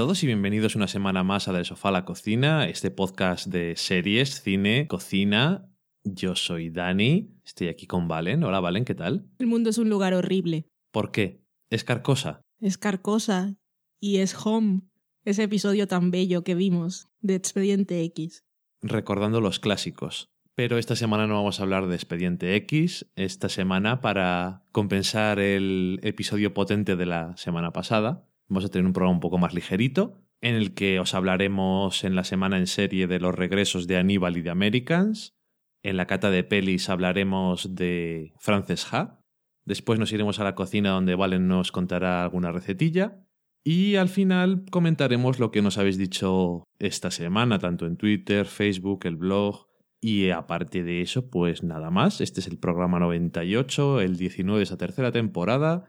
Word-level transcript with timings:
Todos 0.00 0.22
y 0.22 0.26
bienvenidos 0.26 0.76
una 0.76 0.88
semana 0.88 1.22
más 1.24 1.46
a 1.46 1.52
Del 1.52 1.66
Sofá 1.66 1.90
a 1.90 1.92
la 1.92 2.06
Cocina, 2.06 2.66
este 2.66 2.90
podcast 2.90 3.48
de 3.48 3.76
series, 3.76 4.40
cine, 4.40 4.86
cocina. 4.88 5.68
Yo 6.04 6.36
soy 6.36 6.70
Dani, 6.70 7.34
estoy 7.44 7.68
aquí 7.68 7.86
con 7.86 8.08
Valen. 8.08 8.42
Hola 8.42 8.60
Valen, 8.60 8.86
¿qué 8.86 8.94
tal? 8.94 9.28
El 9.38 9.46
mundo 9.46 9.68
es 9.68 9.76
un 9.76 9.90
lugar 9.90 10.14
horrible. 10.14 10.64
¿Por 10.90 11.10
qué? 11.10 11.44
Es 11.68 11.84
carcosa. 11.84 12.40
Es 12.62 12.78
carcosa 12.78 13.56
y 14.00 14.20
es 14.20 14.34
home. 14.42 14.80
Ese 15.26 15.42
episodio 15.42 15.86
tan 15.86 16.10
bello 16.10 16.44
que 16.44 16.54
vimos 16.54 17.10
de 17.20 17.34
Expediente 17.34 18.02
X. 18.04 18.46
Recordando 18.80 19.42
los 19.42 19.60
clásicos. 19.60 20.30
Pero 20.54 20.78
esta 20.78 20.96
semana 20.96 21.26
no 21.26 21.34
vamos 21.34 21.60
a 21.60 21.64
hablar 21.64 21.88
de 21.88 21.96
Expediente 21.96 22.56
X. 22.56 23.06
Esta 23.16 23.50
semana, 23.50 24.00
para 24.00 24.64
compensar 24.72 25.40
el 25.40 26.00
episodio 26.02 26.54
potente 26.54 26.96
de 26.96 27.04
la 27.04 27.36
semana 27.36 27.74
pasada, 27.74 28.29
vamos 28.50 28.64
a 28.64 28.68
tener 28.68 28.84
un 28.84 28.92
programa 28.92 29.14
un 29.14 29.20
poco 29.20 29.38
más 29.38 29.54
ligerito, 29.54 30.20
en 30.40 30.56
el 30.56 30.74
que 30.74 30.98
os 30.98 31.14
hablaremos 31.14 32.04
en 32.04 32.16
la 32.16 32.24
semana 32.24 32.58
en 32.58 32.66
serie 32.66 33.06
de 33.06 33.20
los 33.20 33.34
regresos 33.34 33.86
de 33.86 33.96
Aníbal 33.96 34.36
y 34.36 34.42
de 34.42 34.50
Americans. 34.50 35.36
En 35.82 35.96
la 35.96 36.06
cata 36.06 36.30
de 36.30 36.44
pelis 36.44 36.90
hablaremos 36.90 37.74
de 37.74 38.32
Frances 38.38 38.92
Ha. 38.92 39.22
Después 39.64 39.98
nos 39.98 40.12
iremos 40.12 40.40
a 40.40 40.44
la 40.44 40.54
cocina 40.54 40.90
donde 40.90 41.14
Valen 41.14 41.46
nos 41.46 41.70
contará 41.72 42.22
alguna 42.22 42.50
recetilla. 42.50 43.24
Y 43.62 43.96
al 43.96 44.08
final 44.08 44.64
comentaremos 44.70 45.38
lo 45.38 45.50
que 45.50 45.62
nos 45.62 45.78
habéis 45.78 45.98
dicho 45.98 46.64
esta 46.78 47.10
semana, 47.10 47.58
tanto 47.58 47.86
en 47.86 47.96
Twitter, 47.96 48.46
Facebook, 48.46 49.00
el 49.04 49.16
blog. 49.16 49.68
Y 50.00 50.30
aparte 50.30 50.82
de 50.82 51.02
eso, 51.02 51.30
pues 51.30 51.62
nada 51.62 51.90
más. 51.90 52.20
Este 52.20 52.40
es 52.40 52.48
el 52.48 52.58
programa 52.58 52.98
98, 52.98 54.00
el 54.00 54.16
19 54.16 54.58
de 54.58 54.64
esa 54.64 54.78
tercera 54.78 55.12
temporada. 55.12 55.84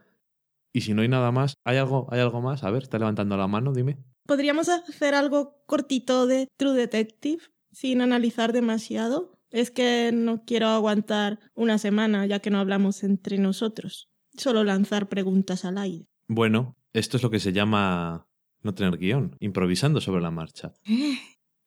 Y 0.72 0.82
si 0.82 0.94
no 0.94 1.02
hay 1.02 1.08
nada 1.08 1.30
más, 1.32 1.54
¿hay 1.64 1.76
algo, 1.76 2.06
¿hay 2.10 2.20
algo 2.20 2.40
más? 2.40 2.64
A 2.64 2.70
ver, 2.70 2.82
está 2.82 2.98
levantando 2.98 3.36
la 3.36 3.46
mano, 3.46 3.72
dime. 3.72 3.98
¿Podríamos 4.26 4.68
hacer 4.68 5.14
algo 5.14 5.62
cortito 5.66 6.26
de 6.26 6.48
True 6.56 6.74
Detective 6.74 7.42
sin 7.72 8.00
analizar 8.00 8.52
demasiado? 8.52 9.38
Es 9.50 9.70
que 9.70 10.10
no 10.14 10.44
quiero 10.44 10.68
aguantar 10.68 11.38
una 11.54 11.76
semana 11.76 12.24
ya 12.26 12.38
que 12.38 12.50
no 12.50 12.58
hablamos 12.58 13.02
entre 13.04 13.36
nosotros. 13.38 14.08
Solo 14.36 14.64
lanzar 14.64 15.08
preguntas 15.08 15.64
al 15.66 15.76
aire. 15.76 16.06
Bueno, 16.26 16.76
esto 16.94 17.18
es 17.18 17.22
lo 17.22 17.30
que 17.30 17.40
se 17.40 17.52
llama 17.52 18.26
no 18.62 18.74
tener 18.74 18.96
guion, 18.96 19.36
improvisando 19.40 20.00
sobre 20.00 20.22
la 20.22 20.30
marcha. 20.30 20.72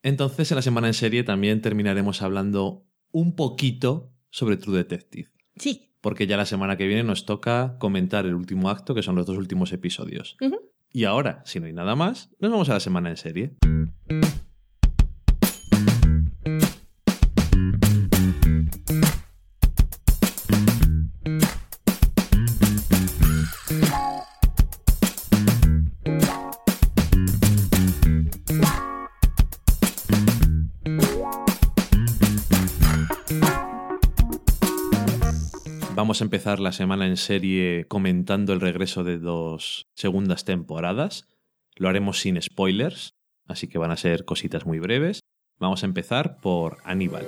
Entonces, 0.01 0.51
en 0.51 0.55
la 0.55 0.61
semana 0.61 0.87
en 0.87 0.93
serie 0.93 1.23
también 1.23 1.61
terminaremos 1.61 2.21
hablando 2.21 2.87
un 3.11 3.35
poquito 3.35 4.11
sobre 4.29 4.57
True 4.57 4.77
Detective. 4.77 5.29
Sí. 5.57 5.84
Porque 6.05 6.27
ya 6.27 6.37
la 6.37 6.45
semana 6.45 6.77
que 6.77 6.85
viene 6.85 7.01
nos 7.01 7.25
toca 7.25 7.77
comentar 7.79 8.27
el 8.27 8.35
último 8.35 8.69
acto, 8.69 8.93
que 8.93 9.01
son 9.01 9.15
los 9.15 9.25
dos 9.25 9.39
últimos 9.39 9.73
episodios. 9.73 10.37
Y 10.93 11.05
ahora, 11.05 11.41
si 11.45 11.59
no 11.59 11.65
hay 11.65 11.73
nada 11.73 11.95
más, 11.95 12.29
nos 12.39 12.51
vamos 12.51 12.69
a 12.69 12.73
la 12.73 12.79
semana 12.79 13.09
en 13.09 13.17
serie. 13.17 13.55
Vamos 36.05 36.21
a 36.21 36.25
empezar 36.25 36.59
la 36.59 36.71
semana 36.71 37.07
en 37.07 37.17
serie 37.17 37.87
comentando 37.87 38.53
el 38.53 38.61
regreso 38.61 39.03
de 39.03 39.17
dos 39.17 39.87
segundas 39.95 40.45
temporadas. 40.45 41.27
Lo 41.77 41.89
haremos 41.89 42.19
sin 42.19 42.39
spoilers, 42.39 43.15
así 43.47 43.67
que 43.67 43.79
van 43.79 43.89
a 43.89 43.97
ser 43.97 44.23
cositas 44.23 44.67
muy 44.67 44.77
breves. 44.77 45.21
Vamos 45.57 45.81
a 45.81 45.87
empezar 45.87 46.37
por 46.41 46.77
Aníbal. 46.83 47.25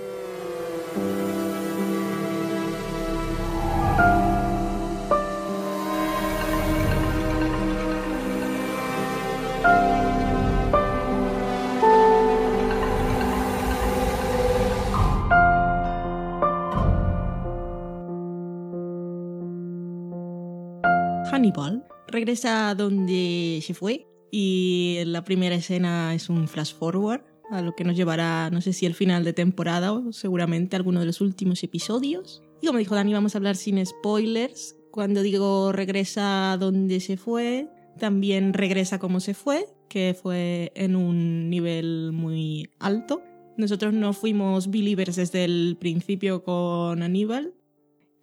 Regresa 22.08 22.70
a 22.70 22.76
donde 22.76 23.60
se 23.64 23.74
fue 23.74 24.08
y 24.32 25.00
la 25.06 25.24
primera 25.24 25.56
escena 25.56 26.14
es 26.14 26.30
un 26.30 26.48
flash 26.48 26.74
forward 26.74 27.22
a 27.50 27.62
lo 27.62 27.76
que 27.76 27.84
nos 27.84 27.96
llevará, 27.96 28.50
no 28.52 28.62
sé 28.62 28.74
si 28.74 28.86
el 28.86 28.94
final 28.94 29.24
de 29.24 29.34
temporada 29.34 29.92
o 29.92 30.12
seguramente 30.12 30.76
alguno 30.76 31.00
de 31.00 31.06
los 31.08 31.22
últimos 31.22 31.64
episodios. 31.64 32.44
Y 32.62 32.68
como 32.68 32.80
dijo 32.80 32.94
Dani, 32.94 33.14
vamos 33.14 33.34
a 33.34 33.40
hablar 33.40 33.56
sin 33.56 33.84
spoilers. 33.84 34.76
Cuando 34.92 35.22
digo 35.22 35.72
regresa 35.72 36.54
a 36.54 36.58
donde 36.58 37.00
se 37.00 37.18
fue, 37.18 37.70
también 37.98 38.54
regresa 38.54 39.00
como 39.00 39.20
se 39.20 39.34
fue, 39.34 39.66
que 39.90 40.16
fue 40.20 40.72
en 40.76 40.96
un 40.96 41.50
nivel 41.50 42.12
muy 42.12 42.70
alto. 42.80 43.24
Nosotros 43.58 43.94
no 43.94 44.14
fuimos 44.14 44.70
believers 44.70 45.16
desde 45.16 45.44
el 45.46 45.78
principio 45.80 46.44
con 46.44 47.02
Aníbal 47.02 47.54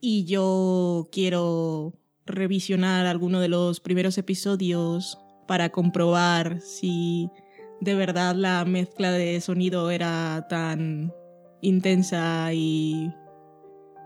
y 0.01 0.25
yo 0.25 1.09
quiero 1.11 1.95
revisionar 2.27 3.07
alguno 3.07 3.41
de 3.41 3.49
los 3.49 3.81
primeros 3.81 4.19
episodios 4.19 5.19
para 5.47 5.71
comprobar 5.71 6.61
si 6.61 7.31
de 7.81 7.95
verdad 7.95 8.35
la 8.35 8.65
mezcla 8.65 9.13
de 9.13 9.41
sonido 9.41 9.91
era 9.91 10.47
tan 10.49 11.13
intensa 11.61 12.53
y 12.53 13.13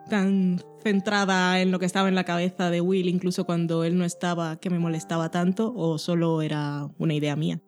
tan 0.08 0.60
centrada 0.82 1.60
en 1.60 1.70
lo 1.70 1.78
que 1.78 1.86
estaba 1.86 2.08
en 2.08 2.14
la 2.14 2.24
cabeza 2.24 2.70
de 2.70 2.80
Will, 2.80 3.08
incluso 3.08 3.44
cuando 3.44 3.84
él 3.84 3.98
no 3.98 4.04
estaba, 4.04 4.58
que 4.58 4.70
me 4.70 4.78
molestaba 4.78 5.30
tanto, 5.30 5.72
o 5.76 5.98
solo 5.98 6.42
era 6.42 6.88
una 6.98 7.14
idea 7.14 7.36
mía. 7.36 7.60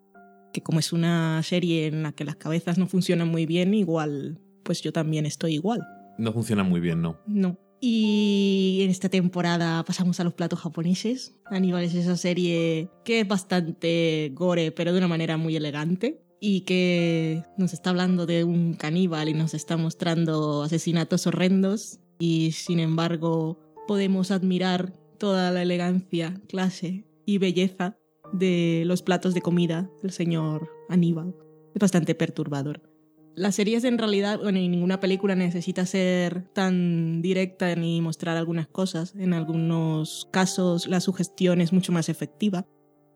Que 0.53 0.63
como 0.63 0.81
es 0.81 0.93
una 0.93 1.43
serie 1.43 1.87
en 1.87 2.03
la 2.03 2.13
que 2.13 2.25
las 2.25 2.37
cabezas 2.37 2.79
no 2.79 2.87
funcionan 2.87 3.29
muy 3.29 3.47
bien, 3.47 3.75
igual, 3.75 4.41
pues 4.65 4.81
yo 4.83 4.93
también 4.93 5.27
estoy 5.27 5.55
igual. 5.55 5.87
No 6.19 6.33
funciona 6.33 6.63
muy 6.63 6.81
bien, 6.81 7.03
¿no? 7.03 7.21
No. 7.27 7.59
Y 7.81 8.81
en 8.83 8.91
esta 8.91 9.09
temporada 9.09 9.83
pasamos 9.85 10.21
a 10.21 10.25
los 10.25 10.35
platos 10.35 10.61
japoneses. 10.61 11.35
Aníbal 11.47 11.85
es 11.85 11.95
esa 11.95 12.17
serie 12.17 12.91
que 13.05 13.21
es 13.21 13.29
bastante 13.29 14.31
gore, 14.35 14.71
pero 14.71 14.93
de 14.93 14.99
una 14.99 15.09
manera 15.09 15.39
muy 15.39 15.57
elegante. 15.57 16.23
Y 16.43 16.63
que 16.63 17.43
nos 17.59 17.73
está 17.73 17.91
hablando 17.91 18.27
de 18.27 18.45
un 18.45 18.75
caníbal 18.75 19.29
y 19.29 19.35
nos 19.35 19.55
está 19.55 19.77
mostrando 19.77 20.63
asesinatos 20.63 21.27
horrendos. 21.27 22.01
Y 22.19 22.53
sin 22.53 22.81
embargo, 22.81 23.59
podemos 23.87 24.31
admirar 24.31 24.93
toda 25.19 25.51
la 25.51 25.63
elegancia, 25.63 26.41
clase 26.49 27.05
y 27.27 27.39
belleza 27.39 27.97
de 28.33 28.85
los 28.87 29.03
platos 29.03 29.35
de 29.35 29.43
comida 29.43 29.91
del 30.03 30.13
señor 30.13 30.71
Aníbal. 30.89 31.35
Es 31.75 31.81
bastante 31.81 32.15
perturbador. 32.15 32.90
Las 33.41 33.55
series 33.55 33.85
en 33.85 33.97
realidad, 33.97 34.39
bueno, 34.39 34.59
y 34.59 34.69
ninguna 34.69 35.01
película 35.01 35.35
necesita 35.35 35.87
ser 35.87 36.45
tan 36.53 37.23
directa 37.23 37.75
ni 37.75 38.03
mostrar 38.03 38.37
algunas 38.37 38.67
cosas. 38.67 39.15
En 39.17 39.33
algunos 39.33 40.29
casos 40.31 40.87
la 40.87 41.01
sugestión 41.01 41.63
es 41.63 41.73
mucho 41.73 41.91
más 41.91 42.11
efectiva, 42.11 42.67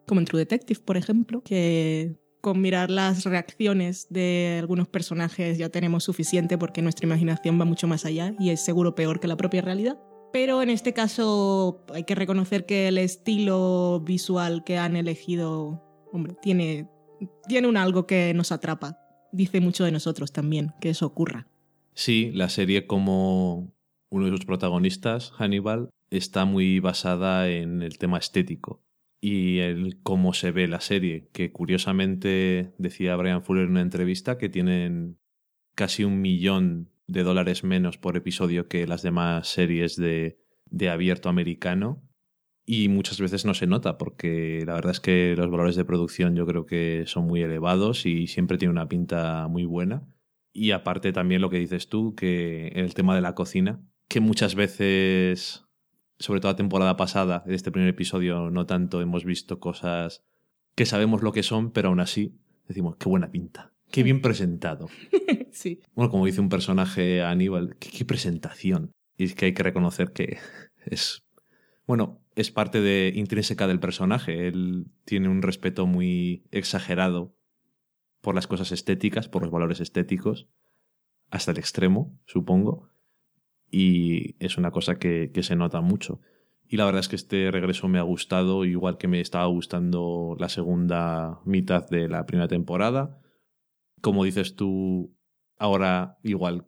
como 0.07 0.21
en 0.21 0.25
True 0.25 0.41
Detective, 0.41 0.81
por 0.83 0.97
ejemplo, 0.97 1.43
que 1.43 2.17
con 2.41 2.63
mirar 2.63 2.91
las 2.91 3.25
reacciones 3.25 4.07
de 4.09 4.57
algunos 4.61 4.89
personajes 4.89 5.59
ya 5.59 5.69
tenemos 5.69 6.05
suficiente 6.05 6.57
porque 6.57 6.81
nuestra 6.81 7.05
imaginación 7.05 7.61
va 7.61 7.67
mucho 7.67 7.87
más 7.87 8.07
allá 8.07 8.35
y 8.41 8.49
es 8.49 8.65
seguro 8.65 8.95
peor 8.95 9.21
que 9.21 9.29
la 9.29 9.37
propia 9.37 9.61
realidad. 9.61 10.01
Pero 10.33 10.63
en 10.63 10.71
este 10.71 10.95
caso 10.95 11.85
hay 11.93 12.05
que 12.05 12.15
reconocer 12.15 12.65
que 12.65 12.89
el 12.89 12.97
estilo 12.97 14.01
visual 14.01 14.65
que 14.65 14.79
han 14.79 14.97
elegido, 14.97 15.85
hombre, 16.15 16.35
tiene, 16.41 16.89
tiene 17.47 17.69
un 17.69 17.77
algo 17.77 18.07
que 18.07 18.33
nos 18.33 18.53
atrapa 18.53 19.04
dice 19.35 19.61
mucho 19.61 19.85
de 19.85 19.93
nosotros 19.93 20.33
también, 20.33 20.73
que 20.81 20.91
eso 20.91 21.07
ocurra. 21.07 21.47
Sí, 21.95 22.31
la 22.33 22.49
serie 22.49 22.87
como 22.87 23.73
uno 24.11 24.25
de 24.27 24.31
sus 24.31 24.45
protagonistas, 24.45 25.33
Hannibal, 25.33 25.91
está 26.11 26.45
muy 26.45 26.81
basada 26.81 27.49
en 27.49 27.83
el 27.83 27.99
tema 27.99 28.19
estético 28.19 28.81
y 29.21 29.59
el 29.59 30.01
cómo 30.03 30.35
se 30.35 30.53
ve 30.53 30.69
la 30.69 30.81
serie, 30.81 31.29
que 31.33 31.51
curiosamente 31.51 32.75
decía 32.79 33.17
Brian 33.17 33.43
Fuller 33.43 33.65
en 33.65 33.71
una 33.71 33.81
entrevista 33.81 34.39
que 34.39 34.49
tienen 34.49 35.19
casi 35.75 36.05
un 36.05 36.21
millón 36.21 36.91
de 37.07 37.23
dólares 37.23 37.65
menos 37.65 37.99
por 37.99 38.17
episodio 38.17 38.69
que 38.69 38.87
las 38.87 39.03
demás 39.03 39.49
series 39.49 39.97
de, 39.97 40.39
de 40.67 40.91
abierto 40.91 41.29
americano 41.29 42.03
y 42.67 42.89
muchas 42.89 43.21
veces 43.21 43.45
no 43.45 43.53
se 43.53 43.67
nota 43.67 43.99
porque 43.99 44.63
la 44.67 44.75
verdad 44.75 44.93
es 44.93 45.01
que 45.01 45.35
los 45.37 45.51
valores 45.51 45.77
de 45.77 45.85
producción 45.85 46.35
yo 46.35 46.47
creo 46.47 46.65
que 46.65 47.05
son 47.07 47.27
muy 47.27 47.43
elevados 47.43 48.07
y 48.07 48.27
siempre 48.27 48.57
tiene 48.57 48.73
una 48.73 48.89
pinta 48.89 49.49
muy 49.49 49.65
buena. 49.65 50.03
Y 50.53 50.71
aparte 50.71 51.13
también 51.13 51.43
lo 51.43 51.51
que 51.51 51.59
dices 51.59 51.89
tú, 51.89 52.15
que 52.15 52.69
el 52.69 52.95
tema 52.95 53.15
de 53.15 53.21
la 53.21 53.35
cocina, 53.35 53.83
que 54.09 54.21
muchas 54.21 54.55
veces, 54.55 55.65
sobre 56.19 56.41
todo 56.41 56.53
la 56.53 56.57
temporada 56.57 56.97
pasada, 56.97 57.43
de 57.47 57.55
este 57.55 57.73
primer 57.73 57.91
episodio, 57.91 58.51
no 58.51 58.65
tanto 58.65 59.03
hemos 59.03 59.25
visto 59.25 59.59
cosas 59.59 60.25
que 60.75 60.87
sabemos 60.87 61.23
lo 61.23 61.33
que 61.33 61.43
son, 61.43 61.71
pero 61.71 61.89
aún 61.89 62.01
así 62.01 62.39
decimos, 62.67 62.97
qué 62.97 63.09
buena 63.09 63.31
pinta, 63.31 63.75
qué 63.91 64.03
bien 64.03 64.23
presentado. 64.23 64.89
sí. 65.51 65.81
Bueno, 65.95 66.11
como 66.11 66.25
dice 66.25 66.41
un 66.41 66.49
personaje 66.49 67.23
Aníbal, 67.23 67.77
qué, 67.79 67.91
qué 67.91 68.05
presentación. 68.05 68.93
Y 69.19 69.25
es 69.25 69.35
que 69.35 69.47
hay 69.47 69.55
que 69.55 69.63
reconocer 69.65 70.13
que 70.13 70.39
es, 70.87 71.25
bueno, 71.87 72.24
es 72.35 72.51
parte 72.51 72.81
de 72.81 73.13
intrínseca 73.15 73.67
del 73.67 73.81
personaje. 73.81 74.49
Él 74.49 74.87
tiene 75.05 75.29
un 75.29 75.43
respeto 75.43 75.87
muy 75.87 76.45
exagerado 76.51 77.37
por 78.21 78.35
las 78.35 78.47
cosas 78.47 78.73
estéticas, 78.73 79.29
por 79.29 79.43
los 79.43 79.51
valores 79.51 79.81
estéticos, 79.81 80.49
hasta 81.31 81.53
el 81.53 81.59
extremo, 81.59 82.19
supongo. 82.27 82.91
Y 83.71 84.37
es 84.45 84.57
una 84.57 84.71
cosa 84.71 84.99
que, 84.99 85.31
que 85.33 85.43
se 85.43 85.57
nota 85.57 85.81
mucho. 85.81 86.21
Y 86.67 86.77
la 86.77 86.87
verdad 86.87 87.01
es 87.01 87.09
que 87.09 87.17
este 87.17 87.51
regreso 87.51 87.89
me 87.89 87.99
ha 87.99 88.03
gustado, 88.03 88.65
igual 88.65 88.99
que 88.99 89.09
me 89.09 89.21
estaba 89.21 89.47
gustando 89.47 90.37
la 90.39 90.49
segunda 90.49 91.41
mitad 91.45 91.89
de 91.89 92.09
la 92.09 92.25
primera 92.27 92.49
temporada. 92.49 93.21
Como 94.01 94.25
dices 94.25 94.57
tú, 94.57 95.15
ahora 95.59 96.19
igual 96.23 96.67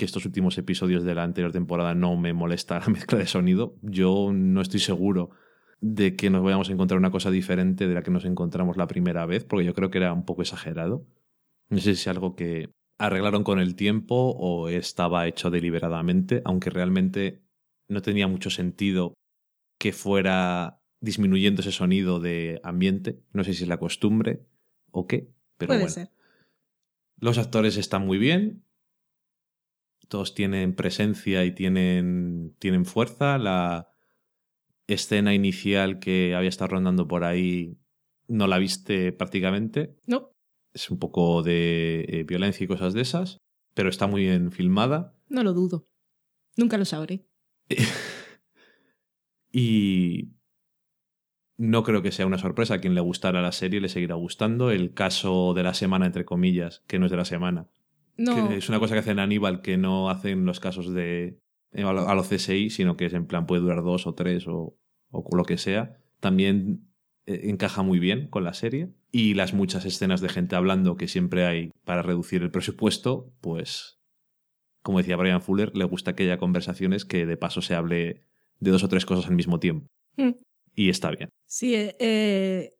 que 0.00 0.06
estos 0.06 0.24
últimos 0.24 0.56
episodios 0.56 1.04
de 1.04 1.14
la 1.14 1.24
anterior 1.24 1.52
temporada 1.52 1.94
no 1.94 2.16
me 2.16 2.32
molesta 2.32 2.80
la 2.80 2.86
mezcla 2.88 3.18
de 3.18 3.26
sonido. 3.26 3.76
Yo 3.82 4.30
no 4.32 4.62
estoy 4.62 4.80
seguro 4.80 5.28
de 5.82 6.16
que 6.16 6.30
nos 6.30 6.42
vayamos 6.42 6.70
a 6.70 6.72
encontrar 6.72 6.96
una 6.96 7.10
cosa 7.10 7.30
diferente 7.30 7.86
de 7.86 7.92
la 7.92 8.02
que 8.02 8.10
nos 8.10 8.24
encontramos 8.24 8.78
la 8.78 8.86
primera 8.86 9.26
vez, 9.26 9.44
porque 9.44 9.66
yo 9.66 9.74
creo 9.74 9.90
que 9.90 9.98
era 9.98 10.14
un 10.14 10.24
poco 10.24 10.40
exagerado. 10.40 11.06
No 11.68 11.76
sé 11.76 11.94
si 11.94 12.00
es 12.00 12.08
algo 12.08 12.34
que 12.34 12.70
arreglaron 12.96 13.44
con 13.44 13.58
el 13.58 13.74
tiempo 13.74 14.34
o 14.38 14.70
estaba 14.70 15.28
hecho 15.28 15.50
deliberadamente, 15.50 16.40
aunque 16.46 16.70
realmente 16.70 17.42
no 17.86 18.00
tenía 18.00 18.26
mucho 18.26 18.48
sentido 18.48 19.12
que 19.78 19.92
fuera 19.92 20.80
disminuyendo 21.02 21.60
ese 21.60 21.72
sonido 21.72 22.20
de 22.20 22.58
ambiente. 22.64 23.20
No 23.34 23.44
sé 23.44 23.52
si 23.52 23.64
es 23.64 23.68
la 23.68 23.78
costumbre 23.78 24.46
o 24.92 25.06
qué, 25.06 25.28
pero 25.58 25.68
Puede 25.68 25.80
bueno. 25.80 25.92
ser. 25.92 26.08
Los 27.18 27.36
actores 27.36 27.76
están 27.76 28.06
muy 28.06 28.16
bien. 28.16 28.64
Todos 30.10 30.34
tienen 30.34 30.74
presencia 30.74 31.44
y 31.44 31.52
tienen, 31.54 32.56
tienen 32.58 32.84
fuerza. 32.84 33.38
La 33.38 33.88
escena 34.88 35.34
inicial 35.34 36.00
que 36.00 36.34
había 36.34 36.48
estado 36.48 36.72
rondando 36.72 37.06
por 37.06 37.22
ahí 37.22 37.78
no 38.26 38.48
la 38.48 38.58
viste 38.58 39.12
prácticamente. 39.12 39.96
No, 40.08 40.32
Es 40.74 40.90
un 40.90 40.98
poco 40.98 41.44
de 41.44 42.06
eh, 42.08 42.24
violencia 42.24 42.64
y 42.64 42.66
cosas 42.66 42.92
de 42.92 43.02
esas, 43.02 43.38
pero 43.72 43.88
está 43.88 44.08
muy 44.08 44.22
bien 44.22 44.50
filmada. 44.50 45.16
no 45.28 45.44
lo 45.44 45.52
dudo. 45.52 45.86
Nunca 46.56 46.76
lo 46.76 46.84
sabré. 46.84 47.24
Y 49.52 50.28
no 51.56 51.82
creo 51.82 52.02
que 52.02 52.12
sea 52.12 52.26
una 52.26 52.38
sorpresa. 52.38 52.74
A 52.74 52.78
quien 52.80 52.94
le 52.94 53.00
gustara 53.00 53.42
la 53.42 53.50
serie 53.52 53.80
le 53.80 53.88
seguirá 53.88 54.14
gustando. 54.14 54.70
El 54.70 54.94
caso 54.94 55.54
de 55.54 55.64
la 55.64 55.74
semana, 55.74 56.06
entre 56.06 56.24
comillas, 56.24 56.84
que 56.86 56.98
no 56.98 57.06
es 57.06 57.10
de 57.10 57.16
la 57.16 57.24
semana. 57.24 57.68
No, 58.20 58.48
Que 58.48 58.56
es 58.58 58.68
una 58.68 58.78
cosa 58.78 58.94
que 58.94 59.00
hacen 59.00 59.18
Aníbal 59.18 59.62
que 59.62 59.76
no 59.76 60.10
hacen 60.10 60.44
los 60.44 60.60
casos 60.60 60.92
de 60.92 61.38
eh, 61.72 61.82
a 61.84 61.92
lo- 61.92 62.08
a 62.08 62.14
los 62.14 62.28
CSI, 62.28 62.68
sino 62.70 62.96
que 62.96 63.06
es 63.06 63.14
en 63.14 63.26
plan 63.26 63.46
puede 63.46 63.62
durar 63.62 63.82
dos 63.82 64.06
o 64.06 64.14
tres 64.14 64.46
o, 64.48 64.76
o 65.10 65.36
lo 65.36 65.44
que 65.44 65.56
sea. 65.58 65.96
También 66.20 66.88
eh, 67.26 67.42
encaja 67.44 67.82
muy 67.82 67.98
bien 67.98 68.28
con 68.28 68.44
la 68.44 68.52
serie. 68.54 68.90
Y 69.12 69.34
las 69.34 69.54
muchas 69.54 69.84
escenas 69.86 70.20
de 70.20 70.28
gente 70.28 70.54
hablando 70.56 70.96
que 70.96 71.08
siempre 71.08 71.44
hay 71.46 71.70
para 71.84 72.02
reducir 72.02 72.42
el 72.42 72.50
presupuesto, 72.50 73.32
pues, 73.40 73.98
como 74.82 74.98
decía 74.98 75.16
Brian 75.16 75.42
Fuller, 75.42 75.76
le 75.76 75.84
gusta 75.84 76.14
que 76.14 76.22
haya 76.24 76.38
conversaciones 76.38 77.04
que 77.04 77.26
de 77.26 77.36
paso 77.36 77.60
se 77.62 77.74
hable 77.74 78.24
de 78.60 78.70
dos 78.70 78.84
o 78.84 78.88
tres 78.88 79.06
cosas 79.06 79.26
al 79.28 79.34
mismo 79.36 79.58
tiempo. 79.58 79.86
Mm. 80.16 80.30
Y 80.74 80.90
está 80.90 81.10
bien. 81.10 81.28
Sí, 81.46 81.72
eh, 81.76 82.72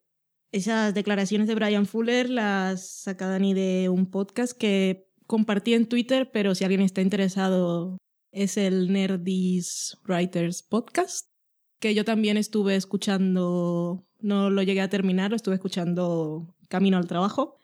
esas 0.51 0.93
declaraciones 0.93 1.47
de 1.47 1.55
Brian 1.55 1.85
Fuller 1.85 2.29
las 2.29 2.87
saca 2.89 3.27
Dani 3.27 3.53
de 3.53 3.89
un 3.89 4.09
podcast 4.09 4.57
que 4.57 5.07
compartí 5.31 5.73
en 5.75 5.87
Twitter, 5.87 6.29
pero 6.33 6.55
si 6.55 6.65
alguien 6.65 6.81
está 6.81 7.01
interesado 7.01 7.97
es 8.33 8.57
el 8.57 8.91
Nerdis 8.91 9.97
Writers 10.05 10.61
Podcast, 10.61 11.29
que 11.79 11.95
yo 11.95 12.03
también 12.03 12.35
estuve 12.35 12.75
escuchando, 12.75 14.05
no 14.19 14.49
lo 14.49 14.61
llegué 14.61 14.81
a 14.81 14.89
terminar, 14.89 15.29
lo 15.29 15.37
estuve 15.37 15.55
escuchando 15.55 16.53
camino 16.67 16.97
al 16.97 17.07
trabajo 17.07 17.55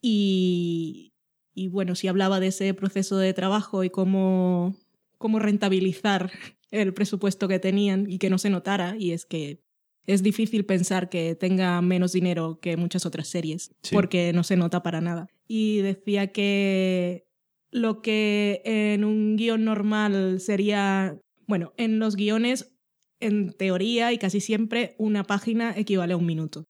y, 0.00 1.12
y 1.54 1.68
bueno, 1.68 1.94
sí 1.94 2.08
hablaba 2.08 2.40
de 2.40 2.48
ese 2.48 2.74
proceso 2.74 3.16
de 3.18 3.32
trabajo 3.34 3.84
y 3.84 3.90
cómo, 3.90 4.74
cómo 5.16 5.38
rentabilizar 5.38 6.32
el 6.72 6.92
presupuesto 6.92 7.46
que 7.46 7.60
tenían 7.60 8.10
y 8.10 8.18
que 8.18 8.30
no 8.30 8.38
se 8.38 8.50
notara 8.50 8.96
y 8.98 9.12
es 9.12 9.26
que 9.26 9.62
es 10.06 10.24
difícil 10.24 10.64
pensar 10.66 11.08
que 11.08 11.36
tenga 11.36 11.80
menos 11.82 12.10
dinero 12.10 12.58
que 12.60 12.76
muchas 12.76 13.06
otras 13.06 13.28
series, 13.28 13.70
Sí. 13.82 13.94
porque 13.94 14.32
no 14.32 14.42
se 14.42 14.56
nota 14.56 14.82
para 14.82 15.00
nada. 15.00 15.28
Y 15.46 15.78
decía 15.78 16.28
que 16.28 17.26
lo 17.70 18.02
que 18.02 18.62
en 18.64 19.04
un 19.04 19.36
guion 19.36 19.64
normal 19.64 20.40
sería, 20.40 21.18
bueno, 21.46 21.72
en 21.76 21.98
los 21.98 22.16
guiones, 22.16 22.74
en 23.18 23.52
teoría 23.52 24.12
y 24.12 24.18
casi 24.18 24.40
siempre, 24.40 24.94
una 24.98 25.24
página 25.24 25.74
equivale 25.76 26.12
a 26.14 26.16
un 26.16 26.26
minuto. 26.26 26.64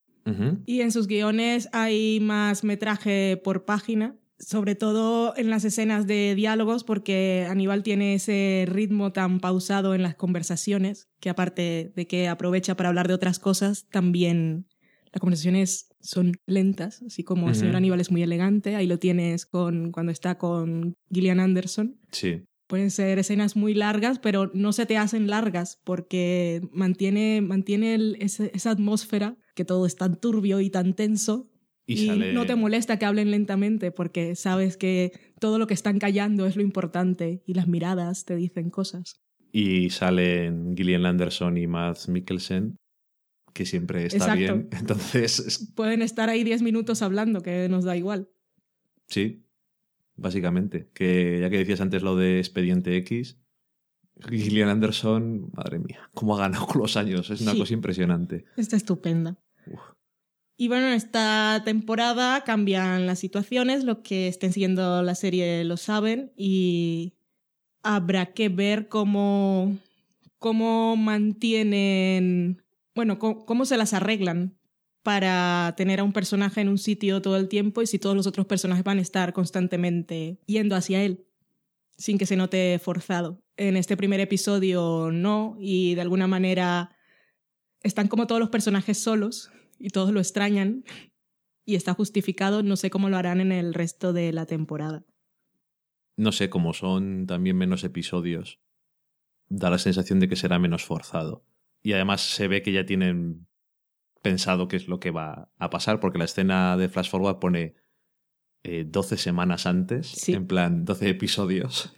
Y 0.67 0.83
en 0.83 0.93
sus 0.93 1.09
guiones 1.09 1.69
hay 1.73 2.21
más 2.21 2.63
metraje 2.63 3.41
por 3.43 3.65
página, 3.65 4.17
sobre 4.39 4.77
todo 4.77 5.37
en 5.37 5.51
las 5.51 5.65
escenas 5.65 6.07
de 6.07 6.35
diálogos, 6.37 6.85
porque 6.85 7.47
Aníbal 7.49 7.83
tiene 7.83 8.15
ese 8.15 8.65
ritmo 8.69 9.13
tan 9.13 9.41
pausado 9.41 9.95
en 9.95 10.03
las 10.03 10.15
conversaciones, 10.15 11.09
que 11.21 11.31
aparte 11.31 11.93
de 11.97 12.07
que 12.07 12.29
aprovecha 12.29 12.77
para 12.77 12.89
hablar 12.89 13.09
de 13.09 13.15
otras 13.15 13.41
cosas, 13.41 13.89
también 13.91 14.67
las 15.13 15.21
conversaciones 15.21 15.89
son 16.01 16.33
lentas, 16.47 17.03
así 17.03 17.23
como 17.23 17.49
el 17.49 17.55
señor 17.55 17.77
Aníbal 17.77 18.01
es 18.01 18.11
muy 18.11 18.23
elegante, 18.23 18.77
ahí 18.77 18.87
lo 18.87 18.99
tienes 18.99 19.45
con, 19.47 19.93
cuando 19.93 20.11
está 20.13 20.39
con 20.39 20.95
Gillian 21.13 21.39
Anderson. 21.41 21.99
Sí. 22.11 22.43
Pueden 22.67 22.91
ser 22.91 23.19
escenas 23.19 23.55
muy 23.55 23.75
largas, 23.75 24.19
pero 24.19 24.51
no 24.55 24.73
se 24.73 24.87
te 24.87 24.97
hacen 24.97 25.27
largas 25.29 25.79
porque 25.85 26.63
mantiene, 26.73 27.43
mantiene 27.43 27.95
el- 27.95 28.17
ese- 28.21 28.51
esa 28.55 28.71
atmósfera 28.71 29.37
que 29.55 29.67
todo 29.67 29.85
es 29.85 29.97
tan 29.97 30.19
turbio 30.19 30.61
y 30.61 30.71
tan 30.71 30.95
tenso. 30.95 31.51
Y, 31.87 31.95
Y, 32.05 32.07
sale... 32.07 32.33
no 32.33 32.47
te 32.47 32.55
molesta 32.55 32.99
que 32.99 33.05
hablen 33.05 33.31
lentamente 33.31 33.91
porque 33.91 34.35
sabes 34.37 34.77
que 34.79 35.13
todo 35.41 35.59
lo 35.59 35.67
que 35.67 35.75
están 35.75 35.99
callando 35.99 36.47
es 36.47 36.57
lo 36.57 36.63
importante 36.63 37.43
y 37.47 37.53
las 37.55 37.69
miradas 37.69 38.25
te 38.25 38.37
dicen 38.37 38.71
cosas. 38.71 39.21
y 39.55 39.91
salen 39.91 40.75
Gillian 40.75 41.05
Anderson 41.05 41.59
y 41.59 41.67
Mads 41.67 42.09
Mikkelsen, 42.09 42.77
que 43.53 43.67
siempre 43.67 44.05
está 44.07 44.17
Exacto. 44.19 44.39
bien. 44.39 44.69
Entonces, 44.79 45.39
es- 45.41 45.73
Pueden 45.75 46.03
estar 46.03 46.29
ahí 46.29 46.45
10 46.45 46.63
minutos 46.63 47.03
hablando, 47.03 47.43
que 47.43 47.69
nos 47.69 47.85
da 47.85 47.97
igual. 47.97 48.29
sí, 49.07 49.45
básicamente. 50.17 50.89
Que 50.95 51.39
ya 51.41 51.51
que 51.51 51.59
decías 51.59 51.81
antes 51.81 52.03
lo 52.03 52.17
de 52.17 52.39
Expediente 52.39 52.97
X, 52.99 53.39
Gillian 54.29 54.69
Anderson, 54.69 55.51
madre 55.55 55.79
mía, 55.79 56.11
cómo 56.15 56.37
ha 56.37 56.41
ganado 56.41 56.67
con 56.67 56.81
los 56.83 56.97
años. 56.97 57.29
Es 57.31 57.41
una 57.41 57.53
Sí. 57.53 57.59
cosa 57.59 57.75
impresionante. 57.75 58.45
Está 58.57 58.77
estupenda. 58.77 59.39
Uf. 59.67 59.81
Y 60.57 60.69
bueno, 60.69 60.87
en 60.89 60.93
esta 60.93 61.63
temporada 61.65 62.45
cambian 62.45 63.07
las 63.07 63.19
situaciones, 63.19 63.85
los 63.85 63.99
que 63.99 64.29
estén 64.29 64.53
siguiendo 64.53 65.03
la 65.03 65.15
serie 65.17 65.65
lo 65.65 65.77
saben 65.77 66.31
y 66.37 67.15
habrá 67.83 68.27
que 68.33 68.49
ver 68.49 68.87
cómo, 68.87 69.77
cómo 70.39 70.95
mantienen, 70.97 72.62
bueno, 72.95 73.19
cómo, 73.19 73.45
cómo 73.45 73.65
se 73.65 73.77
las 73.77 73.93
arreglan 73.93 74.59
para 75.03 75.75
tener 75.77 76.01
a 76.01 76.05
un 76.05 76.13
personaje 76.13 76.61
en 76.61 76.69
un 76.69 76.79
sitio 76.79 77.23
todo 77.23 77.37
el 77.37 77.49
tiempo 77.49 77.83
y 77.83 77.87
si 77.87 77.99
todos 77.99 78.15
los 78.15 78.27
otros 78.27 78.47
personajes 78.47 78.85
van 78.85 78.99
a 78.99 79.03
estar 79.03 79.33
constantemente 79.33 80.39
yendo 80.47 80.77
hacia 80.77 81.03
él 81.03 81.27
sin 81.97 82.19
que 82.19 82.27
se 82.27 82.37
note 82.37 82.79
forzado. 82.79 83.43
En 83.57 83.77
este 83.77 83.97
primer 83.97 84.21
episodio 84.21 85.11
no 85.13 85.57
y 85.59 85.95
de 85.95 86.01
alguna 86.01 86.27
manera 86.27 86.97
están 87.83 88.09
como 88.09 88.27
todos 88.27 88.41
los 88.41 88.51
personajes 88.51 88.99
solos 88.99 89.51
y 89.79 89.91
todos 89.91 90.13
lo 90.13 90.21
extrañan 90.21 90.85
y 91.65 91.77
está 91.77 91.95
justificado. 91.95 92.63
No 92.63 92.77
sé 92.77 92.91
cómo 92.91 93.09
lo 93.09 93.17
harán 93.17 93.41
en 93.41 93.53
el 93.53 93.75
resto 93.75 94.13
de 94.13 94.33
la 94.33 94.47
temporada. 94.47 95.05
No 96.17 96.33
sé, 96.33 96.51
como 96.51 96.73
son 96.73 97.27
también 97.27 97.57
menos 97.57 97.85
episodios, 97.85 98.61
da 99.49 99.71
la 99.71 99.79
sensación 99.79 100.21
de 100.21 100.29
que 100.29 100.37
será 100.37 100.59
menos 100.59 100.85
forzado. 100.85 101.45
Y 101.83 101.93
además 101.95 102.21
se 102.23 102.49
ve 102.49 102.63
que 102.63 102.73
ya 102.73 102.87
tienen 102.87 103.47
pensado 104.23 104.69
qué 104.69 104.77
es 104.77 104.87
lo 104.89 105.01
que 105.01 105.11
va 105.11 105.51
a 105.59 105.71
pasar, 105.71 105.99
porque 106.01 106.19
la 106.19 106.25
escena 106.27 106.77
de 106.77 106.89
Flash 106.89 107.11
Forward 107.11 107.39
pone 107.41 107.75
eh, 108.65 108.85
12 108.87 109.17
semanas 109.17 109.67
antes, 109.67 110.07
Sí. 110.07 110.33
en 110.33 110.47
plan 110.47 110.85
12 110.85 111.09
episodios. 111.09 111.93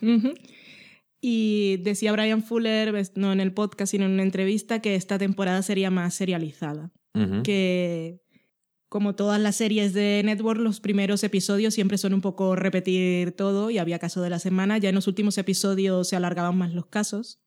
Y 1.21 1.79
decía 1.79 2.12
Brian 2.12 2.43
Fuller, 2.43 2.95
no 3.17 3.33
en 3.33 3.41
el 3.41 3.53
podcast, 3.53 3.91
sino 3.93 4.05
en 4.05 4.12
una 4.12 4.23
entrevista, 4.23 4.81
que 4.81 4.95
esta 4.95 5.19
temporada 5.19 5.62
sería 5.62 5.91
más 5.91 6.14
serializada. 6.14 6.93
Que 7.45 8.21
como 8.88 9.14
todas 9.14 9.41
las 9.41 9.57
series 9.57 9.93
de 9.93 10.23
Network, 10.25 10.61
los 10.61 10.81
primeros 10.81 11.23
episodios 11.25 11.75
siempre 11.75 11.97
son 11.99 12.12
un 12.14 12.21
poco 12.21 12.57
repetir 12.57 13.33
todo 13.33 13.71
y 13.71 13.79
había 13.79 13.99
caso 13.99 14.21
de 14.23 14.31
la 14.31 14.38
semana. 14.38 14.79
Ya 14.79 14.88
en 14.88 14.95
los 14.97 15.07
últimos 15.07 15.38
episodios 15.38 16.09
se 16.09 16.17
alargaban 16.17 16.57
más 16.59 16.73
los 16.75 16.87
casos. 16.87 17.41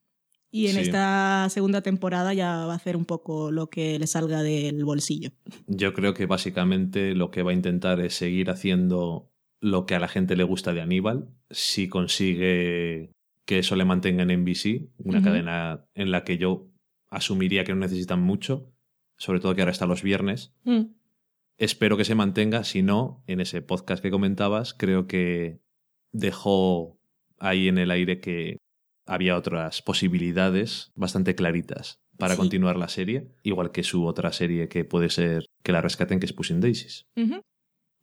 Y 0.50 0.68
en 0.68 0.74
Sí. 0.74 0.80
esta 0.80 1.46
segunda 1.50 1.82
temporada 1.82 2.32
ya 2.32 2.64
va 2.66 2.72
a 2.72 2.76
hacer 2.76 2.96
un 2.96 3.04
poco 3.04 3.50
lo 3.50 3.68
que 3.68 3.98
le 3.98 4.06
salga 4.06 4.42
del 4.42 4.84
bolsillo. 4.84 5.30
Yo 5.66 5.92
creo 5.92 6.14
que 6.14 6.26
básicamente 6.26 7.14
lo 7.14 7.30
que 7.30 7.42
va 7.42 7.50
a 7.50 7.54
intentar 7.54 8.00
es 8.00 8.14
seguir 8.14 8.48
haciendo 8.50 9.30
lo 9.60 9.84
que 9.86 9.94
a 9.94 9.98
la 9.98 10.08
gente 10.08 10.36
le 10.36 10.44
gusta 10.44 10.72
de 10.72 10.80
Aníbal, 10.80 11.28
si 11.50 11.88
consigue 11.88 13.10
que 13.44 13.58
eso 13.58 13.76
le 13.76 13.84
mantenga 13.84 14.22
en 14.22 14.30
NBC, 14.30 14.88
una 14.98 15.22
cadena 15.22 15.84
en 15.94 16.10
la 16.10 16.22
que 16.24 16.38
yo 16.38 16.68
asumiría 17.10 17.64
que 17.64 17.72
no 17.72 17.80
necesitan 17.80 18.20
mucho, 18.20 18.70
sobre 19.16 19.40
todo 19.40 19.54
que 19.54 19.62
ahora 19.62 19.72
está 19.72 19.86
los 19.86 20.02
viernes. 20.02 20.52
Mm. 20.64 20.82
Espero 21.56 21.96
que 21.96 22.04
se 22.04 22.14
mantenga, 22.14 22.62
si 22.64 22.82
no, 22.82 23.22
en 23.26 23.40
ese 23.40 23.62
podcast 23.62 24.02
que 24.02 24.10
comentabas, 24.10 24.74
creo 24.74 25.06
que 25.08 25.58
dejó 26.12 26.98
ahí 27.38 27.68
en 27.68 27.78
el 27.78 27.90
aire 27.90 28.20
que 28.20 28.58
había 29.08 29.36
otras 29.36 29.82
posibilidades 29.82 30.90
bastante 30.94 31.34
claritas 31.34 31.98
para 32.18 32.34
Sí. 32.34 32.38
continuar 32.40 32.76
la 32.76 32.88
serie, 32.88 33.28
igual 33.42 33.70
que 33.72 33.82
su 33.82 34.06
otra 34.06 34.32
serie 34.32 34.68
que 34.68 34.84
puede 34.84 35.08
ser 35.10 35.44
que 35.62 35.72
la 35.72 35.80
rescaten, 35.80 36.20
que 36.20 36.26
es 36.26 36.32
Pushing 36.32 36.60
Daisies. 36.60 37.06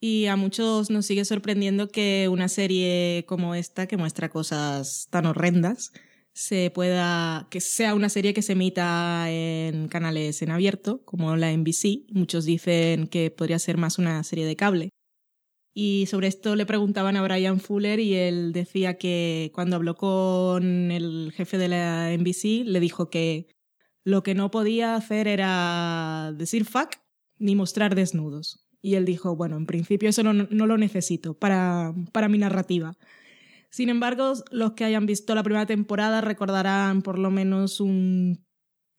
Y 0.02 0.26
a 0.28 0.36
muchos 0.36 0.90
nos 0.90 1.06
sigue 1.06 1.26
sorprendiendo 1.26 1.88
que 1.88 2.28
una 2.30 2.48
serie 2.48 3.24
como 3.28 3.56
esta, 3.56 3.88
que 3.88 3.98
muestra 3.98 4.30
cosas 4.30 5.08
tan 5.10 5.26
horrendas, 5.26 5.94
se 6.34 6.70
pueda, 6.70 7.48
que 7.50 7.62
sea 7.62 7.96
una 7.96 8.10
serie 8.10 8.34
que 8.34 8.42
se 8.42 8.52
emita 8.54 9.26
en 9.32 9.88
canales 9.88 10.42
en 10.42 10.52
abierto, 10.52 11.02
como 11.06 11.36
la 11.38 11.52
NBC. 11.52 12.06
Muchos 12.12 12.44
dicen 12.44 13.08
que 13.08 13.32
podría 13.32 13.58
ser 13.58 13.78
más 13.78 13.98
una 13.98 14.22
serie 14.24 14.46
de 14.46 14.58
cable. 14.58 14.90
Y 15.77 16.05
sobre 16.05 16.27
esto 16.27 16.55
le 16.55 16.65
preguntaban 16.65 17.17
a 17.17 17.22
Brian 17.22 17.60
Fuller 17.60 18.00
y 18.00 18.15
él 18.15 18.53
decía 18.53 18.98
que 18.98 19.51
cuando 19.53 19.75
habló 19.75 19.96
con 19.96 20.89
el 20.89 21.34
jefe 21.36 21.58
de 21.58 21.67
la 21.67 22.15
NBC 22.17 22.65
le 22.65 22.79
dijo 22.79 23.10
que 23.10 23.50
lo 24.05 24.24
que 24.24 24.36
no 24.36 24.51
podía 24.51 24.96
hacer 24.96 25.27
era 25.27 26.34
decir 26.34 26.63
fuck 26.63 26.91
ni 27.38 27.58
mostrar 27.58 27.94
desnudos. 27.94 28.65
Y 28.82 28.96
él 28.96 29.03
dijo, 29.03 29.36
bueno, 29.36 29.58
en 29.58 29.65
principio 29.65 30.08
eso 30.08 30.24
no, 30.24 30.32
no 30.34 30.65
lo 30.65 30.77
necesito 30.77 31.38
para, 31.38 31.94
para 32.13 32.29
mi 32.29 32.38
narrativa. 32.38 32.98
Sin 33.70 33.89
embargo, 33.89 34.32
los 34.51 34.74
que 34.74 34.86
hayan 34.86 35.05
visto 35.05 35.36
la 35.36 35.44
primera 35.44 35.65
temporada 35.65 36.22
recordarán 36.22 37.01
por 37.01 37.20
lo 37.20 37.32
menos 37.32 37.82
un 37.82 38.46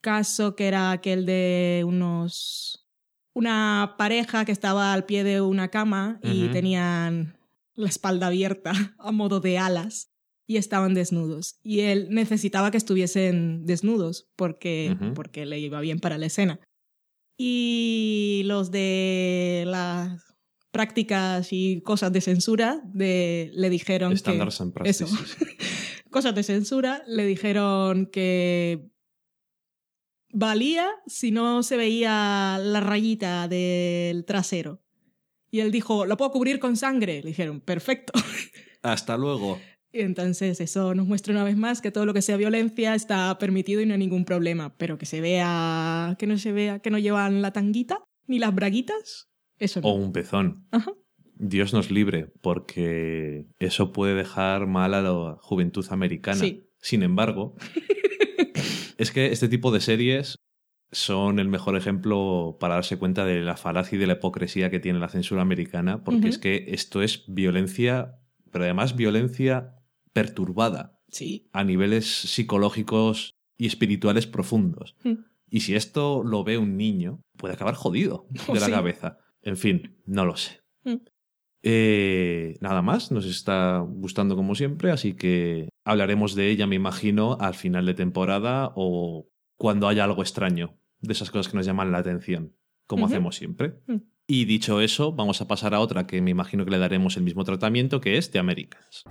caso 0.03 0.55
que 0.55 0.67
era 0.67 0.91
aquel 0.91 1.25
de 1.25 1.85
unos 1.87 2.86
una 3.37 3.97
pareja 3.99 4.47
que 4.47 4.53
estaba 4.53 4.95
al 4.95 5.05
pie 5.05 5.23
de 5.23 5.43
una 5.43 5.69
cama 5.69 6.19
y 6.23 6.49
tenían 6.49 7.37
la 7.75 7.87
espalda 7.87 8.29
abierta 8.29 8.73
a 8.99 9.13
modo 9.13 9.41
de 9.41 9.59
alas 9.59 10.11
y 10.47 10.57
estaban 10.57 10.95
desnudos. 10.95 11.61
Y 11.63 11.81
él 11.81 12.09
necesitaba 12.09 12.71
que 12.71 12.79
estuviesen 12.79 13.67
desnudos 13.67 14.31
porque, 14.37 14.97
porque 15.15 15.45
le 15.45 15.59
iba 15.59 15.83
bien 15.83 16.01
para 16.01 16.17
la 16.17 16.25
escena. 16.25 16.61
Y 17.37 18.41
los 18.47 18.71
de 18.71 19.65
las 19.67 20.35
prácticas 20.71 21.53
y 21.53 21.83
cosas 21.83 22.15
de 22.15 22.23
censura 22.23 22.81
de, 22.87 23.51
le 23.53 23.69
dijeron 23.69 24.13
que... 24.13 24.17
Standards 24.17 24.63
and 24.63 24.73
Eso. 24.85 25.07
cosas 26.11 26.35
de 26.35 26.43
censura, 26.43 27.03
le 27.07 27.27
dijeron 27.27 28.07
que 28.07 28.89
valía 30.37 30.91
si 31.07 31.31
no 31.31 31.63
se 31.63 31.77
veía 31.77 32.59
la 32.61 32.81
rayita 32.81 33.49
del 33.49 34.25
trasero. 34.25 34.83
Y 35.51 35.61
él 35.61 35.73
dijo, 35.73 36.05
lo 36.05 36.17
puedo 36.17 36.31
cubrir 36.31 36.59
con 36.59 36.77
sangre. 36.77 37.23
Le 37.23 37.29
dijeron, 37.29 37.61
perfecto. 37.61 38.13
Hasta 38.83 39.17
luego. 39.17 39.59
Y 39.93 40.01
entonces 40.01 40.61
eso 40.61 40.95
nos 40.95 41.07
muestra 41.07 41.33
una 41.33 41.45
vez 41.45 41.57
más 41.57 41.81
que 41.81 41.91
todo 41.91 42.05
lo 42.05 42.13
que 42.13 42.21
sea 42.21 42.37
violencia 42.37 42.95
está 42.95 43.39
permitido 43.39 43.81
y 43.81 43.87
no 43.87 43.95
hay 43.95 43.99
ningún 43.99 44.27
problema. 44.27 44.77
Pero 44.77 44.99
que 44.99 45.07
se 45.07 45.23
vea, 45.23 46.17
que 46.19 46.27
no 46.27 46.37
se 46.37 46.53
vea, 46.53 46.81
que 46.81 46.91
no 46.91 46.99
llevan 46.99 47.41
la 47.41 47.53
tanguita 47.53 48.05
ni 48.27 48.39
las 48.39 48.55
braguitas, 48.55 49.31
eso 49.59 49.81
no. 49.81 49.89
O 49.89 49.93
un 49.95 50.13
pezón. 50.13 50.67
Ajá. 50.71 50.93
Dios 51.39 51.73
nos 51.73 51.91
libre, 51.91 52.33
porque 52.43 53.47
eso 53.59 53.93
puede 53.93 54.15
dejar 54.15 54.67
mal 54.67 54.93
a 54.95 55.03
la 55.03 55.37
juventud 55.41 55.87
americana. 55.91 56.41
Sí. 56.41 56.65
Sin 56.81 57.03
embargo, 57.03 57.55
es 58.97 59.11
que 59.13 59.27
este 59.33 59.49
tipo 59.49 59.71
de 59.73 59.81
series 59.81 60.37
son 60.93 61.39
el 61.41 61.49
mejor 61.49 61.77
ejemplo 61.77 62.57
para 62.61 62.75
darse 62.77 62.97
cuenta 62.99 63.25
de 63.25 63.41
la 63.41 63.57
falacia 63.57 63.97
y 63.97 63.99
de 63.99 64.07
la 64.07 64.15
hipocresía 64.15 64.71
que 64.71 64.79
tiene 64.81 64.99
la 65.01 65.09
censura 65.09 65.43
americana, 65.43 66.05
porque 66.05 66.29
es 66.29 66.39
que 66.39 66.67
esto 66.69 67.03
es 67.03 67.25
violencia, 67.27 68.21
pero 68.53 68.65
además 68.65 68.95
violencia 68.97 69.75
perturbada 70.13 71.01
Sí. 71.09 71.49
a 71.53 71.65
niveles 71.65 72.07
psicológicos 72.07 73.35
y 73.59 73.67
espirituales 73.67 74.27
profundos. 74.27 74.97
Mm. 75.05 75.13
Y 75.51 75.61
si 75.61 75.75
esto 75.77 76.23
lo 76.25 76.43
ve 76.45 76.59
un 76.59 76.77
niño, 76.77 77.21
puede 77.37 77.55
acabar 77.55 77.75
jodido 77.75 78.27
Oh, 78.49 78.55
de 78.55 78.61
la 78.61 78.67
sí. 78.67 78.73
cabeza. 78.73 79.19
En 79.43 79.57
fin, 79.57 79.97
no 80.07 80.25
lo 80.25 80.37
sé. 80.37 80.61
Mm. 80.85 80.97
Eh, 81.69 82.59
nada 82.61 82.81
más, 82.81 83.11
nos 83.11 83.27
está 83.27 83.81
gustando 83.81 84.37
como 84.37 84.55
siempre, 84.55 84.93
así 84.93 85.15
que 85.15 85.69
hablaremos 85.85 86.37
de 86.37 86.49
ella, 86.49 86.69
me 86.69 86.77
imagino, 86.77 87.37
al 87.41 87.55
final 87.55 87.87
de 87.87 87.95
temporada 87.95 88.71
o 88.77 89.29
cuando 89.57 89.89
haya 89.89 90.05
algo 90.05 90.23
extraño, 90.23 90.79
de 91.01 91.13
esas 91.13 91.33
cosas 91.33 91.51
que 91.51 91.57
nos 91.57 91.67
llaman 91.67 91.91
la 91.91 91.99
atención, 91.99 92.55
como 92.87 93.07
hacemos 93.07 93.35
siempre. 93.35 93.81
Mm. 93.89 93.97
Y 94.29 94.45
dicho 94.45 94.81
eso, 94.81 95.13
vamos 95.13 95.41
a 95.41 95.49
pasar 95.49 95.75
a 95.75 95.81
otra 95.81 96.07
que 96.07 96.23
me 96.23 96.31
imagino 96.31 96.65
que 96.65 96.71
le 96.71 96.79
daremos 96.79 97.17
el 97.17 97.25
mismo 97.25 97.43
tratamiento, 97.43 98.01
que 98.01 98.17
es 98.17 98.31
The 98.31 98.39
Americans. 98.39 99.03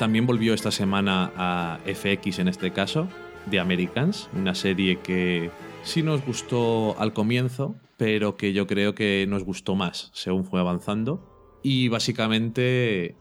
También 0.00 0.24
volvió 0.24 0.54
esta 0.54 0.70
semana 0.70 1.30
a 1.36 1.78
FX 1.84 2.38
en 2.38 2.48
este 2.48 2.70
caso, 2.70 3.06
The 3.50 3.60
Americans, 3.60 4.30
una 4.32 4.54
serie 4.54 4.98
que 5.00 5.50
sí 5.82 6.02
nos 6.02 6.24
gustó 6.24 6.98
al 6.98 7.12
comienzo, 7.12 7.74
pero 7.98 8.38
que 8.38 8.54
yo 8.54 8.66
creo 8.66 8.94
que 8.94 9.26
nos 9.28 9.44
gustó 9.44 9.74
más 9.74 10.10
según 10.14 10.46
fue 10.46 10.58
avanzando. 10.58 11.60
Y 11.62 11.88
básicamente 11.88 13.14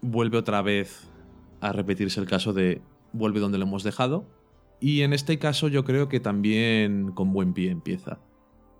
vuelve 0.00 0.36
otra 0.36 0.60
vez 0.60 1.08
a 1.60 1.70
repetirse 1.70 2.18
el 2.18 2.26
caso 2.26 2.52
de 2.52 2.82
vuelve 3.12 3.38
donde 3.38 3.58
lo 3.58 3.66
hemos 3.66 3.84
dejado. 3.84 4.26
Y 4.80 5.02
en 5.02 5.12
este 5.12 5.38
caso 5.38 5.68
yo 5.68 5.84
creo 5.84 6.08
que 6.08 6.18
también 6.18 7.12
con 7.12 7.32
buen 7.32 7.54
pie 7.54 7.70
empieza. 7.70 8.18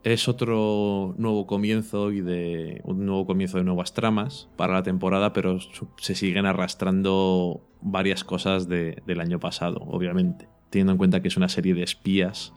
Es 0.05 0.29
otro 0.29 1.15
nuevo 1.17 1.47
comienzo 1.47 2.13
y 2.13 2.21
de 2.21 2.83
un 2.85 3.07
nuevo 3.07 3.25
comienzo 3.27 3.57
de 3.57 3.65
nuevas 3.65 3.95
tramas 3.95 4.51
para 4.57 4.75
la 4.75 4.83
temporada, 4.83 5.33
pero 5.33 5.59
se 5.97 6.15
siguen 6.15 6.45
arrastrando 6.45 7.67
varias 7.81 8.23
cosas 8.23 8.69
de- 8.69 9.03
del 9.07 9.21
año 9.21 9.41
pasado, 9.41 9.79
obviamente. 9.81 10.47
Teniendo 10.69 10.93
en 10.93 10.99
cuenta 10.99 11.23
que 11.23 11.29
es 11.29 11.39
una 11.39 11.49
serie 11.49 11.73
de 11.73 11.83
espías 11.83 12.53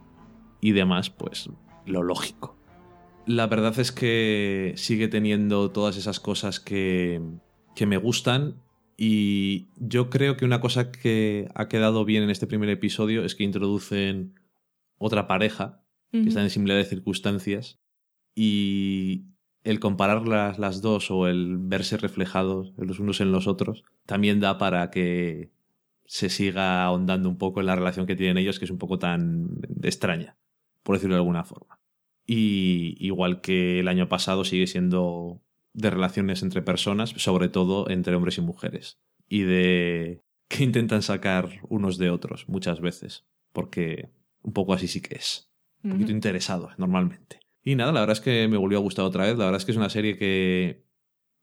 y 0.59 0.73
demás, 0.73 1.09
pues 1.09 1.49
lo 1.85 2.03
lógico. 2.03 2.57
La 3.25 3.47
verdad 3.47 3.79
es 3.79 3.93
que 3.93 4.73
sigue 4.75 5.07
teniendo 5.07 5.71
todas 5.71 5.95
esas 5.95 6.19
cosas 6.19 6.59
que, 6.59 7.21
que 7.75 7.85
me 7.85 7.95
gustan 7.97 8.61
y 8.97 9.67
yo 9.77 10.09
creo 10.09 10.35
que 10.35 10.43
una 10.43 10.59
cosa 10.59 10.91
que 10.91 11.47
ha 11.55 11.69
quedado 11.69 12.03
bien 12.03 12.23
en 12.23 12.29
este 12.29 12.47
primer 12.47 12.69
episodio 12.69 13.23
es 13.23 13.35
que 13.35 13.43
introducen 13.45 14.33
otra 14.97 15.27
pareja 15.27 15.83
que 16.11 16.27
están 16.27 16.43
en 16.43 16.49
similares 16.49 16.89
circunstancias 16.89 17.79
y 18.33 19.25
el 19.63 19.79
comparar 19.79 20.27
las, 20.27 20.59
las 20.59 20.81
dos 20.81 21.11
o 21.11 21.27
el 21.27 21.57
verse 21.57 21.97
reflejados 21.97 22.73
los 22.77 22.99
unos 22.99 23.19
en 23.19 23.31
los 23.31 23.47
otros 23.47 23.83
también 24.05 24.39
da 24.39 24.57
para 24.57 24.89
que 24.89 25.51
se 26.05 26.29
siga 26.29 26.85
ahondando 26.85 27.27
un 27.27 27.37
poco 27.37 27.59
en 27.59 27.65
la 27.65 27.75
relación 27.75 28.05
que 28.05 28.15
tienen 28.15 28.37
ellos 28.37 28.59
que 28.59 28.65
es 28.65 28.71
un 28.71 28.77
poco 28.77 28.97
tan 28.97 29.59
extraña 29.83 30.37
por 30.83 30.95
decirlo 30.95 31.15
de 31.15 31.19
alguna 31.19 31.43
forma. 31.43 31.79
Y 32.25 32.95
igual 32.99 33.41
que 33.41 33.81
el 33.81 33.89
año 33.89 34.07
pasado 34.07 34.45
sigue 34.45 34.67
siendo 34.67 35.41
de 35.73 35.89
relaciones 35.89 36.43
entre 36.43 36.61
personas 36.61 37.09
sobre 37.17 37.49
todo 37.49 37.89
entre 37.89 38.15
hombres 38.15 38.37
y 38.37 38.41
mujeres 38.41 38.97
y 39.27 39.41
de 39.41 40.21
que 40.47 40.63
intentan 40.63 41.01
sacar 41.01 41.49
unos 41.67 41.97
de 41.97 42.09
otros 42.09 42.47
muchas 42.47 42.79
veces 42.79 43.25
porque 43.51 44.09
un 44.41 44.53
poco 44.53 44.73
así 44.73 44.87
sí 44.87 45.01
que 45.01 45.15
es 45.15 45.46
un 45.87 45.93
poquito 45.93 46.11
interesado 46.11 46.69
normalmente. 46.77 47.39
Y 47.63 47.75
nada, 47.75 47.91
la 47.91 47.99
verdad 47.99 48.17
es 48.17 48.21
que 48.21 48.47
me 48.47 48.57
volvió 48.57 48.77
a 48.77 48.81
gustar 48.81 49.05
otra 49.05 49.25
vez. 49.25 49.37
La 49.37 49.45
verdad 49.45 49.59
es 49.59 49.65
que 49.65 49.71
es 49.71 49.77
una 49.77 49.89
serie 49.89 50.17
que 50.17 50.85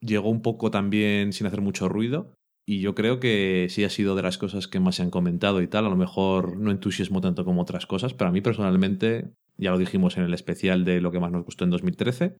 llegó 0.00 0.30
un 0.30 0.42
poco 0.42 0.70
también 0.70 1.32
sin 1.32 1.46
hacer 1.46 1.60
mucho 1.60 1.88
ruido. 1.88 2.34
Y 2.66 2.80
yo 2.80 2.94
creo 2.94 3.20
que 3.20 3.66
sí 3.68 3.84
ha 3.84 3.90
sido 3.90 4.16
de 4.16 4.22
las 4.22 4.38
cosas 4.38 4.66
que 4.66 4.80
más 4.80 4.94
se 4.96 5.02
han 5.02 5.10
comentado 5.10 5.60
y 5.60 5.68
tal. 5.68 5.84
A 5.84 5.90
lo 5.90 5.96
mejor 5.96 6.56
no 6.56 6.70
entusiasmo 6.70 7.20
tanto 7.20 7.44
como 7.44 7.60
otras 7.60 7.86
cosas, 7.86 8.14
pero 8.14 8.30
a 8.30 8.32
mí 8.32 8.40
personalmente, 8.40 9.34
ya 9.58 9.70
lo 9.70 9.78
dijimos 9.78 10.16
en 10.16 10.24
el 10.24 10.32
especial 10.32 10.84
de 10.84 11.02
lo 11.02 11.12
que 11.12 11.20
más 11.20 11.30
nos 11.30 11.44
gustó 11.44 11.64
en 11.64 11.70
2013, 11.70 12.36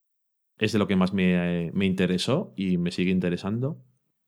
es 0.58 0.72
de 0.72 0.78
lo 0.78 0.86
que 0.86 0.96
más 0.96 1.12
me, 1.12 1.70
me 1.74 1.84
interesó 1.84 2.54
y 2.56 2.78
me 2.78 2.90
sigue 2.90 3.10
interesando. 3.10 3.82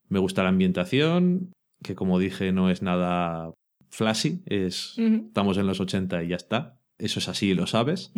Me 0.08 0.18
gusta 0.18 0.42
la 0.42 0.50
ambientación, 0.50 1.52
que 1.82 1.94
como 1.94 2.18
dije 2.18 2.52
no 2.52 2.70
es 2.70 2.82
nada 2.82 3.52
flashy, 3.88 4.42
es 4.46 4.96
estamos 4.98 5.56
en 5.56 5.66
los 5.66 5.80
80 5.80 6.24
y 6.24 6.28
ya 6.28 6.36
está. 6.36 6.78
Eso 6.98 7.18
es 7.18 7.28
así, 7.28 7.54
lo 7.54 7.66
sabes. 7.66 8.12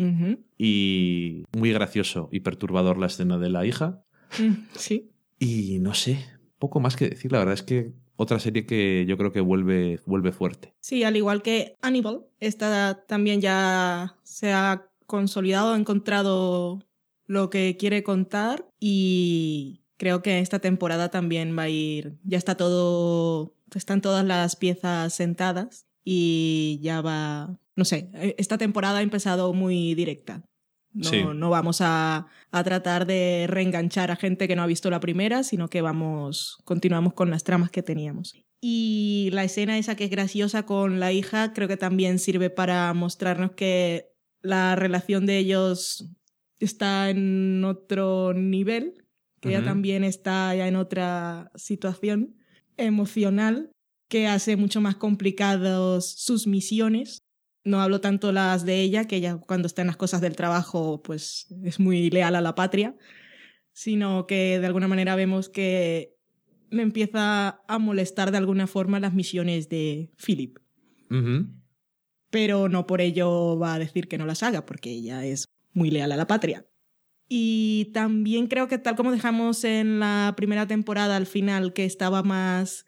Y 0.56 1.44
muy 1.56 1.72
gracioso 1.72 2.28
y 2.32 2.40
perturbador 2.40 2.98
la 2.98 3.06
escena 3.06 3.38
de 3.38 3.50
la 3.50 3.66
hija. 3.66 4.04
mm, 4.38 4.52
Sí. 4.74 5.10
Y 5.38 5.78
no 5.80 5.94
sé, 5.94 6.24
poco 6.58 6.80
más 6.80 6.96
que 6.96 7.08
decir. 7.08 7.32
La 7.32 7.38
verdad 7.38 7.54
es 7.54 7.62
que 7.62 7.92
otra 8.16 8.40
serie 8.40 8.66
que 8.66 9.04
yo 9.08 9.16
creo 9.16 9.32
que 9.32 9.40
vuelve, 9.40 10.00
vuelve 10.06 10.32
fuerte. 10.32 10.74
Sí, 10.80 11.04
al 11.04 11.16
igual 11.16 11.42
que 11.42 11.76
Hannibal, 11.80 12.24
esta 12.40 13.04
también 13.06 13.40
ya 13.40 14.16
se 14.24 14.52
ha 14.52 14.88
consolidado, 15.06 15.72
ha 15.72 15.78
encontrado 15.78 16.80
lo 17.26 17.50
que 17.50 17.76
quiere 17.78 18.02
contar 18.02 18.68
y 18.80 19.82
creo 19.96 20.22
que 20.22 20.40
esta 20.40 20.58
temporada 20.58 21.10
también 21.10 21.56
va 21.56 21.62
a 21.64 21.68
ir, 21.68 22.18
ya 22.24 22.38
está 22.38 22.56
todo, 22.56 23.54
están 23.74 24.00
todas 24.00 24.24
las 24.24 24.56
piezas 24.56 25.14
sentadas 25.14 25.86
y 26.10 26.78
ya 26.80 27.02
va, 27.02 27.58
no 27.76 27.84
sé, 27.84 28.08
esta 28.38 28.56
temporada 28.56 29.00
ha 29.00 29.02
empezado 29.02 29.52
muy 29.52 29.94
directa. 29.94 30.42
No, 30.94 31.04
Sí. 31.10 31.22
no 31.34 31.50
vamos 31.50 31.82
a, 31.82 32.28
a 32.50 32.64
tratar 32.64 33.04
de 33.06 33.44
reenganchar 33.46 34.10
a 34.10 34.16
gente 34.16 34.48
que 34.48 34.56
no 34.56 34.62
ha 34.62 34.66
visto 34.66 34.88
la 34.88 35.00
primera, 35.00 35.42
sino 35.42 35.68
que 35.68 35.82
vamos, 35.82 36.56
continuamos 36.64 37.12
con 37.12 37.28
las 37.28 37.44
tramas 37.44 37.70
que 37.70 37.82
teníamos. 37.82 38.34
Y 38.62 39.28
la 39.34 39.44
escena 39.44 39.76
esa 39.76 39.96
que 39.96 40.04
es 40.04 40.10
graciosa 40.10 40.64
con 40.64 40.98
la 40.98 41.12
hija 41.12 41.52
creo 41.52 41.68
que 41.68 41.76
también 41.76 42.18
sirve 42.18 42.48
para 42.48 42.94
mostrarnos 42.94 43.50
que 43.52 44.06
la 44.40 44.76
relación 44.76 45.26
de 45.26 45.36
ellos 45.36 46.08
está 46.58 47.10
en 47.10 47.62
otro 47.66 48.32
nivel, 48.32 49.04
que 49.42 49.50
ella 49.50 49.58
Ujú. 49.58 49.66
también 49.68 50.04
está 50.04 50.54
ya 50.54 50.66
en 50.68 50.76
otra 50.76 51.52
situación 51.54 52.34
emocional 52.78 53.70
que 54.08 54.26
hace 54.26 54.56
mucho 54.56 54.80
más 54.80 54.96
complicados 54.96 56.10
sus 56.10 56.46
misiones. 56.46 57.24
No 57.64 57.80
hablo 57.80 58.00
tanto 58.00 58.32
las 58.32 58.64
de 58.64 58.80
ella, 58.80 59.06
que 59.06 59.16
ella 59.16 59.36
cuando 59.36 59.66
está 59.66 59.82
en 59.82 59.88
las 59.88 59.96
cosas 59.96 60.20
del 60.20 60.36
trabajo 60.36 61.02
pues 61.02 61.46
es 61.64 61.78
muy 61.78 62.10
leal 62.10 62.34
a 62.34 62.40
la 62.40 62.54
patria, 62.54 62.96
sino 63.72 64.26
que 64.26 64.58
de 64.58 64.66
alguna 64.66 64.88
manera 64.88 65.14
vemos 65.16 65.48
que 65.48 66.16
le 66.70 66.82
empieza 66.82 67.60
a 67.68 67.78
molestar 67.78 68.30
de 68.30 68.38
alguna 68.38 68.66
forma 68.66 69.00
las 69.00 69.14
misiones 69.14 69.68
de 69.68 70.10
Philip. 70.16 70.58
Pero 72.30 72.68
no 72.68 72.86
por 72.86 73.00
ello 73.00 73.58
va 73.58 73.74
a 73.74 73.78
decir 73.78 74.08
que 74.08 74.18
no 74.18 74.26
las 74.26 74.42
haga, 74.42 74.66
porque 74.66 74.90
ella 74.90 75.24
es 75.24 75.46
muy 75.72 75.90
leal 75.90 76.12
a 76.12 76.16
la 76.16 76.26
patria. 76.26 76.66
Y 77.28 77.90
también 77.92 78.46
creo 78.46 78.68
que 78.68 78.78
tal 78.78 78.96
como 78.96 79.12
dejamos 79.12 79.64
en 79.64 80.00
la 80.00 80.34
primera 80.36 80.66
temporada 80.66 81.16
al 81.16 81.26
final, 81.26 81.72
que 81.72 81.84
estaba 81.84 82.22
más 82.22 82.87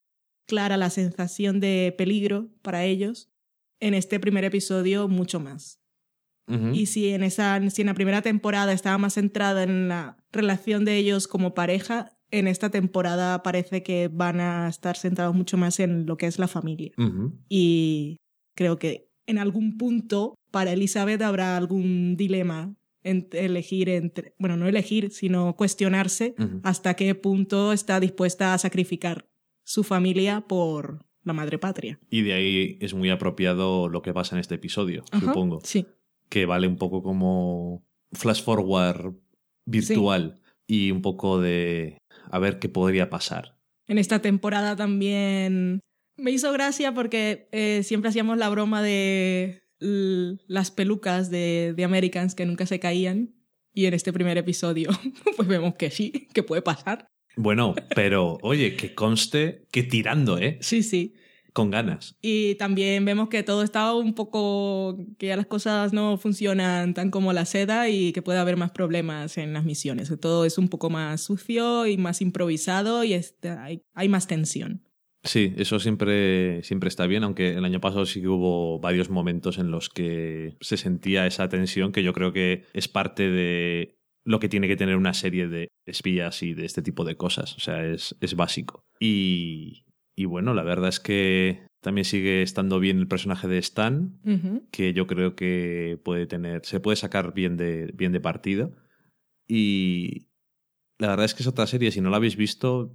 clara 0.50 0.76
la 0.76 0.90
sensación 0.90 1.60
de 1.60 1.94
peligro 1.96 2.48
para 2.60 2.84
ellos, 2.84 3.30
en 3.78 3.94
este 3.94 4.18
primer 4.18 4.44
episodio 4.44 5.06
mucho 5.06 5.38
más. 5.38 5.78
Y 6.72 6.86
si 6.86 7.10
en, 7.10 7.22
esa, 7.22 7.60
si 7.70 7.82
en 7.82 7.86
la 7.86 7.94
primera 7.94 8.22
temporada 8.22 8.72
estaba 8.72 8.98
más 8.98 9.14
centrada 9.14 9.62
en 9.62 9.86
la 9.86 10.16
relación 10.32 10.84
de 10.84 10.96
ellos 10.96 11.28
como 11.28 11.54
pareja, 11.54 12.18
en 12.32 12.48
esta 12.48 12.70
temporada 12.70 13.44
parece 13.44 13.84
que 13.84 14.08
van 14.12 14.40
a 14.40 14.68
estar 14.68 14.96
centrados 14.96 15.32
mucho 15.32 15.56
más 15.56 15.78
en 15.78 16.06
lo 16.06 16.16
que 16.16 16.26
es 16.26 16.40
la 16.40 16.48
familia. 16.48 16.90
Y 17.48 18.16
creo 18.56 18.80
que 18.80 19.12
en 19.26 19.38
algún 19.38 19.78
punto 19.78 20.34
para 20.50 20.72
Elizabeth 20.72 21.22
habrá 21.22 21.56
algún 21.56 22.16
dilema 22.16 22.74
en 23.04 23.28
elegir 23.30 23.88
entre, 23.88 24.34
bueno, 24.40 24.56
no 24.56 24.66
elegir, 24.66 25.12
sino 25.12 25.54
cuestionarse 25.54 26.34
hasta 26.64 26.94
qué 26.94 27.14
punto 27.14 27.72
está 27.72 28.00
dispuesta 28.00 28.54
a 28.54 28.58
sacrificar 28.58 29.29
su 29.70 29.84
familia 29.84 30.40
por 30.48 31.06
la 31.22 31.32
madre 31.32 31.56
patria. 31.56 32.00
Y 32.10 32.22
de 32.22 32.32
ahí 32.32 32.78
es 32.80 32.92
muy 32.92 33.08
apropiado 33.08 33.88
lo 33.88 34.02
que 34.02 34.12
pasa 34.12 34.34
en 34.34 34.40
este 34.40 34.56
episodio, 34.56 35.04
Ajá, 35.12 35.26
supongo. 35.26 35.60
Sí. 35.62 35.86
Que 36.28 36.44
vale 36.44 36.66
un 36.66 36.74
poco 36.74 37.04
como 37.04 37.86
flash 38.10 38.42
forward 38.42 39.14
virtual 39.66 40.40
y 40.66 40.90
un 40.90 41.02
poco 41.02 41.40
de 41.40 41.98
a 42.32 42.40
ver 42.40 42.58
qué 42.58 42.68
podría 42.68 43.10
pasar. 43.10 43.56
En 43.86 43.98
esta 43.98 44.20
temporada 44.20 44.74
también 44.74 45.78
me 46.16 46.32
hizo 46.32 46.50
gracia 46.50 46.92
porque 46.92 47.48
eh, 47.52 47.82
siempre 47.84 48.08
hacíamos 48.08 48.38
la 48.38 48.48
broma 48.48 48.82
de 48.82 49.62
las 49.78 50.72
pelucas 50.72 51.30
de, 51.30 51.74
de 51.76 51.84
Americans 51.84 52.34
que 52.34 52.44
nunca 52.44 52.66
se 52.66 52.80
caían. 52.80 53.36
Y 53.72 53.86
en 53.86 53.94
este 53.94 54.12
primer 54.12 54.36
episodio, 54.36 54.90
pues 55.36 55.46
vemos 55.46 55.76
que 55.76 55.92
sí, 55.92 56.26
que 56.34 56.42
puede 56.42 56.60
pasar. 56.60 57.06
Bueno, 57.36 57.74
pero 57.94 58.38
oye, 58.42 58.76
que 58.76 58.94
conste 58.94 59.66
que 59.70 59.82
tirando, 59.82 60.38
¿eh? 60.38 60.58
Sí, 60.60 60.82
sí. 60.82 61.14
Con 61.52 61.70
ganas. 61.70 62.16
Y 62.22 62.54
también 62.56 63.04
vemos 63.04 63.28
que 63.28 63.42
todo 63.42 63.64
está 63.64 63.92
un 63.94 64.14
poco, 64.14 64.96
que 65.18 65.26
ya 65.26 65.36
las 65.36 65.46
cosas 65.46 65.92
no 65.92 66.16
funcionan 66.16 66.94
tan 66.94 67.10
como 67.10 67.32
la 67.32 67.44
seda 67.44 67.88
y 67.88 68.12
que 68.12 68.22
puede 68.22 68.38
haber 68.38 68.56
más 68.56 68.70
problemas 68.70 69.36
en 69.36 69.52
las 69.52 69.64
misiones. 69.64 70.12
Todo 70.20 70.44
es 70.44 70.58
un 70.58 70.68
poco 70.68 70.90
más 70.90 71.22
sucio 71.22 71.86
y 71.88 71.96
más 71.96 72.20
improvisado 72.20 73.02
y 73.02 73.14
está- 73.14 73.64
hay, 73.64 73.82
hay 73.94 74.08
más 74.08 74.28
tensión. 74.28 74.84
Sí, 75.24 75.52
eso 75.58 75.78
siempre, 75.80 76.62
siempre 76.62 76.88
está 76.88 77.06
bien, 77.06 77.24
aunque 77.24 77.50
el 77.54 77.64
año 77.64 77.80
pasado 77.80 78.06
sí 78.06 78.20
que 78.22 78.28
hubo 78.28 78.78
varios 78.80 79.10
momentos 79.10 79.58
en 79.58 79.70
los 79.70 79.88
que 79.90 80.56
se 80.60 80.76
sentía 80.78 81.26
esa 81.26 81.48
tensión 81.48 81.92
que 81.92 82.02
yo 82.02 82.12
creo 82.14 82.32
que 82.32 82.62
es 82.72 82.88
parte 82.88 83.28
de 83.28 83.98
lo 84.30 84.38
que 84.38 84.48
tiene 84.48 84.68
que 84.68 84.76
tener 84.76 84.96
una 84.96 85.12
serie 85.12 85.48
de 85.48 85.68
espías 85.86 86.42
y 86.44 86.54
de 86.54 86.64
este 86.64 86.82
tipo 86.82 87.04
de 87.04 87.16
cosas. 87.16 87.56
O 87.56 87.60
sea, 87.60 87.84
es, 87.84 88.16
es 88.20 88.36
básico. 88.36 88.84
Y, 89.00 89.84
y 90.14 90.24
bueno, 90.26 90.54
la 90.54 90.62
verdad 90.62 90.88
es 90.88 91.00
que 91.00 91.66
también 91.80 92.04
sigue 92.04 92.42
estando 92.42 92.78
bien 92.78 93.00
el 93.00 93.08
personaje 93.08 93.48
de 93.48 93.58
Stan, 93.58 94.20
que 94.70 94.92
yo 94.92 95.08
creo 95.08 95.34
que 95.34 95.98
puede 96.04 96.26
tener, 96.26 96.64
se 96.64 96.78
puede 96.78 96.96
sacar 96.96 97.34
bien 97.34 97.56
de, 97.56 97.90
bien 97.94 98.12
de 98.12 98.20
partido. 98.20 98.76
Y 99.48 100.28
la 100.98 101.08
verdad 101.08 101.24
es 101.24 101.34
que 101.34 101.42
es 101.42 101.48
otra 101.48 101.66
serie, 101.66 101.90
si 101.90 102.00
no 102.00 102.10
la 102.10 102.18
habéis 102.18 102.36
visto, 102.36 102.94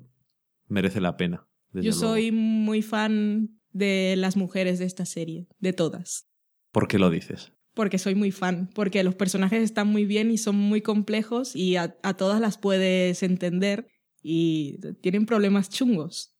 merece 0.70 1.02
la 1.02 1.18
pena. 1.18 1.50
Yo 1.74 1.82
luego. 1.82 2.00
soy 2.00 2.32
muy 2.32 2.82
fan 2.82 3.60
de 3.74 4.16
las 4.18 4.38
mujeres 4.38 4.80
de 4.80 4.86
esta 4.86 5.06
serie, 5.06 5.50
de 5.60 5.74
todas. 5.74 6.30
¿Por 6.72 6.88
qué 6.88 6.98
lo 6.98 7.10
dices? 7.10 7.52
Porque 7.76 8.00
soy 8.00 8.16
muy 8.16 8.32
fan, 8.32 8.70
porque 8.74 9.04
los 9.04 9.14
personajes 9.16 9.62
están 9.62 9.88
muy 9.90 10.06
bien 10.06 10.32
y 10.32 10.38
son 10.40 10.56
muy 10.56 10.82
complejos 10.82 11.56
y 11.56 11.76
a, 11.76 11.96
a 12.02 12.16
todas 12.16 12.42
las 12.42 12.58
puedes 12.58 13.22
entender 13.22 13.88
y 14.24 14.80
tienen 15.02 15.26
problemas 15.28 15.70
chungos. 15.70 16.36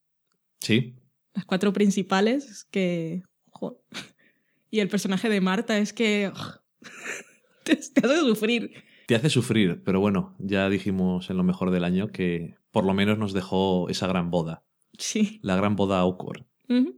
Sí, 0.62 0.96
Las 1.34 1.46
cuatro 1.46 1.72
principales 1.74 2.46
es 2.50 2.64
que... 2.66 3.22
Y 4.72 4.80
el 4.80 4.90
personaje 4.90 5.30
de 5.30 5.40
Marta 5.42 5.78
es 5.78 5.94
que... 5.94 6.32
te, 7.64 7.76
te 7.76 8.06
hace 8.06 8.20
sufrir. 8.20 8.72
te 9.08 9.16
hace 9.16 9.30
sufrir, 9.30 9.82
pero 9.86 10.00
bueno, 10.02 10.36
ya 10.40 10.70
dijimos 10.70 11.30
en 11.30 11.38
lo 11.38 11.44
mejor 11.44 11.72
del 11.72 11.84
año 11.84 12.08
que 12.12 12.56
por 12.72 12.86
lo 12.86 12.94
menos 12.94 13.18
nos 13.18 13.32
dejó 13.34 13.88
esa 13.90 14.08
gran 14.08 14.32
boda, 14.32 14.66
Sí. 14.98 15.40
la 15.44 15.56
gran 15.56 15.76
boda 15.76 16.00
awkward. 16.00 16.46
Ujú. 16.68 16.96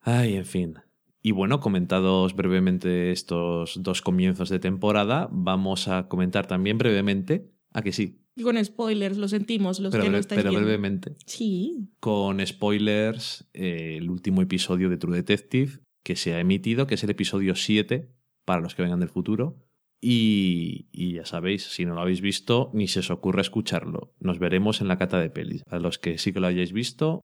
Ay, 0.00 0.34
en 0.36 0.46
fin. 0.46 0.74
Y 1.22 1.32
bueno, 1.32 1.60
comentados 1.60 2.34
brevemente 2.34 3.12
estos 3.12 3.82
dos 3.82 4.00
comienzos 4.02 4.48
de 4.48 4.58
temporada, 4.58 5.28
vamos 5.30 5.88
a 5.88 6.08
comentar 6.08 6.46
también 6.46 6.78
brevemente, 6.78 7.50
a 7.72 7.82
que 7.82 7.92
sí, 7.92 8.16
con 8.42 8.62
spoilers, 8.64 9.18
lo 9.18 9.28
sentimos, 9.28 9.80
los 9.80 9.92
pero, 9.92 10.04
que 10.04 10.10
no 10.10 10.16
estáis 10.16 10.38
pero 10.40 10.50
viendo. 10.50 10.66
brevemente, 10.66 11.14
Sí. 11.26 11.90
con 12.00 12.44
spoilers, 12.46 13.48
eh, 13.52 13.96
el 13.98 14.08
último 14.08 14.40
episodio 14.40 14.88
de 14.88 14.96
True 14.96 15.16
Detective 15.16 15.80
que 16.02 16.16
se 16.16 16.32
ha 16.34 16.40
emitido, 16.40 16.86
que 16.86 16.94
es 16.94 17.04
el 17.04 17.10
episodio 17.10 17.54
7, 17.54 18.10
para 18.46 18.62
los 18.62 18.74
que 18.74 18.82
vengan 18.82 19.00
del 19.00 19.10
futuro. 19.10 19.58
Y, 20.00 20.88
y 20.92 21.12
ya 21.16 21.26
sabéis, 21.26 21.64
si 21.64 21.84
no 21.84 21.94
lo 21.94 22.00
habéis 22.00 22.22
visto, 22.22 22.70
ni 22.72 22.88
se 22.88 23.00
os 23.00 23.10
ocurra 23.10 23.42
escucharlo. 23.42 24.14
Nos 24.18 24.38
veremos 24.38 24.80
en 24.80 24.88
la 24.88 24.96
cata 24.96 25.20
de 25.20 25.28
pelis. 25.28 25.62
A 25.66 25.78
los 25.78 25.98
que 25.98 26.16
sí 26.16 26.32
que 26.32 26.40
lo 26.40 26.46
hayáis 26.46 26.72
visto, 26.72 27.20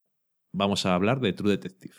vamos 0.52 0.85
a 0.85 0.94
hablar 0.94 1.20
de 1.20 1.32
True 1.32 1.52
Detective. 1.52 1.94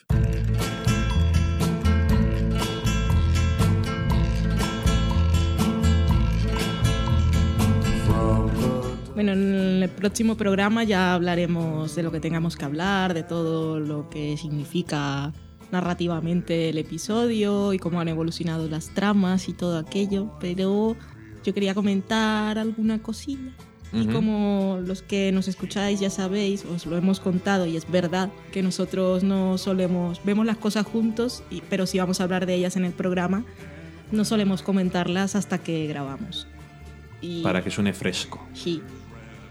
Bueno, 9.17 9.31
en 9.31 9.81
el 9.81 9.89
próximo 9.89 10.37
programa 10.37 10.83
ya 10.83 11.15
hablaremos 11.15 11.95
de 11.95 12.03
lo 12.03 12.11
que 12.11 12.19
tengamos 12.19 12.55
que 12.55 12.65
hablar, 12.65 13.15
de 13.15 13.23
todo 13.23 13.79
lo 13.79 14.11
que 14.11 14.37
significa 14.37 15.33
narrativamente 15.71 16.69
el 16.69 16.77
episodio 16.77 17.73
y 17.73 17.79
cómo 17.79 17.99
han 17.99 18.09
evolucionado 18.09 18.69
las 18.69 18.93
tramas 18.93 19.49
y 19.49 19.53
todo 19.53 19.79
aquello, 19.79 20.29
pero 20.39 20.95
yo 21.43 21.51
quería 21.51 21.73
comentar 21.73 22.59
alguna 22.59 23.01
cosilla. 23.01 23.53
Y 23.91 24.05
como 24.05 24.81
los 24.85 25.01
que 25.01 25.31
nos 25.31 25.47
escucháis 25.47 25.99
ya 25.99 26.11
sabéis, 26.11 26.63
os 26.65 26.85
lo 26.85 26.95
hemos 26.95 27.19
contado 27.19 27.65
y 27.65 27.75
es 27.75 27.89
verdad 27.89 28.29
que 28.51 28.61
nosotros 28.61 29.23
no 29.23 29.57
solemos, 29.57 30.21
vemos 30.25 30.45
las 30.45 30.57
cosas 30.57 30.85
juntos, 30.85 31.41
y, 31.49 31.61
pero 31.61 31.87
si 31.87 31.97
vamos 31.97 32.21
a 32.21 32.25
hablar 32.25 32.45
de 32.45 32.53
ellas 32.53 32.75
en 32.75 32.85
el 32.85 32.93
programa, 32.93 33.45
no 34.11 34.25
solemos 34.25 34.61
comentarlas 34.61 35.35
hasta 35.35 35.57
que 35.57 35.87
grabamos. 35.87 36.47
Y, 37.19 37.41
Para 37.41 37.63
que 37.63 37.71
suene 37.71 37.93
fresco. 37.93 38.45
Sí. 38.53 38.79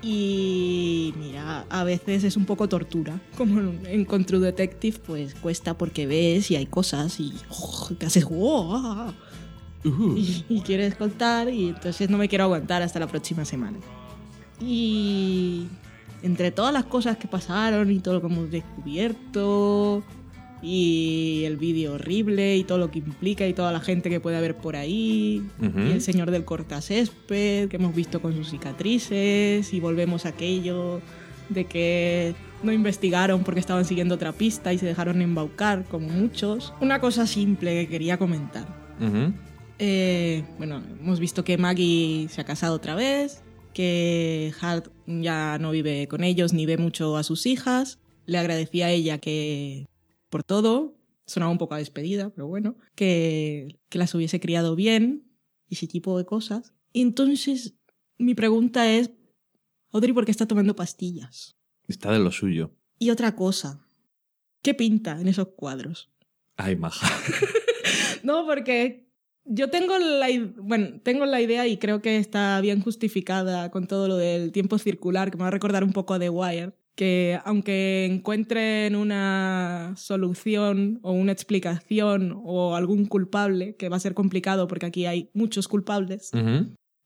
Y 0.08 1.12
mira, 1.18 1.66
a 1.68 1.82
veces 1.82 2.22
es 2.22 2.36
un 2.36 2.44
poco 2.44 2.68
tortura. 2.68 3.20
Como 3.36 3.58
en 3.86 4.04
Con 4.04 4.24
True 4.24 4.38
Detective, 4.38 5.00
pues 5.04 5.34
cuesta 5.34 5.76
porque 5.76 6.06
ves 6.06 6.48
y 6.52 6.54
hay 6.54 6.66
cosas 6.66 7.18
y 7.18 7.34
oh, 7.50 7.90
te 7.98 8.06
haces 8.06 8.24
wow, 8.24 9.12
Uh, 9.84 10.16
y, 10.16 10.44
y 10.48 10.60
quieres 10.62 10.96
contar 10.96 11.48
y 11.48 11.68
entonces 11.68 12.10
no 12.10 12.18
me 12.18 12.28
quiero 12.28 12.44
aguantar 12.44 12.82
hasta 12.82 12.98
la 12.98 13.06
próxima 13.06 13.44
semana. 13.44 13.78
Y 14.60 15.68
entre 16.22 16.50
todas 16.50 16.72
las 16.72 16.84
cosas 16.84 17.16
que 17.18 17.28
pasaron 17.28 17.90
y 17.90 18.00
todo 18.00 18.14
lo 18.14 18.20
que 18.20 18.26
hemos 18.26 18.50
descubierto 18.50 20.02
y 20.62 21.42
el 21.44 21.56
vídeo 21.56 21.94
horrible 21.94 22.56
y 22.56 22.64
todo 22.64 22.78
lo 22.78 22.90
que 22.90 23.00
implica 23.00 23.46
y 23.46 23.52
toda 23.52 23.72
la 23.72 23.80
gente 23.80 24.10
que 24.10 24.20
puede 24.20 24.36
haber 24.36 24.56
por 24.56 24.76
ahí 24.76 25.42
y 25.60 25.92
el 25.92 26.00
señor 26.00 26.30
del 26.30 26.44
cortacésped 26.44 27.68
que 27.68 27.76
hemos 27.76 27.94
visto 27.94 28.20
con 28.20 28.34
sus 28.34 28.50
cicatrices 28.50 29.72
y 29.72 29.80
volvemos 29.80 30.26
a 30.26 30.30
aquello 30.30 31.00
de 31.48 31.64
que 31.64 32.34
no 32.62 32.72
investigaron 32.72 33.44
porque 33.44 33.60
estaban 33.60 33.84
siguiendo 33.84 34.14
otra 34.14 34.32
pista 34.32 34.72
y 34.72 34.78
se 34.78 34.86
dejaron 34.86 35.22
embaucar 35.22 35.84
como 35.84 36.08
muchos. 36.08 36.72
Una 36.80 37.00
cosa 37.00 37.26
simple 37.26 37.82
que 37.82 37.88
quería 37.88 38.18
comentar. 38.18 38.66
Eh, 39.78 40.44
bueno, 40.58 40.82
hemos 41.00 41.20
visto 41.20 41.44
que 41.44 41.58
Maggie 41.58 42.28
se 42.30 42.40
ha 42.40 42.44
casado 42.44 42.74
otra 42.74 42.94
vez, 42.94 43.42
que 43.74 44.52
Hart 44.60 44.88
ya 45.06 45.58
no 45.58 45.70
vive 45.70 46.08
con 46.08 46.24
ellos 46.24 46.52
ni 46.52 46.66
ve 46.66 46.78
mucho 46.78 47.16
a 47.16 47.22
sus 47.22 47.46
hijas. 47.46 47.98
Le 48.24 48.38
agradecía 48.38 48.86
a 48.86 48.90
ella 48.90 49.18
que 49.18 49.86
por 50.28 50.44
todo, 50.44 50.98
sonaba 51.24 51.52
un 51.52 51.58
poco 51.58 51.74
a 51.74 51.78
despedida, 51.78 52.30
pero 52.30 52.46
bueno, 52.46 52.76
que, 52.94 53.80
que 53.88 53.98
las 53.98 54.14
hubiese 54.14 54.40
criado 54.40 54.76
bien 54.76 55.30
y 55.68 55.74
ese 55.74 55.86
tipo 55.86 56.16
de 56.18 56.24
cosas. 56.24 56.72
Entonces 56.92 57.74
mi 58.18 58.34
pregunta 58.34 58.90
es, 58.90 59.10
Audrey, 59.92 60.12
¿por 60.12 60.24
qué 60.24 60.30
está 60.30 60.46
tomando 60.46 60.76
pastillas? 60.76 61.56
Está 61.88 62.12
de 62.12 62.18
lo 62.18 62.32
suyo. 62.32 62.72
Y 62.98 63.10
otra 63.10 63.36
cosa, 63.36 63.86
¿qué 64.62 64.74
pinta 64.74 65.20
en 65.20 65.28
esos 65.28 65.48
cuadros? 65.48 66.10
Ay, 66.56 66.76
maja. 66.76 67.08
No, 68.22 68.44
porque 68.44 69.08
yo 69.44 69.70
tengo 69.70 69.96
la, 69.98 70.26
bueno, 70.56 71.00
tengo 71.04 71.26
la 71.26 71.40
idea 71.40 71.68
y 71.68 71.76
creo 71.76 72.02
que 72.02 72.16
está 72.16 72.60
bien 72.60 72.80
justificada 72.80 73.70
con 73.70 73.86
todo 73.86 74.08
lo 74.08 74.16
del 74.16 74.50
tiempo 74.50 74.78
circular, 74.78 75.30
que 75.30 75.36
me 75.36 75.42
va 75.42 75.48
a 75.48 75.52
recordar 75.52 75.84
un 75.84 75.92
poco 75.92 76.14
a 76.14 76.18
The 76.18 76.30
Wire, 76.30 76.72
que 76.96 77.38
aunque 77.44 78.06
encuentren 78.06 78.96
una 78.96 79.92
solución 79.96 80.98
o 81.02 81.12
una 81.12 81.32
explicación 81.32 82.34
o 82.44 82.74
algún 82.74 83.04
culpable, 83.06 83.76
que 83.76 83.88
va 83.88 83.96
a 83.96 84.00
ser 84.00 84.14
complicado 84.14 84.66
porque 84.66 84.86
aquí 84.86 85.06
hay 85.06 85.30
muchos 85.34 85.68
culpables, 85.68 86.32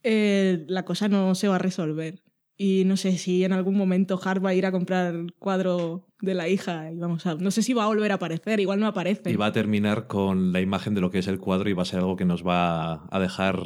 eh, 0.03 0.65
la 0.69 0.85
cosa 0.85 1.09
no 1.09 1.35
se 1.35 1.49
va 1.49 1.57
a 1.57 1.59
resolver. 1.59 2.23
Y 2.57 2.85
no 2.85 2.99
sé 2.99 3.17
si 3.17 3.43
en 3.43 3.53
algún 3.53 3.75
momento 3.75 4.21
Hart 4.23 4.45
va 4.45 4.51
a 4.51 4.55
ir 4.55 4.67
a 4.67 4.71
comprar 4.71 5.15
el 5.15 5.33
cuadro 5.33 6.07
de 6.21 6.35
la 6.35 6.47
hija 6.49 6.93
y 6.93 6.99
vamos 6.99 7.27
a... 7.27 7.35
No 7.35 7.51
sé 7.51 7.63
si 7.63 7.73
va 7.73 7.85
a 7.85 7.87
volver 7.87 8.13
a 8.13 8.17
aparecer, 8.17 8.61
igual 8.61 8.79
no 8.81 8.87
aparece. 8.87 9.31
Y 9.31 9.37
va 9.37 9.47
a 9.47 9.53
terminar 9.53 10.07
con 10.07 10.53
la 10.53 10.61
imagen 10.61 10.95
de 10.95 11.01
lo 11.01 11.11
que 11.11 11.21
es 11.21 11.27
el 11.27 11.41
cuadro 11.41 11.71
y 11.71 11.73
va 11.73 11.83
a 11.83 11.87
ser 11.87 12.01
algo 12.01 12.17
que 12.17 12.27
nos 12.27 12.47
va 12.47 13.07
a 13.11 13.19
dejar 13.19 13.59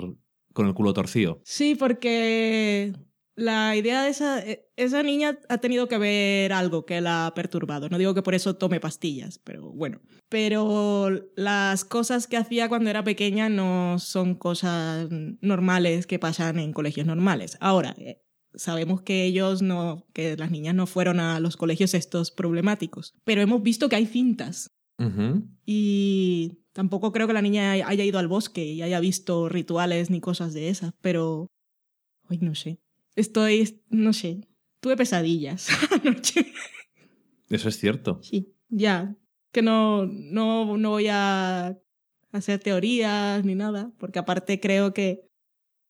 con 0.52 0.68
el 0.68 0.74
culo 0.74 0.94
torcido. 0.94 1.40
Sí, 1.42 1.74
porque 1.74 2.92
la 3.36 3.76
idea 3.76 4.02
de 4.02 4.10
esa, 4.10 4.40
e- 4.40 4.68
esa 4.76 5.02
niña 5.02 5.38
ha 5.48 5.58
tenido 5.58 5.88
que 5.88 5.98
ver 5.98 6.52
algo 6.52 6.84
que 6.84 7.00
la 7.00 7.26
ha 7.26 7.34
perturbado. 7.34 7.88
No 7.88 7.98
digo 7.98 8.14
que 8.14 8.22
por 8.22 8.34
eso 8.34 8.56
tome 8.56 8.80
pastillas, 8.80 9.38
pero 9.38 9.72
bueno. 9.72 10.00
Pero 10.28 11.10
las 11.36 11.84
cosas 11.84 12.26
que 12.26 12.36
hacía 12.36 12.68
cuando 12.68 12.90
era 12.90 13.04
pequeña 13.04 13.48
no 13.48 13.98
son 13.98 14.34
cosas 14.34 15.08
normales 15.40 16.06
que 16.06 16.18
pasan 16.18 16.58
en 16.58 16.72
colegios 16.72 17.06
normales. 17.06 17.56
Ahora, 17.60 17.94
eh, 17.98 18.22
sabemos 18.54 19.02
que 19.02 19.24
ellos 19.24 19.62
no, 19.62 20.06
que 20.12 20.36
las 20.36 20.50
niñas 20.50 20.74
no 20.74 20.86
fueron 20.86 21.20
a 21.20 21.40
los 21.40 21.56
colegios 21.56 21.94
estos 21.94 22.30
problemáticos. 22.30 23.14
Pero 23.24 23.42
hemos 23.42 23.62
visto 23.62 23.88
que 23.88 23.96
hay 23.96 24.06
cintas. 24.06 24.70
Y 25.66 26.62
tampoco 26.72 27.10
creo 27.10 27.26
que 27.26 27.32
la 27.32 27.42
niña 27.42 27.72
haya 27.72 28.04
ido 28.04 28.20
al 28.20 28.28
bosque 28.28 28.64
y 28.64 28.80
haya 28.80 29.00
visto 29.00 29.48
rituales 29.48 30.08
ni 30.08 30.20
cosas 30.20 30.54
de 30.54 30.68
esas, 30.68 30.94
pero... 31.00 31.48
Hoy 32.30 32.38
no 32.38 32.54
sé. 32.54 32.83
Estoy... 33.16 33.80
no 33.90 34.12
sé. 34.12 34.40
Tuve 34.80 34.96
pesadillas 34.96 35.68
anoche. 36.04 36.46
Eso 37.50 37.68
es 37.68 37.78
cierto. 37.78 38.20
Sí, 38.22 38.54
ya. 38.68 39.14
Que 39.52 39.62
no, 39.62 40.06
no, 40.06 40.76
no 40.76 40.90
voy 40.90 41.06
a 41.10 41.78
hacer 42.32 42.58
teorías 42.58 43.44
ni 43.44 43.54
nada, 43.54 43.92
porque 43.98 44.18
aparte 44.18 44.58
creo 44.60 44.92
que 44.92 45.28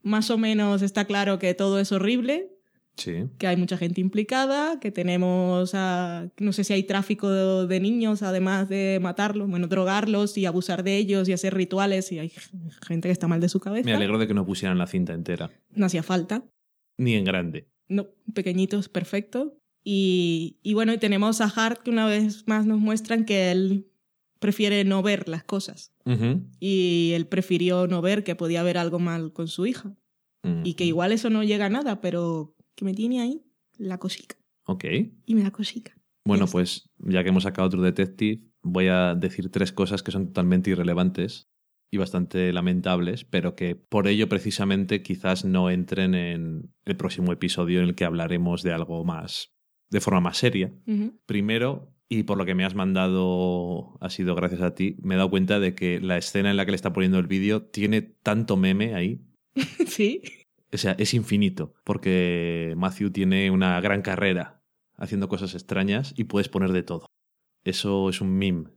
más 0.02 0.30
o 0.30 0.36
menos 0.36 0.82
está 0.82 1.06
claro 1.06 1.38
que 1.38 1.54
todo 1.54 1.80
es 1.80 1.90
horrible, 1.92 2.50
Sí. 2.96 3.24
que 3.38 3.46
hay 3.48 3.56
mucha 3.56 3.76
gente 3.78 4.00
implicada, 4.02 4.78
que 4.78 4.92
tenemos, 4.92 5.72
a, 5.74 6.28
no 6.38 6.52
sé 6.52 6.62
si 6.62 6.74
hay 6.74 6.84
tráfico 6.84 7.28
de, 7.30 7.66
de 7.66 7.80
niños, 7.80 8.22
además 8.22 8.68
de 8.68 9.00
matarlos, 9.02 9.48
bueno, 9.48 9.66
drogarlos 9.66 10.36
y 10.38 10.44
abusar 10.46 10.84
de 10.84 10.98
ellos 10.98 11.28
y 11.28 11.32
hacer 11.32 11.54
rituales, 11.54 12.12
y 12.12 12.18
hay 12.20 12.30
gente 12.86 13.08
que 13.08 13.12
está 13.12 13.26
mal 13.26 13.40
de 13.40 13.48
su 13.48 13.58
cabeza. 13.58 13.86
Me 13.86 13.94
alegro 13.94 14.18
de 14.18 14.28
que 14.28 14.34
no 14.34 14.44
pusieran 14.46 14.78
la 14.78 14.86
cinta 14.86 15.12
entera. 15.14 15.50
No 15.70 15.86
hacía 15.86 16.02
falta. 16.04 16.44
Ni 16.96 17.14
en 17.14 17.24
grande. 17.24 17.68
No, 17.88 18.08
pequeñitos, 18.32 18.88
perfecto. 18.88 19.58
Y, 19.82 20.58
y 20.62 20.74
bueno, 20.74 20.92
y 20.92 20.98
tenemos 20.98 21.40
a 21.40 21.48
Hart 21.48 21.82
que 21.82 21.90
una 21.90 22.06
vez 22.06 22.44
más 22.46 22.66
nos 22.66 22.78
muestran 22.78 23.24
que 23.24 23.50
él 23.50 23.90
prefiere 24.38 24.84
no 24.84 25.02
ver 25.02 25.28
las 25.28 25.44
cosas. 25.44 25.92
Y 26.60 27.12
él 27.14 27.26
prefirió 27.26 27.86
no 27.86 28.02
ver 28.02 28.24
que 28.24 28.34
podía 28.34 28.60
haber 28.60 28.76
algo 28.76 28.98
mal 28.98 29.32
con 29.32 29.48
su 29.48 29.66
hija. 29.66 29.96
Y 30.62 30.74
que 30.74 30.84
igual 30.84 31.12
eso 31.12 31.30
no 31.30 31.42
llega 31.42 31.66
a 31.66 31.70
nada, 31.70 32.02
pero 32.02 32.54
que 32.74 32.84
me 32.84 32.92
tiene 32.92 33.22
ahí 33.22 33.42
la 33.78 33.96
cosica. 33.96 34.36
Ok. 34.66 34.84
Y 35.24 35.34
me 35.34 35.42
da 35.42 35.50
cosica. 35.50 35.96
Bueno, 36.26 36.46
pues 36.46 36.90
ya 36.98 37.22
que 37.22 37.30
hemos 37.30 37.44
sacado 37.44 37.70
True 37.70 37.84
Detective, 37.84 38.42
voy 38.62 38.88
a 38.88 39.14
decir 39.14 39.50
tres 39.50 39.72
cosas 39.72 40.02
que 40.02 40.12
son 40.12 40.26
totalmente 40.26 40.70
irrelevantes 40.70 41.48
y 41.94 41.96
bastante 41.96 42.52
lamentables, 42.52 43.24
pero 43.24 43.54
que 43.54 43.76
por 43.76 44.08
ello 44.08 44.28
precisamente 44.28 45.02
quizás 45.02 45.44
no 45.44 45.70
entren 45.70 46.14
en 46.14 46.74
el 46.84 46.96
próximo 46.96 47.32
episodio 47.32 47.80
en 47.80 47.86
el 47.86 47.94
que 47.94 48.04
hablaremos 48.04 48.62
de 48.62 48.72
algo 48.72 49.04
más, 49.04 49.54
de 49.90 50.00
forma 50.00 50.20
más 50.20 50.38
seria. 50.38 50.72
Primero, 51.24 51.94
y 52.08 52.24
por 52.24 52.36
lo 52.36 52.44
que 52.44 52.56
me 52.56 52.64
has 52.64 52.74
mandado 52.74 53.96
ha 54.00 54.10
sido 54.10 54.34
gracias 54.34 54.60
a 54.60 54.74
ti, 54.74 54.96
me 55.02 55.14
he 55.14 55.18
dado 55.18 55.30
cuenta 55.30 55.60
de 55.60 55.76
que 55.76 56.00
la 56.00 56.18
escena 56.18 56.50
en 56.50 56.56
la 56.56 56.64
que 56.64 56.72
le 56.72 56.76
está 56.76 56.92
poniendo 56.92 57.18
el 57.18 57.28
vídeo 57.28 57.62
tiene 57.62 58.02
tanto 58.02 58.56
meme 58.56 58.94
ahí. 58.94 59.20
sí. 59.86 60.20
O 60.72 60.76
sea, 60.76 60.96
es 60.98 61.14
infinito, 61.14 61.74
porque 61.84 62.74
Matthew 62.76 63.10
tiene 63.10 63.52
una 63.52 63.80
gran 63.80 64.02
carrera 64.02 64.60
haciendo 64.96 65.28
cosas 65.28 65.54
extrañas 65.54 66.12
y 66.16 66.24
puedes 66.24 66.48
poner 66.48 66.72
de 66.72 66.82
todo. 66.82 67.06
Eso 67.62 68.10
es 68.10 68.20
un 68.20 68.36
meme. 68.36 68.70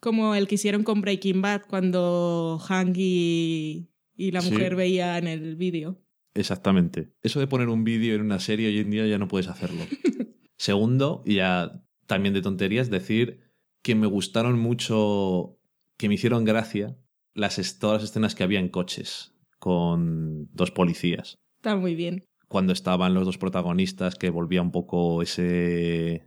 Como 0.00 0.34
el 0.34 0.46
que 0.46 0.56
hicieron 0.56 0.82
con 0.82 1.00
Breaking 1.00 1.42
Bad 1.42 1.62
cuando 1.68 2.58
Hank 2.66 2.94
y, 2.98 3.88
y 4.16 4.30
la 4.30 4.40
Sí. 4.42 4.52
mujer 4.52 4.76
veían 4.76 5.26
el 5.26 5.56
vídeo. 5.56 6.00
Exactamente. 6.34 7.12
Eso 7.22 7.40
de 7.40 7.46
poner 7.46 7.68
un 7.68 7.82
vídeo 7.84 8.14
en 8.14 8.20
una 8.20 8.38
serie 8.40 8.68
hoy 8.68 8.78
en 8.78 8.90
día 8.90 9.06
ya 9.06 9.18
no 9.18 9.28
puedes 9.28 9.48
hacerlo. 9.48 9.80
Segundo, 10.58 11.22
y 11.24 11.36
ya 11.36 11.82
también 12.06 12.34
de 12.34 12.42
tonterías, 12.42 12.90
decir 12.90 13.40
que 13.82 13.94
me 13.94 14.06
gustaron 14.06 14.58
mucho, 14.58 15.58
que 15.96 16.08
me 16.08 16.14
hicieron 16.14 16.44
gracia 16.44 16.96
las, 17.34 17.78
todas 17.78 18.02
las 18.02 18.10
escenas 18.10 18.34
que 18.34 18.42
había 18.44 18.60
en 18.60 18.68
coches 18.68 19.32
con 19.58 20.48
dos 20.52 20.70
policías. 20.70 21.36
Está 21.56 21.76
muy 21.76 21.94
bien. 21.94 22.24
Cuando 22.48 22.72
estaban 22.72 23.14
los 23.14 23.24
dos 23.26 23.38
protagonistas, 23.38 24.14
que 24.14 24.30
volvía 24.30 24.62
un 24.62 24.70
poco 24.72 25.22
ese, 25.22 26.24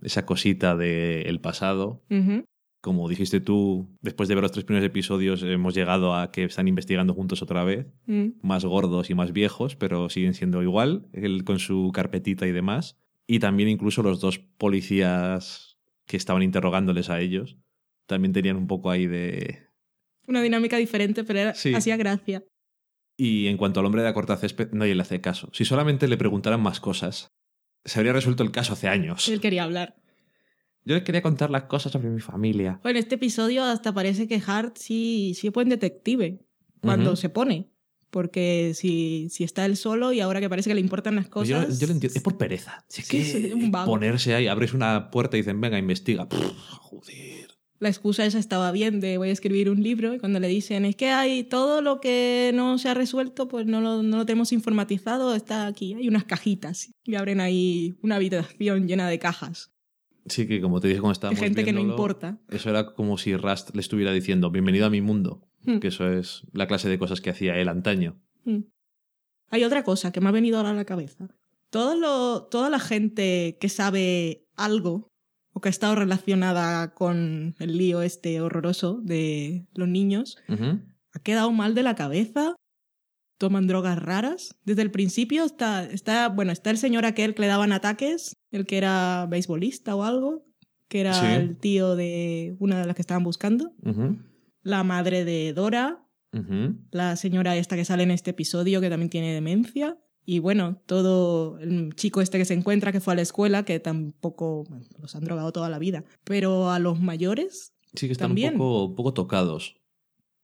esa 0.00 0.24
cosita 0.24 0.76
del 0.76 1.40
pasado. 1.40 2.02
Ujú. 2.10 2.44
Como 2.80 3.08
dijiste 3.10 3.40
tú, 3.40 3.88
después 4.00 4.28
de 4.28 4.34
ver 4.34 4.42
los 4.42 4.52
tres 4.52 4.64
primeros 4.64 4.86
episodios, 4.86 5.42
hemos 5.42 5.74
llegado 5.74 6.14
a 6.14 6.32
que 6.32 6.44
están 6.44 6.66
investigando 6.66 7.12
juntos 7.12 7.42
otra 7.42 7.62
vez 7.62 7.86
Mm. 8.06 8.28
más 8.42 8.64
gordos 8.64 9.10
y 9.10 9.14
más 9.14 9.32
viejos, 9.32 9.76
pero 9.76 10.08
siguen 10.08 10.32
siendo 10.34 10.62
igual, 10.62 11.06
él 11.12 11.44
con 11.44 11.58
su 11.58 11.90
carpetita 11.92 12.46
y 12.46 12.52
demás. 12.52 12.96
Y 13.26 13.38
también 13.38 13.68
incluso 13.68 14.02
los 14.02 14.20
dos 14.20 14.38
policías 14.38 15.78
que 16.06 16.16
estaban 16.16 16.42
interrogándoles 16.42 17.10
a 17.10 17.20
ellos, 17.20 17.58
también 18.06 18.32
tenían 18.32 18.56
un 18.56 18.66
poco 18.66 18.90
ahí 18.90 19.06
de... 19.06 19.58
Una 20.26 20.42
dinámica 20.42 20.76
diferente, 20.78 21.22
pero 21.22 21.38
era- 21.38 21.54
Sí. 21.54 21.74
hacía 21.74 21.96
gracia. 21.96 22.44
Y 23.16 23.46
en 23.48 23.58
cuanto 23.58 23.80
al 23.80 23.86
hombre 23.86 24.00
de 24.02 24.08
la 24.08 24.14
corta 24.14 24.36
césped, 24.36 24.70
nadie 24.72 24.94
le 24.94 25.02
hace 25.02 25.20
caso. 25.20 25.50
Si 25.52 25.64
solamente 25.66 26.08
le 26.08 26.16
preguntaran 26.16 26.62
más 26.62 26.80
cosas, 26.80 27.28
se 27.84 27.98
habría 27.98 28.14
resuelto 28.14 28.42
el 28.42 28.50
caso 28.50 28.72
hace 28.72 28.88
años. 28.88 29.28
Él 29.28 29.40
quería 29.40 29.64
hablar. 29.64 29.96
Yo 30.84 30.94
les 30.94 31.04
quería 31.04 31.22
contar 31.22 31.50
las 31.50 31.64
cosas 31.64 31.92
sobre 31.92 32.08
mi 32.08 32.20
familia. 32.20 32.80
Bueno, 32.82 32.98
este 32.98 33.16
episodio 33.16 33.64
hasta 33.64 33.92
parece 33.92 34.26
que 34.26 34.42
Hart 34.44 34.76
sí, 34.78 35.32
sí 35.36 35.48
es 35.48 35.52
buen 35.52 35.68
detective 35.68 36.40
cuando 36.80 37.10
Ujú. 37.10 37.16
se 37.16 37.28
pone. 37.28 37.70
Porque 38.10 38.72
si, 38.74 39.28
si 39.30 39.44
está 39.44 39.64
él 39.66 39.76
solo 39.76 40.12
y 40.12 40.18
ahora 40.18 40.40
que 40.40 40.48
parece 40.48 40.68
que 40.68 40.74
le 40.74 40.80
importan 40.80 41.14
las 41.14 41.28
cosas. 41.28 41.48
yo, 41.48 41.78
yo 41.78 41.86
lo 41.86 41.92
entiendo. 41.92 42.16
Es 42.16 42.22
por 42.22 42.36
pereza. 42.36 42.84
Si 42.88 43.02
es 43.02 43.06
Sí, 43.06 43.18
que 43.18 43.24
sí, 43.24 43.52
un 43.52 43.70
ponerse 43.70 44.34
ahí, 44.34 44.48
abres 44.48 44.74
una 44.74 45.10
puerta 45.12 45.36
y 45.36 45.40
dicen, 45.40 45.60
venga, 45.60 45.78
investiga. 45.78 46.28
Pff, 46.28 46.40
joder. 46.80 47.50
la 47.78 47.88
excusa 47.88 48.26
esa 48.26 48.40
estaba 48.40 48.72
bien 48.72 48.98
de 48.98 49.16
voy 49.16 49.28
a 49.28 49.32
escribir 49.32 49.70
un 49.70 49.82
libro 49.82 50.12
y 50.12 50.18
cuando 50.18 50.40
le 50.40 50.48
dicen 50.48 50.84
es 50.86 50.96
que 50.96 51.10
hay 51.10 51.44
todo 51.44 51.82
lo 51.82 52.00
que 52.00 52.50
no 52.52 52.78
se 52.78 52.88
ha 52.88 52.94
resuelto 52.94 53.46
pues 53.48 53.64
no 53.66 53.80
lo, 53.80 54.02
no 54.02 54.16
lo 54.18 54.26
tenemos 54.26 54.52
informatizado, 54.52 55.34
está 55.36 55.66
aquí, 55.68 55.94
hay 55.94 56.08
unas 56.08 56.24
cajitas 56.24 56.90
y 57.04 57.14
abren 57.14 57.40
ahí 57.40 57.94
una 58.02 58.16
habitación 58.16 58.88
llena 58.88 59.08
de 59.08 59.18
cajas. 59.20 59.70
Sí, 60.26 60.46
que 60.46 60.60
como 60.60 60.80
te 60.80 60.88
dije 60.88 61.00
cuando 61.00 61.12
estábamos 61.12 61.40
gente 61.40 61.64
que 61.64 61.72
no 61.72 61.80
importa. 61.80 62.38
Eso 62.48 62.70
era 62.70 62.86
como 62.94 63.18
si 63.18 63.36
Rust 63.36 63.74
le 63.74 63.80
estuviera 63.80 64.12
diciendo 64.12 64.50
bienvenido 64.50 64.86
a 64.86 64.90
mi 64.90 65.00
mundo, 65.00 65.46
Hmm. 65.64 65.78
que 65.78 65.88
eso 65.88 66.10
es 66.10 66.42
la 66.52 66.66
clase 66.66 66.88
de 66.88 66.98
cosas 66.98 67.20
que 67.20 67.30
hacía 67.30 67.56
él 67.58 67.68
antaño. 67.68 68.18
Mm. 68.44 68.60
Hay 69.50 69.64
otra 69.64 69.82
cosa 69.82 70.12
que 70.12 70.20
me 70.20 70.28
ha 70.28 70.32
venido 70.32 70.56
ahora 70.56 70.70
a 70.70 70.74
la 70.74 70.84
cabeza. 70.84 71.28
Todo 71.70 71.96
lo, 71.96 72.44
toda 72.44 72.70
la 72.70 72.78
gente 72.78 73.58
que 73.60 73.68
sabe 73.68 74.46
algo 74.56 75.08
o 75.52 75.60
que 75.60 75.68
ha 75.68 75.70
estado 75.70 75.96
relacionada 75.96 76.94
con 76.94 77.56
el 77.58 77.76
lío 77.76 78.02
este 78.02 78.40
horroroso 78.40 79.00
de 79.02 79.66
los 79.74 79.88
niños 79.88 80.38
ha 81.12 81.18
quedado 81.22 81.50
mal 81.52 81.74
de 81.74 81.82
la 81.82 81.94
cabeza, 81.96 82.54
toman 83.40 83.66
drogas 83.66 83.98
raras. 83.98 84.54
Desde 84.66 84.82
el 84.82 84.90
principio 84.90 85.44
está, 85.44 85.84
está, 85.84 86.28
bueno, 86.28 86.52
está 86.52 86.68
el 86.70 86.76
señor 86.76 87.06
aquel 87.06 87.34
que 87.34 87.40
le 87.40 87.48
daban 87.48 87.72
ataques, 87.72 88.36
el 88.50 88.66
que 88.66 88.76
era 88.76 89.26
beisbolista 89.30 89.96
o 89.96 90.04
algo, 90.04 90.44
que 90.88 91.00
era 91.00 91.14
Sí. 91.14 91.26
el 91.26 91.56
tío 91.56 91.96
de 91.96 92.54
una 92.58 92.78
de 92.80 92.86
las 92.86 92.94
que 92.94 93.00
estaban 93.02 93.24
buscando, 93.24 93.72
la 94.62 94.84
madre 94.84 95.24
de 95.24 95.54
Dora, 95.54 96.04
la 96.90 97.16
señora 97.16 97.56
esta 97.56 97.76
que 97.76 97.84
sale 97.86 98.02
en 98.02 98.10
este 98.10 98.30
episodio 98.32 98.80
que 98.82 98.90
también 98.90 99.08
tiene 99.10 99.32
demencia. 99.32 99.98
Y 100.26 100.38
bueno, 100.38 100.76
todo 100.84 101.58
el 101.60 101.94
chico 101.96 102.20
este 102.20 102.36
que 102.36 102.44
se 102.44 102.52
encuentra 102.54 102.92
que 102.92 103.00
fue 103.00 103.14
a 103.14 103.16
la 103.16 103.22
escuela, 103.22 103.64
que 103.64 103.80
tampoco 103.80 104.64
bueno, 104.68 104.84
los 105.00 105.16
han 105.16 105.24
drogado 105.24 105.50
toda 105.50 105.70
la 105.70 105.78
vida. 105.78 106.04
Pero 106.24 106.70
a 106.70 106.78
los 106.78 107.00
mayores, 107.00 107.72
Sí 107.94 108.06
que 108.06 108.12
están 108.12 108.28
También. 108.28 108.52
un 108.52 108.58
poco, 108.58 108.84
un 108.84 108.94
poco 108.96 109.14
tocados. 109.14 109.76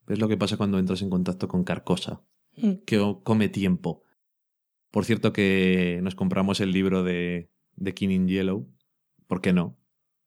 Es 0.09 0.19
lo 0.19 0.29
que 0.29 0.37
pasa 0.37 0.57
cuando 0.57 0.79
entras 0.79 1.03
en 1.03 1.11
contacto 1.11 1.47
con 1.47 1.63
Carcosa, 1.63 2.23
que 2.87 3.17
come 3.23 3.49
tiempo. 3.49 4.03
Por 4.91 5.05
cierto 5.05 5.33
que 5.33 6.01
nos 6.03 6.15
compramos 6.15 6.61
el 6.61 6.73
libro 6.73 7.03
de, 7.05 7.51
de 7.75 7.95
King 7.95 8.11
in 8.11 8.29
Yellow. 8.29 8.69
¿Por 9.27 9.41
qué 9.41 9.53
no? 9.53 9.79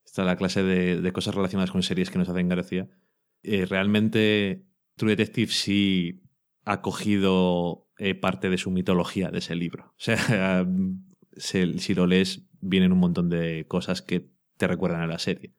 Está 0.06 0.24
la 0.24 0.36
clase 0.38 0.64
de, 0.64 1.02
de 1.02 1.14
cosas 1.14 1.36
relacionadas 1.36 1.72
con 1.72 1.84
series 1.84 2.10
que 2.10 2.20
nos 2.20 2.30
hacen 2.30 2.50
gracia. 2.50 2.90
Eh, 3.44 3.66
realmente 3.66 4.66
True 4.96 5.12
Detective 5.16 5.52
sí 5.52 6.22
ha 6.66 6.82
cogido 6.82 7.88
eh, 7.98 8.16
parte 8.16 8.50
de 8.50 8.58
su 8.58 8.70
mitología 8.72 9.32
de 9.32 9.40
ese 9.40 9.56
libro. 9.56 9.86
O 9.92 9.94
sea, 10.00 10.66
se- 11.34 11.80
si 11.80 11.94
lo 11.94 12.06
lees, 12.08 12.48
vienen 12.62 12.92
un 12.92 13.00
montón 13.00 13.30
de 13.30 13.66
cosas 13.68 14.02
que 14.02 14.30
te 14.58 14.68
recuerdan 14.68 15.02
a 15.02 15.08
la 15.08 15.20
serie. 15.20 15.54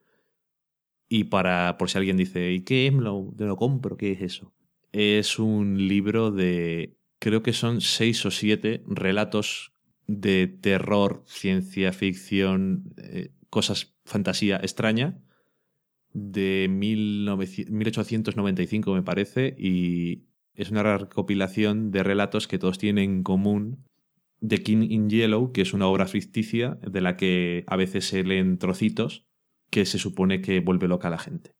Y 1.09 1.25
para, 1.25 1.77
por 1.77 1.89
si 1.89 1.97
alguien 1.97 2.15
dice, 2.17 2.51
¿y 2.53 2.61
qué 2.61 2.87
es? 2.87 2.93
¿Me 2.93 3.01
lo, 3.01 3.33
lo 3.37 3.57
compro? 3.57 3.97
¿Qué 3.97 4.11
es 4.13 4.21
eso? 4.21 4.53
Es 4.91 5.39
un 5.39 5.87
libro 5.87 6.31
de, 6.31 6.97
creo 7.19 7.43
que 7.43 7.53
son 7.53 7.81
seis 7.81 8.25
o 8.25 8.31
siete 8.31 8.83
relatos 8.87 9.73
de 10.07 10.47
terror, 10.47 11.23
ciencia 11.25 11.93
ficción, 11.93 12.93
eh, 12.97 13.31
cosas, 13.49 13.95
fantasía 14.05 14.57
extraña, 14.57 15.21
de 16.13 16.67
1900 16.69 17.71
1895 17.71 18.93
me 18.93 19.03
parece, 19.03 19.55
y 19.57 20.25
es 20.55 20.71
una 20.71 20.83
recopilación 20.97 21.91
de 21.91 22.03
relatos 22.03 22.47
que 22.49 22.59
todos 22.59 22.77
tienen 22.77 23.03
en 23.11 23.23
común 23.23 23.85
de 24.41 24.57
King 24.57 24.87
in 24.89 25.09
Yellow, 25.09 25.53
que 25.53 25.61
es 25.61 25.73
una 25.73 25.87
obra 25.87 26.07
ficticia 26.07 26.79
de 26.81 26.99
la 26.99 27.15
que 27.15 27.63
a 27.67 27.77
veces 27.77 28.05
se 28.05 28.23
leen 28.23 28.57
trocitos 28.57 29.25
que 29.69 29.85
se 29.85 29.99
supone 29.99 30.41
que 30.41 30.59
vuelve 30.59 30.89
loca 30.89 31.07
a 31.07 31.11
la 31.11 31.19
gente. 31.19 31.51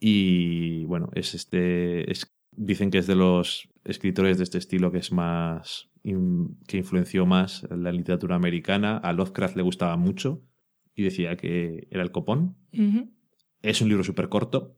Y 0.00 0.84
bueno, 0.84 1.10
es 1.14 1.34
este. 1.34 2.10
es- 2.10 2.30
dicen 2.56 2.90
que 2.90 2.98
es 2.98 3.06
de 3.06 3.14
los 3.16 3.68
escritores 3.84 4.38
de 4.38 4.44
este 4.44 4.58
estilo 4.58 4.90
que 4.92 4.98
es 4.98 5.12
más. 5.12 5.88
in- 6.02 6.58
que 6.66 6.76
influenció 6.76 7.24
más 7.24 7.66
la 7.70 7.90
literatura 7.90 8.36
americana. 8.36 8.98
A 8.98 9.12
Lovecraft 9.14 9.56
le 9.56 9.62
gustaba 9.62 9.96
mucho 9.96 10.42
y 10.94 11.02
decía 11.02 11.36
que 11.36 11.88
era 11.90 12.02
el 12.02 12.12
copón. 12.12 12.56
Es 13.62 13.80
un 13.80 13.88
libro 13.88 14.04
súper 14.04 14.28
corto, 14.28 14.76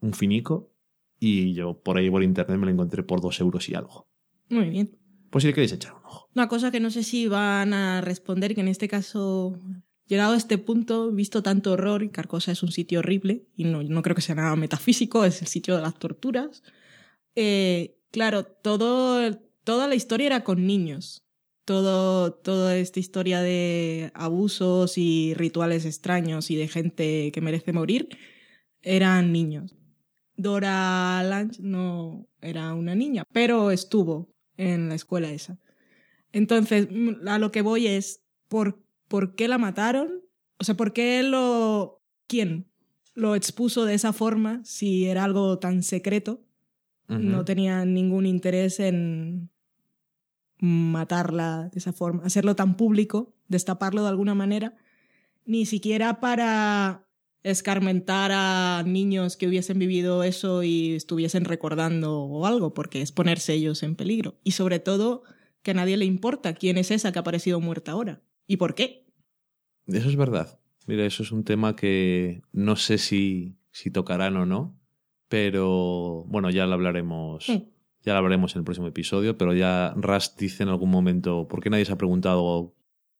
un 0.00 0.14
finico, 0.14 0.72
y 1.18 1.52
yo 1.52 1.82
por 1.82 1.98
ahí 1.98 2.08
por 2.10 2.22
internet 2.22 2.58
me 2.58 2.64
lo 2.66 2.72
encontré 2.72 3.02
por 3.02 3.20
dos 3.20 3.38
euros 3.40 3.68
y 3.68 3.74
algo. 3.74 4.08
Muy 4.48 4.70
bien. 4.70 4.96
Pues 5.28 5.42
si 5.42 5.48
le 5.48 5.54
queréis 5.54 5.72
echar 5.72 5.92
un 5.92 6.04
ojo. 6.06 6.30
Una 6.34 6.48
cosa 6.48 6.70
que 6.70 6.80
no 6.80 6.90
sé 6.90 7.02
si 7.02 7.28
van 7.28 7.74
a 7.74 8.00
responder, 8.00 8.54
que 8.54 8.62
en 8.62 8.68
este 8.68 8.88
caso, 8.88 9.58
llegado 10.06 10.32
a 10.32 10.36
este 10.38 10.56
punto, 10.56 11.12
visto 11.12 11.42
tanto 11.42 11.72
horror, 11.72 12.02
y 12.02 12.08
Carcosa 12.08 12.50
es 12.50 12.62
un 12.62 12.72
sitio 12.72 13.00
horrible, 13.00 13.44
y 13.54 13.64
no, 13.64 13.82
no 13.82 14.00
creo 14.00 14.16
que 14.16 14.22
sea 14.22 14.34
nada 14.36 14.56
metafísico, 14.56 15.24
es 15.26 15.42
el 15.42 15.48
sitio 15.48 15.76
de 15.76 15.82
las 15.82 15.98
torturas. 15.98 16.62
Eh, 17.34 17.96
claro, 18.10 18.44
todo, 18.44 19.34
toda 19.64 19.88
la 19.88 19.94
historia 19.94 20.26
era 20.26 20.44
con 20.44 20.66
niños. 20.66 21.24
Todo, 21.64 22.32
toda 22.32 22.76
esta 22.76 22.98
historia 22.98 23.40
de 23.42 24.10
abusos 24.14 24.98
y 24.98 25.34
rituales 25.34 25.84
extraños 25.84 26.50
y 26.50 26.56
de 26.56 26.68
gente 26.68 27.30
que 27.32 27.40
merece 27.40 27.72
morir 27.72 28.08
eran 28.82 29.32
niños. 29.32 29.76
Dora 30.36 31.22
Lange 31.22 31.60
no 31.62 32.26
era 32.40 32.74
una 32.74 32.94
niña, 32.94 33.24
pero 33.32 33.70
estuvo 33.70 34.32
en 34.56 34.88
la 34.88 34.94
escuela 34.94 35.30
esa. 35.30 35.58
Entonces, 36.32 36.88
mm, 36.90 37.28
a 37.28 37.38
lo 37.38 37.52
que 37.52 37.62
voy 37.62 37.86
es, 37.86 38.22
¿por, 38.48 38.82
¿por 39.08 39.34
qué 39.34 39.48
la 39.48 39.58
mataron? 39.58 40.22
O 40.58 40.64
sea, 40.64 40.76
¿por 40.76 40.92
qué 40.92 41.22
lo... 41.22 42.02
¿Quién 42.26 42.70
lo 43.14 43.34
expuso 43.34 43.84
de 43.84 43.94
esa 43.94 44.12
forma 44.12 44.60
si 44.64 45.06
era 45.06 45.24
algo 45.24 45.58
tan 45.58 45.82
secreto? 45.82 46.44
No 47.10 47.44
tenía 47.44 47.84
ningún 47.84 48.24
interés 48.24 48.78
en 48.78 49.50
matarla 50.60 51.68
de 51.72 51.78
esa 51.78 51.92
forma, 51.92 52.22
hacerlo 52.24 52.54
tan 52.54 52.76
público, 52.76 53.34
destaparlo 53.48 54.02
de 54.02 54.10
alguna 54.10 54.34
manera, 54.34 54.76
ni 55.44 55.66
siquiera 55.66 56.20
para 56.20 57.06
escarmentar 57.42 58.30
a 58.32 58.84
niños 58.86 59.36
que 59.36 59.48
hubiesen 59.48 59.78
vivido 59.78 60.22
eso 60.22 60.62
y 60.62 60.94
estuviesen 60.94 61.44
recordando 61.44 62.20
o 62.20 62.46
algo, 62.46 62.74
porque 62.74 63.00
es 63.00 63.12
ponerse 63.12 63.54
ellos 63.54 63.82
en 63.82 63.96
peligro. 63.96 64.38
Y 64.44 64.52
sobre 64.52 64.78
todo, 64.78 65.22
que 65.62 65.70
a 65.70 65.74
nadie 65.74 65.96
le 65.96 66.04
importa 66.04 66.54
quién 66.54 66.76
es 66.78 66.90
esa 66.90 67.12
que 67.12 67.18
ha 67.18 67.22
aparecido 67.22 67.60
muerta 67.60 67.92
ahora. 67.92 68.22
¿Y 68.46 68.58
por 68.58 68.74
qué? 68.74 69.06
Eso 69.86 70.08
es 70.08 70.16
verdad. 70.16 70.60
Mira, 70.86 71.06
eso 71.06 71.22
es 71.22 71.32
un 71.32 71.44
tema 71.44 71.76
que 71.76 72.42
no 72.52 72.76
sé 72.76 72.98
si, 72.98 73.56
si 73.70 73.90
tocarán 73.90 74.36
o 74.36 74.46
no, 74.46 74.79
pero 75.30 76.24
bueno, 76.26 76.50
ya 76.50 76.66
lo 76.66 76.74
hablaremos. 76.74 77.46
Ya 77.46 78.12
lo 78.12 78.18
hablaremos 78.18 78.54
en 78.56 78.58
el 78.60 78.64
próximo 78.64 78.88
episodio, 78.88 79.38
pero 79.38 79.54
ya 79.54 79.94
Rust 79.96 80.38
dice 80.40 80.64
en 80.64 80.70
algún 80.70 80.90
momento 80.90 81.46
por 81.46 81.62
qué 81.62 81.70
nadie 81.70 81.84
se 81.84 81.92
ha 81.92 81.98
preguntado 81.98 82.74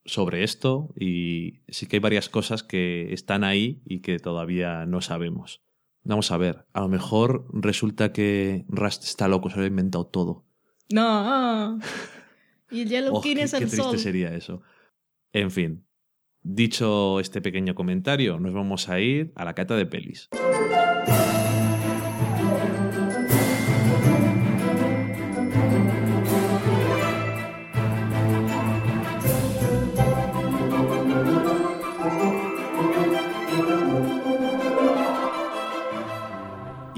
sobre 0.05 0.43
esto 0.43 0.93
y 0.99 1.61
sí 1.69 1.87
que 1.87 1.97
hay 1.97 2.01
varias 2.01 2.29
cosas 2.29 2.65
que 2.65 3.13
están 3.13 3.45
ahí 3.45 3.81
y 3.85 4.01
que 4.01 4.19
todavía 4.19 4.87
no 4.87 5.03
sabemos. 5.03 5.63
Vamos 6.03 6.33
a 6.33 6.37
ver, 6.37 6.67
a 6.73 6.81
lo 6.81 6.89
mejor 6.89 7.47
resulta 7.53 8.13
que 8.13 8.65
Rust 8.69 9.05
está 9.05 9.29
loco, 9.29 9.49
se 9.49 9.59
lo 9.59 9.63
ha 9.63 9.69
inventado 9.69 10.07
todo. 10.07 10.45
No. 10.93 11.79
Y 12.73 12.81
el 12.81 12.89
Yellow 12.89 13.15
Oh, 13.19 13.21
King 13.21 13.37
qué, 13.37 13.43
es 13.43 13.53
qué 13.53 13.59
triste 13.59 13.77
sol. 13.77 13.99
sería 13.99 14.35
eso. 14.35 14.63
En 15.33 15.53
fin, 15.53 15.85
dicho 16.43 17.21
este 17.21 17.41
pequeño 17.41 17.77
comentario, 17.77 18.41
nos 18.41 18.53
vamos 18.53 18.89
a 18.89 18.99
ir 18.99 19.31
a 19.37 19.45
la 19.45 19.55
cata 19.55 19.77
de 19.77 19.87
pelis. 19.87 20.29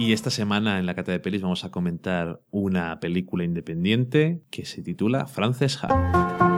Y 0.03 0.13
esta 0.13 0.31
semana 0.31 0.81
en 0.81 0.87
la 0.87 0.97
cata 0.97 1.13
de 1.13 1.21
pelis 1.21 1.43
vamos 1.43 1.65
a 1.65 1.71
comentar 1.71 2.41
una 2.51 2.99
película 2.99 3.45
independiente 3.45 4.43
que 4.51 4.65
se 4.65 4.83
titula 4.83 5.29
Frances 5.29 5.79
Ha. 5.81 6.52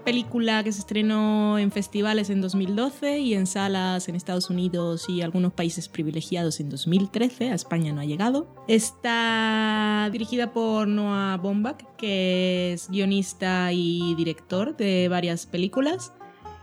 Película 0.00 0.62
que 0.64 0.72
se 0.72 0.80
estrenó 0.80 1.58
en 1.58 1.70
festivales 1.70 2.30
en 2.30 2.40
2012 2.40 3.18
y 3.18 3.34
en 3.34 3.46
salas 3.46 4.08
en 4.08 4.14
Estados 4.14 4.50
Unidos 4.50 5.08
y 5.08 5.22
algunos 5.22 5.52
países 5.52 5.88
privilegiados 5.88 6.60
en 6.60 6.70
2013. 6.70 7.50
A 7.50 7.54
España 7.54 7.92
no 7.92 8.00
ha 8.00 8.04
llegado. 8.04 8.46
Está 8.68 10.08
dirigida 10.12 10.52
por 10.52 10.88
Noah 10.88 11.36
Baumbach, 11.36 11.82
que 11.96 12.72
es 12.72 12.88
guionista 12.90 13.72
y 13.72 14.14
director 14.14 14.76
de 14.76 15.08
varias 15.08 15.46
películas. 15.46 16.12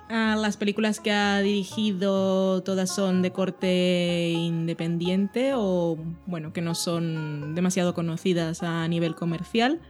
Ah, 0.09 0.35
las 0.37 0.57
películas 0.57 0.99
que 0.99 1.11
ha 1.11 1.39
dirigido 1.41 2.61
todas 2.61 2.93
son 2.93 3.21
de 3.21 3.31
corte 3.31 4.29
independiente 4.29 5.53
o, 5.55 5.97
bueno, 6.25 6.53
que 6.53 6.61
no 6.61 6.75
son 6.75 7.55
demasiado 7.55 7.93
conocidas 7.93 8.61
a 8.63 8.87
nivel 8.87 9.15
comercial. 9.15 9.81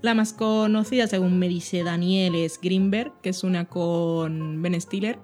La 0.00 0.14
más 0.14 0.32
conocida, 0.32 1.08
según 1.08 1.38
me 1.38 1.48
dice 1.48 1.82
Daniel, 1.82 2.36
es 2.36 2.60
Greenberg, 2.60 3.12
que 3.20 3.30
es 3.30 3.42
una 3.42 3.64
con 3.64 4.62
Ben 4.62 4.80
Stiller, 4.80 5.18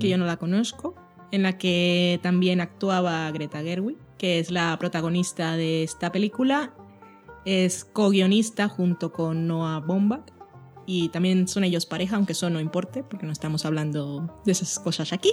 que 0.00 0.08
yo 0.08 0.16
no 0.16 0.24
la 0.24 0.38
conozco, 0.38 0.94
en 1.30 1.42
la 1.42 1.58
que 1.58 2.18
también 2.22 2.60
actuaba 2.60 3.30
Greta 3.30 3.62
Gerwig, 3.62 3.98
que 4.16 4.38
es 4.38 4.50
la 4.50 4.76
protagonista 4.78 5.56
de 5.56 5.82
esta 5.82 6.10
película. 6.12 6.74
Es 7.44 7.84
co-guionista 7.84 8.68
junto 8.68 9.12
con 9.12 9.46
Noah 9.46 9.80
Baumbach 9.80 10.32
y 10.86 11.10
también 11.10 11.46
son 11.46 11.64
ellos 11.64 11.84
pareja, 11.84 12.16
aunque 12.16 12.32
eso 12.32 12.48
no 12.48 12.58
importe, 12.58 13.04
porque 13.04 13.26
no 13.26 13.32
estamos 13.32 13.66
hablando 13.66 14.40
de 14.44 14.52
esas 14.52 14.78
cosas 14.78 15.12
aquí. 15.12 15.32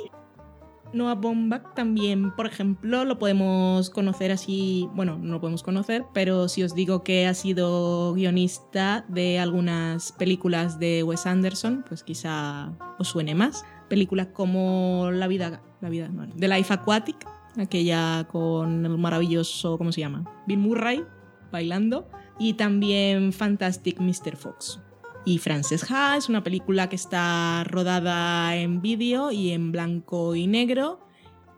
Noah 0.93 1.15
Baumbach 1.15 1.73
también, 1.73 2.31
por 2.35 2.45
ejemplo, 2.45 3.05
lo 3.05 3.17
podemos 3.17 3.89
conocer 3.89 4.31
así, 4.31 4.87
bueno, 4.93 5.17
no 5.17 5.33
lo 5.33 5.41
podemos 5.41 5.63
conocer, 5.63 6.05
pero 6.13 6.47
si 6.47 6.63
os 6.63 6.75
digo 6.75 7.03
que 7.03 7.27
ha 7.27 7.33
sido 7.33 8.13
guionista 8.13 9.05
de 9.07 9.39
algunas 9.39 10.11
películas 10.13 10.79
de 10.79 11.03
Wes 11.03 11.25
Anderson, 11.25 11.83
pues 11.87 12.03
quizá 12.03 12.71
os 12.99 13.07
suene 13.07 13.35
más. 13.35 13.65
Películas 13.89 14.27
como 14.33 15.09
La 15.11 15.27
vida, 15.27 15.61
la 15.81 15.89
vida, 15.89 16.09
The 16.37 16.47
Life 16.47 16.73
Aquatic, 16.73 17.27
aquella 17.57 18.27
con 18.31 18.85
el 18.85 18.97
maravilloso, 18.97 19.77
¿cómo 19.77 19.91
se 19.91 20.01
llama? 20.01 20.23
Bill 20.47 20.59
Murray 20.59 21.03
bailando, 21.51 22.07
y 22.39 22.53
también 22.53 23.31
Fantastic 23.31 23.99
Mr. 23.99 24.35
Fox 24.35 24.79
y 25.25 25.37
Frances 25.37 25.89
Ha. 25.89 26.17
Es 26.17 26.29
una 26.29 26.43
película 26.43 26.89
que 26.89 26.95
está 26.95 27.63
rodada 27.65 28.55
en 28.55 28.81
vídeo 28.81 29.31
y 29.31 29.51
en 29.51 29.71
blanco 29.71 30.35
y 30.35 30.47
negro 30.47 30.99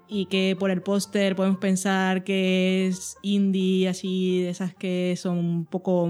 y 0.08 0.28
que 0.28 0.56
por 0.60 0.70
el 0.70 0.82
póster 0.82 1.36
podemos 1.36 1.58
pensar 1.58 2.24
que 2.24 2.88
es 2.88 3.18
indie, 3.22 3.88
así 3.88 4.42
de 4.42 4.50
esas 4.50 4.76
que 4.76 5.16
son 5.18 5.38
un 5.38 5.66
poco 5.66 6.10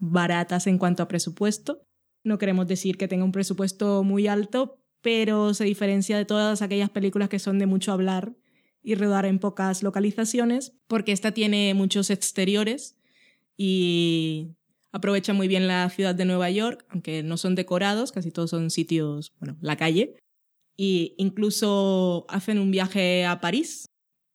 baratas 0.00 0.66
en 0.66 0.78
cuanto 0.78 1.02
a 1.02 1.08
presupuesto. 1.08 1.82
No 2.24 2.38
queremos 2.38 2.66
decir 2.66 2.96
que 2.96 3.08
tenga 3.08 3.24
un 3.24 3.32
presupuesto 3.32 4.02
muy 4.02 4.26
alto, 4.26 4.78
pero 5.02 5.54
se 5.54 5.64
diferencia 5.64 6.16
de 6.16 6.24
todas 6.24 6.62
aquellas 6.62 6.90
películas 6.90 7.28
que 7.28 7.38
son 7.38 7.58
de 7.58 7.66
mucho 7.66 7.92
hablar 7.92 8.34
y 8.82 8.94
rodar 8.94 9.26
en 9.26 9.38
pocas 9.38 9.82
localizaciones, 9.82 10.72
porque 10.88 11.12
esta 11.12 11.32
tiene 11.32 11.74
muchos 11.74 12.10
exteriores 12.10 12.96
y 13.56 14.56
aprovecha 14.92 15.32
muy 15.32 15.48
bien 15.48 15.68
la 15.68 15.88
ciudad 15.90 16.14
de 16.14 16.24
Nueva 16.24 16.50
York, 16.50 16.86
aunque 16.88 17.22
no 17.22 17.36
son 17.36 17.54
decorados, 17.54 18.12
casi 18.12 18.30
todos 18.30 18.50
son 18.50 18.70
sitios, 18.70 19.32
bueno, 19.38 19.56
la 19.60 19.76
calle. 19.76 20.16
Y 20.76 21.14
incluso 21.18 22.24
hacen 22.28 22.58
un 22.58 22.70
viaje 22.70 23.26
a 23.26 23.40
París 23.40 23.86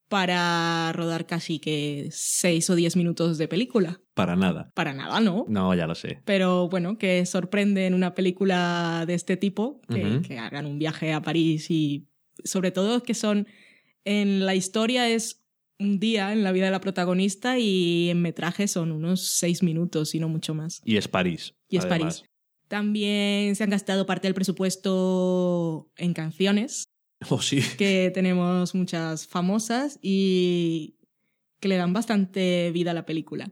para 0.10 0.92
rodar 0.94 1.26
casi 1.26 1.58
que 1.58 2.10
seis 2.12 2.70
o 2.70 2.76
diez 2.76 2.96
minutos 2.96 3.38
de 3.38 3.48
película. 3.48 4.02
Para 4.14 4.36
nada. 4.36 4.70
Para 4.76 4.94
nada, 4.94 5.20
¿no? 5.20 5.46
No, 5.48 5.74
ya 5.74 5.88
lo 5.88 5.96
sé. 5.96 6.22
Pero 6.26 6.70
bueno, 6.70 6.98
que 6.98 7.26
sorprende 7.26 7.88
en 7.88 7.94
una 7.94 8.14
película 8.14 9.06
de 9.08 9.16
este 9.16 9.38
tipo, 9.38 9.82
que, 9.90 10.22
que 10.22 10.38
hagan 10.38 10.66
un 10.66 10.78
viaje 10.78 11.14
a 11.14 11.22
París 11.22 11.72
y 11.72 12.10
sobre 12.44 12.72
todo 12.72 13.02
que 13.02 13.14
son, 13.14 13.48
en 14.06 14.46
la 14.46 14.54
historia 14.54 15.10
es 15.10 15.43
un 15.80 16.00
día 16.00 16.32
en 16.32 16.44
la 16.44 16.52
vida 16.52 16.66
de 16.66 16.72
la 16.72 16.82
protagonista 16.82 17.58
y 17.60 18.10
en 18.10 18.22
metraje 18.22 18.68
son 18.68 18.92
unos 18.92 19.28
seis 19.28 19.64
minutos 19.64 20.16
y 20.16 20.20
no 20.20 20.30
mucho 20.30 20.54
más. 20.54 20.82
Y 20.86 20.98
es 20.98 21.08
París. 21.08 21.56
Y 21.70 21.78
es 21.78 21.86
París. 21.86 22.24
También 22.68 23.56
se 23.56 23.64
han 23.64 23.70
gastado 23.70 24.06
parte 24.06 24.28
del 24.28 24.34
presupuesto 24.34 25.92
en 25.98 26.14
canciones. 26.14 26.86
Oh, 27.30 27.42
sí. 27.42 27.62
Que 27.78 28.12
tenemos 28.14 28.76
muchas 28.76 29.28
famosas 29.28 29.98
y 30.02 30.98
que 31.62 31.70
le 31.70 31.78
dan 31.78 31.94
bastante 31.94 32.70
vida 32.74 32.92
a 32.92 32.94
la 32.94 33.06
película. 33.06 33.50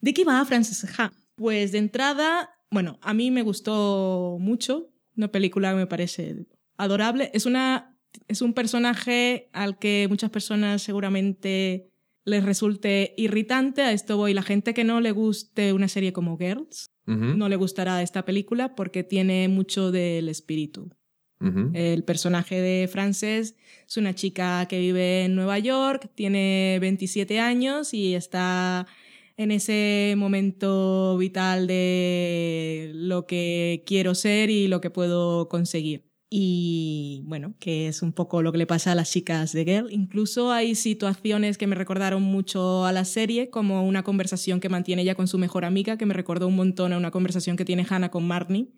¿De 0.00 0.14
qué 0.14 0.24
va 0.24 0.42
Frances 0.46 0.86
Ha? 0.98 1.12
Pues 1.34 1.72
de 1.72 1.78
entrada, 1.78 2.48
bueno, 2.70 2.98
a 3.02 3.12
mí 3.12 3.30
me 3.30 3.42
gustó 3.42 4.38
mucho. 4.40 4.88
Una 5.18 5.30
película 5.30 5.68
que 5.72 5.76
me 5.76 5.86
parece 5.86 6.46
adorable. 6.78 7.30
Es 7.34 7.44
una 7.44 7.94
es 8.28 8.42
un 8.42 8.54
personaje 8.54 9.48
al 9.52 9.78
que 9.78 10.06
muchas 10.08 10.30
personas 10.30 10.82
seguramente 10.82 11.90
les 12.24 12.44
resulte 12.44 13.14
irritante. 13.16 13.82
A 13.82 13.92
esto 13.92 14.16
voy. 14.16 14.34
La 14.34 14.42
gente 14.42 14.74
que 14.74 14.84
no 14.84 15.00
le 15.00 15.10
guste 15.12 15.72
una 15.72 15.88
serie 15.88 16.12
como 16.12 16.38
Girls 16.38 16.86
no 17.06 17.48
le 17.48 17.56
gustará 17.56 18.02
esta 18.02 18.24
película 18.24 18.76
porque 18.76 19.02
tiene 19.02 19.48
mucho 19.48 19.90
del 19.90 20.28
espíritu. 20.28 20.90
El 21.72 22.04
personaje 22.04 22.60
de 22.60 22.86
Frances 22.86 23.56
es 23.88 23.96
una 23.96 24.14
chica 24.14 24.66
que 24.68 24.78
vive 24.78 25.24
en 25.24 25.34
Nueva 25.34 25.58
York, 25.58 26.10
tiene 26.14 26.78
27 26.80 27.40
años 27.40 27.94
y 27.94 28.14
está 28.14 28.86
en 29.38 29.50
ese 29.50 30.14
momento 30.18 31.16
vital 31.16 31.66
de 31.66 32.92
lo 32.94 33.26
que 33.26 33.82
quiero 33.86 34.14
ser 34.14 34.50
y 34.50 34.68
lo 34.68 34.80
que 34.80 34.90
puedo 34.90 35.48
conseguir 35.48 36.09
y 36.32 37.22
bueno, 37.26 37.54
que 37.58 37.88
es 37.88 38.02
un 38.02 38.12
poco 38.12 38.40
lo 38.40 38.52
que 38.52 38.58
le 38.58 38.66
pasa 38.66 38.92
a 38.92 38.94
las 38.94 39.10
chicas 39.10 39.52
de 39.52 39.64
Girl. 39.64 39.92
Incluso 39.92 40.52
hay 40.52 40.76
situaciones 40.76 41.58
que 41.58 41.66
me 41.66 41.74
recordaron 41.74 42.22
mucho 42.22 42.84
a 42.84 42.92
la 42.92 43.04
serie, 43.04 43.50
como 43.50 43.82
una 43.84 44.04
conversación 44.04 44.60
que 44.60 44.68
mantiene 44.68 45.02
ella 45.02 45.16
con 45.16 45.26
su 45.26 45.38
mejor 45.38 45.64
amiga, 45.64 45.98
que 45.98 46.06
me 46.06 46.14
recordó 46.14 46.46
un 46.46 46.54
montón 46.54 46.92
a 46.92 46.98
una 46.98 47.10
conversación 47.10 47.56
que 47.56 47.64
tiene 47.64 47.84
Hannah 47.88 48.10
con 48.10 48.28
Marnie, 48.28 48.68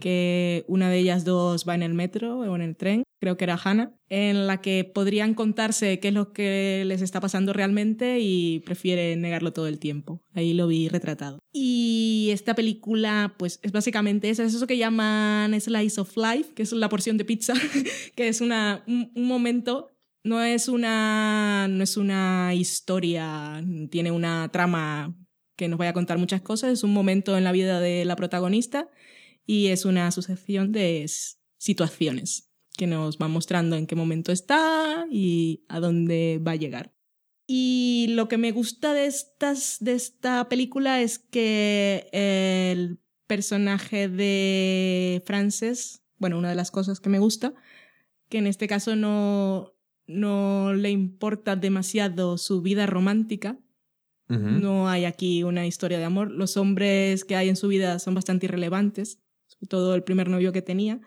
que 0.00 0.64
una 0.68 0.88
de 0.88 0.98
ellas 0.98 1.24
dos 1.24 1.66
va 1.68 1.74
en 1.74 1.82
el 1.82 1.94
metro 1.94 2.38
o 2.38 2.56
en 2.56 2.62
el 2.62 2.76
tren, 2.76 3.02
creo 3.20 3.36
que 3.36 3.44
era 3.44 3.60
Hannah, 3.62 3.92
en 4.08 4.46
la 4.46 4.60
que 4.60 4.84
podrían 4.84 5.34
contarse 5.34 6.00
qué 6.00 6.08
es 6.08 6.14
lo 6.14 6.32
que 6.32 6.84
les 6.86 7.02
está 7.02 7.20
pasando 7.20 7.52
realmente 7.52 8.18
y 8.20 8.60
prefieren 8.60 9.20
negarlo 9.20 9.52
todo 9.52 9.66
el 9.66 9.78
tiempo. 9.78 10.22
Ahí 10.34 10.54
lo 10.54 10.66
vi 10.68 10.88
retratado. 10.88 11.38
Y 11.52 12.28
esta 12.32 12.54
película, 12.54 13.34
pues 13.38 13.60
es 13.62 13.72
básicamente 13.72 14.30
eso, 14.30 14.42
es 14.42 14.54
eso 14.54 14.66
que 14.66 14.78
llaman 14.78 15.58
Slice 15.60 16.00
of 16.00 16.16
Life, 16.16 16.54
que 16.54 16.62
es 16.62 16.72
la 16.72 16.88
porción 16.88 17.16
de 17.16 17.24
pizza, 17.24 17.54
que 18.16 18.28
es 18.28 18.40
una, 18.40 18.84
un, 18.86 19.10
un 19.14 19.26
momento 19.26 19.88
no 20.24 20.42
es 20.42 20.68
una 20.68 21.66
no 21.68 21.82
es 21.82 21.96
una 21.96 22.52
historia, 22.54 23.64
tiene 23.90 24.10
una 24.10 24.48
trama 24.50 25.14
que 25.56 25.68
nos 25.68 25.78
vaya 25.78 25.90
a 25.90 25.94
contar 25.94 26.18
muchas 26.18 26.40
cosas, 26.40 26.72
es 26.72 26.84
un 26.84 26.92
momento 26.92 27.36
en 27.36 27.44
la 27.44 27.52
vida 27.52 27.80
de 27.80 28.04
la 28.04 28.14
protagonista 28.14 28.88
y 29.48 29.68
es 29.68 29.86
una 29.86 30.10
sucesión 30.10 30.72
de 30.72 31.10
situaciones 31.56 32.50
que 32.76 32.86
nos 32.86 33.16
van 33.16 33.30
mostrando 33.30 33.76
en 33.76 33.86
qué 33.86 33.96
momento 33.96 34.30
está 34.30 35.06
y 35.10 35.64
a 35.68 35.80
dónde 35.80 36.38
va 36.46 36.52
a 36.52 36.56
llegar. 36.56 36.92
Y 37.46 38.08
lo 38.10 38.28
que 38.28 38.36
me 38.36 38.52
gusta 38.52 38.92
de, 38.92 39.06
estas, 39.06 39.78
de 39.80 39.92
esta 39.92 40.50
película 40.50 41.00
es 41.00 41.18
que 41.18 42.10
el 42.12 43.00
personaje 43.26 44.10
de 44.10 45.22
Frances, 45.24 46.02
bueno, 46.18 46.36
una 46.36 46.50
de 46.50 46.54
las 46.54 46.70
cosas 46.70 47.00
que 47.00 47.08
me 47.08 47.18
gusta, 47.18 47.54
que 48.28 48.36
en 48.36 48.46
este 48.46 48.68
caso 48.68 48.96
no, 48.96 49.72
no 50.06 50.74
le 50.74 50.90
importa 50.90 51.56
demasiado 51.56 52.36
su 52.36 52.60
vida 52.60 52.86
romántica. 52.86 53.58
No 54.28 54.90
hay 54.90 55.06
aquí 55.06 55.42
una 55.42 55.66
historia 55.66 55.96
de 55.96 56.04
amor. 56.04 56.30
Los 56.30 56.58
hombres 56.58 57.24
que 57.24 57.34
hay 57.34 57.48
en 57.48 57.56
su 57.56 57.66
vida 57.68 57.98
son 57.98 58.14
bastante 58.14 58.44
irrelevantes 58.44 59.22
todo 59.66 59.94
el 59.94 60.02
primer 60.02 60.28
novio 60.28 60.52
que 60.52 60.62
tenía. 60.62 61.00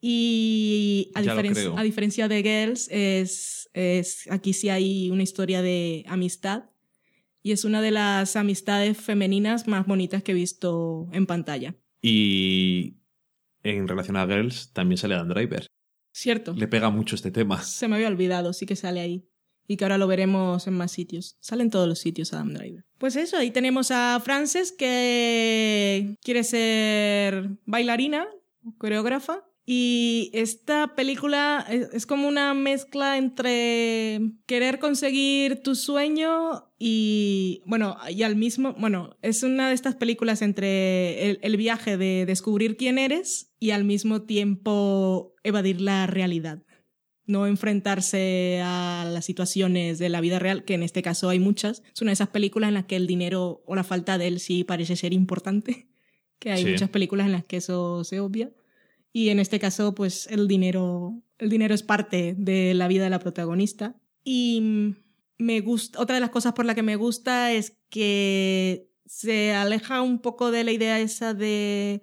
Y 0.00 1.12
a, 1.14 1.20
a 1.20 1.82
diferencia 1.82 2.26
de 2.26 2.42
Girls, 2.42 2.88
es, 2.90 3.70
es, 3.72 4.30
aquí 4.30 4.52
sí 4.52 4.68
hay 4.68 5.10
una 5.10 5.22
historia 5.22 5.62
de 5.62 6.04
amistad 6.08 6.64
y 7.42 7.52
es 7.52 7.64
una 7.64 7.80
de 7.80 7.92
las 7.92 8.34
amistades 8.36 8.96
femeninas 8.96 9.68
más 9.68 9.86
bonitas 9.86 10.22
que 10.22 10.32
he 10.32 10.34
visto 10.34 11.08
en 11.12 11.26
pantalla. 11.26 11.76
Y 12.00 12.96
en 13.62 13.86
relación 13.86 14.16
a 14.16 14.26
Girls 14.26 14.72
también 14.72 14.98
sale 14.98 15.14
Dan 15.14 15.28
Driver. 15.28 15.66
Cierto. 16.12 16.52
Le 16.54 16.68
pega 16.68 16.90
mucho 16.90 17.14
este 17.14 17.30
tema. 17.30 17.62
Se 17.62 17.88
me 17.88 17.96
había 17.96 18.08
olvidado, 18.08 18.52
sí 18.52 18.66
que 18.66 18.76
sale 18.76 19.00
ahí 19.00 19.31
y 19.66 19.76
que 19.76 19.84
ahora 19.84 19.98
lo 19.98 20.06
veremos 20.06 20.66
en 20.66 20.74
más 20.74 20.92
sitios. 20.92 21.36
Salen 21.40 21.70
todos 21.70 21.88
los 21.88 21.98
sitios 21.98 22.32
Adam 22.32 22.54
Driver. 22.54 22.84
Pues 22.98 23.16
eso, 23.16 23.36
ahí 23.36 23.50
tenemos 23.50 23.90
a 23.90 24.20
Frances 24.22 24.72
que 24.72 26.16
quiere 26.22 26.44
ser 26.44 27.50
bailarina, 27.66 28.26
coreógrafa. 28.78 29.44
Y 29.64 30.30
esta 30.34 30.96
película 30.96 31.64
es, 31.68 32.04
como 32.04 32.26
una 32.26 32.52
mezcla 32.52 33.16
entre 33.16 34.20
querer 34.46 34.80
conseguir 34.80 35.62
tu 35.62 35.76
sueño 35.76 36.68
y, 36.80 37.62
bueno, 37.64 37.96
y 38.10 38.24
al 38.24 38.34
mismo, 38.34 38.74
bueno, 38.74 39.16
es 39.22 39.44
una 39.44 39.68
de 39.68 39.74
estas 39.74 39.94
películas 39.94 40.42
entre 40.42 41.30
el 41.30 41.56
viaje 41.56 41.96
de 41.96 42.26
descubrir 42.26 42.76
quién 42.76 42.98
eres 42.98 43.52
y 43.60 43.70
al 43.70 43.84
mismo 43.84 44.22
tiempo 44.22 45.32
evadir 45.44 45.80
la 45.80 46.08
realidad 46.08 46.64
no 47.32 47.46
enfrentarse 47.46 48.60
a 48.62 49.04
las 49.10 49.24
situaciones 49.24 49.98
de 49.98 50.08
la 50.08 50.20
vida 50.20 50.38
real, 50.38 50.64
que 50.64 50.74
en 50.74 50.82
este 50.82 51.02
caso 51.02 51.28
hay 51.28 51.38
muchas. 51.38 51.82
Es 51.92 52.02
una 52.02 52.10
de 52.10 52.14
esas 52.14 52.28
películas 52.28 52.68
en 52.68 52.74
las 52.74 52.84
que 52.84 52.96
el 52.96 53.06
dinero 53.06 53.62
o 53.66 53.74
la 53.74 53.82
falta 53.82 54.18
de 54.18 54.28
él 54.28 54.38
sí 54.38 54.62
parece 54.62 54.94
ser 54.94 55.12
importante, 55.12 55.88
que 56.38 56.52
hay 56.52 56.64
muchas 56.64 56.90
películas 56.90 57.26
en 57.26 57.32
las 57.32 57.44
que 57.44 57.56
eso 57.56 58.04
se 58.04 58.20
obvia. 58.20 58.52
Y 59.12 59.28
en 59.28 59.40
este 59.40 59.58
caso, 59.58 59.94
pues 59.94 60.26
el 60.30 60.48
dinero, 60.48 61.22
el 61.38 61.50
dinero 61.50 61.74
es 61.74 61.82
parte 61.82 62.34
de 62.38 62.72
la 62.74 62.88
vida 62.88 63.04
de 63.04 63.10
la 63.10 63.18
protagonista. 63.18 63.96
Y 64.24 64.94
me 65.38 65.60
gusta, 65.60 66.00
otra 66.00 66.14
de 66.14 66.20
las 66.20 66.30
cosas 66.30 66.52
por 66.54 66.64
la 66.64 66.74
que 66.74 66.82
me 66.82 66.96
gusta 66.96 67.52
es 67.52 67.76
que 67.90 68.88
se 69.04 69.52
aleja 69.52 70.00
un 70.00 70.20
poco 70.20 70.50
de 70.50 70.64
la 70.64 70.72
idea 70.72 70.98
esa 70.98 71.34
de 71.34 72.00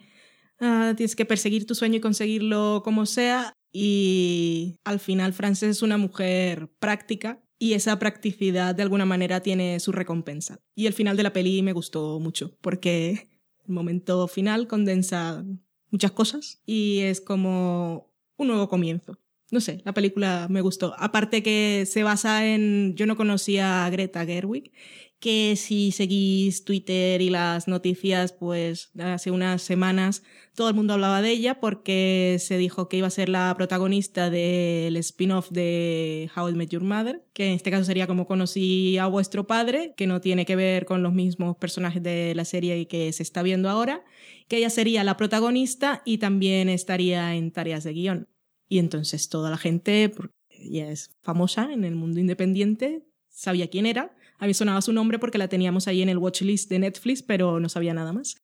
ah, 0.60 0.94
tienes 0.96 1.16
que 1.16 1.26
perseguir 1.26 1.66
tu 1.66 1.74
sueño 1.74 1.98
y 1.98 2.02
conseguirlo 2.02 2.82
como 2.84 3.06
sea. 3.06 3.54
Y 3.72 4.78
al 4.84 5.00
final 5.00 5.34
Frances 5.34 5.70
es 5.70 5.82
una 5.82 5.98
mujer 5.98 6.70
práctica 6.80 7.44
y 7.60 7.74
esa 7.74 8.00
practicidad 8.00 8.74
de 8.74 8.84
alguna 8.84 9.06
manera 9.06 9.42
tiene 9.42 9.80
su 9.80 9.92
recompensa. 9.92 10.60
Y 10.76 10.88
el 10.88 10.94
final 10.94 11.18
de 11.18 11.24
la 11.24 11.34
peli 11.34 11.62
me 11.62 11.74
gustó 11.74 12.20
mucho 12.20 12.58
porque 12.62 13.30
el 13.68 13.74
momento 13.74 14.28
final 14.28 14.68
condensa 14.68 15.46
muchas 15.92 16.12
cosas 16.12 16.62
y 16.66 17.00
es 17.00 17.22
como 17.22 18.14
un 18.38 18.48
nuevo 18.48 18.70
comienzo. 18.70 19.20
No 19.52 19.62
sé, 19.62 19.82
la 19.84 19.94
película 19.94 20.48
me 20.50 20.62
gustó. 20.62 20.94
Aparte 21.00 21.42
que 21.42 21.86
se 21.88 22.04
basa 22.04 22.46
en... 22.46 22.94
Yo 22.96 23.08
no 23.08 23.18
conocía 23.18 23.84
a 23.84 23.90
Greta 23.90 24.24
Gerwig, 24.24 24.72
que 25.20 25.56
si 25.56 25.92
seguís 25.92 26.64
Twitter 26.64 27.22
y 27.22 27.30
las 27.30 27.68
noticias, 27.68 28.32
pues 28.34 28.92
hace 29.00 29.32
unas 29.32 29.62
semanas 29.62 30.24
todo 30.56 30.70
el 30.70 30.76
mundo 30.76 30.94
hablaba 30.94 31.22
de 31.22 31.32
ella 31.32 31.60
porque 31.60 32.38
se 32.40 32.58
dijo 32.58 32.90
que 32.90 32.98
iba 32.98 33.08
a 33.08 33.12
ser 33.12 33.30
la 33.30 33.54
protagonista 33.56 34.30
del 34.30 34.96
spin-off 34.98 35.50
de 35.50 36.30
How 36.36 36.50
I 36.50 36.54
Met 36.54 36.70
Your 36.70 36.84
Mother, 36.84 37.24
que 37.34 37.48
en 37.48 37.54
este 37.54 37.72
caso 37.72 37.86
sería 37.86 38.08
como 38.08 38.28
conocí 38.28 38.98
a 38.98 39.08
vuestro 39.08 39.48
padre, 39.48 39.94
que 39.96 40.08
no 40.08 40.22
tiene 40.22 40.46
que 40.46 40.56
ver 40.56 40.86
con 40.86 41.04
los 41.04 41.14
mismos 41.14 41.58
personajes 41.58 42.02
de 42.02 42.34
la 42.36 42.46
serie 42.46 42.88
que 42.88 43.12
se 43.14 43.24
está 43.24 43.44
viendo 43.44 43.70
ahora 43.70 44.04
que 44.50 44.58
ella 44.58 44.70
sería 44.70 45.04
la 45.06 45.16
protagonista 45.16 46.02
y 46.04 46.18
también 46.18 46.68
estaría 46.68 47.36
en 47.36 47.52
tareas 47.52 47.86
de 47.86 47.94
guion. 47.94 48.28
Y 48.68 48.80
entonces 48.80 49.30
toda 49.30 49.50
la 49.50 49.58
gente, 49.58 50.10
porque 50.10 50.34
ella 50.50 50.92
es 50.92 51.12
famosa 51.22 51.72
en 51.72 51.86
el 51.86 51.96
mundo 51.96 52.20
independiente, 52.20 53.06
sabía 53.30 53.70
quién 53.70 53.86
era. 53.86 54.16
A 54.40 54.48
mí 54.48 54.54
sonaba 54.54 54.82
su 54.82 54.94
nombre 54.94 55.20
porque 55.20 55.38
la 55.38 55.50
teníamos 55.50 55.88
ahí 55.88 56.02
en 56.02 56.10
el 56.10 56.18
watchlist 56.18 56.70
de 56.70 56.80
Netflix, 56.80 57.22
pero 57.22 57.60
no 57.60 57.70
sabía 57.70 57.94
nada 57.94 58.14
más. 58.14 58.38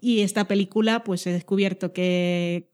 Y 0.00 0.20
esta 0.20 0.46
película, 0.46 1.04
pues 1.04 1.26
he 1.26 1.32
descubierto 1.32 1.92
que 1.92 2.70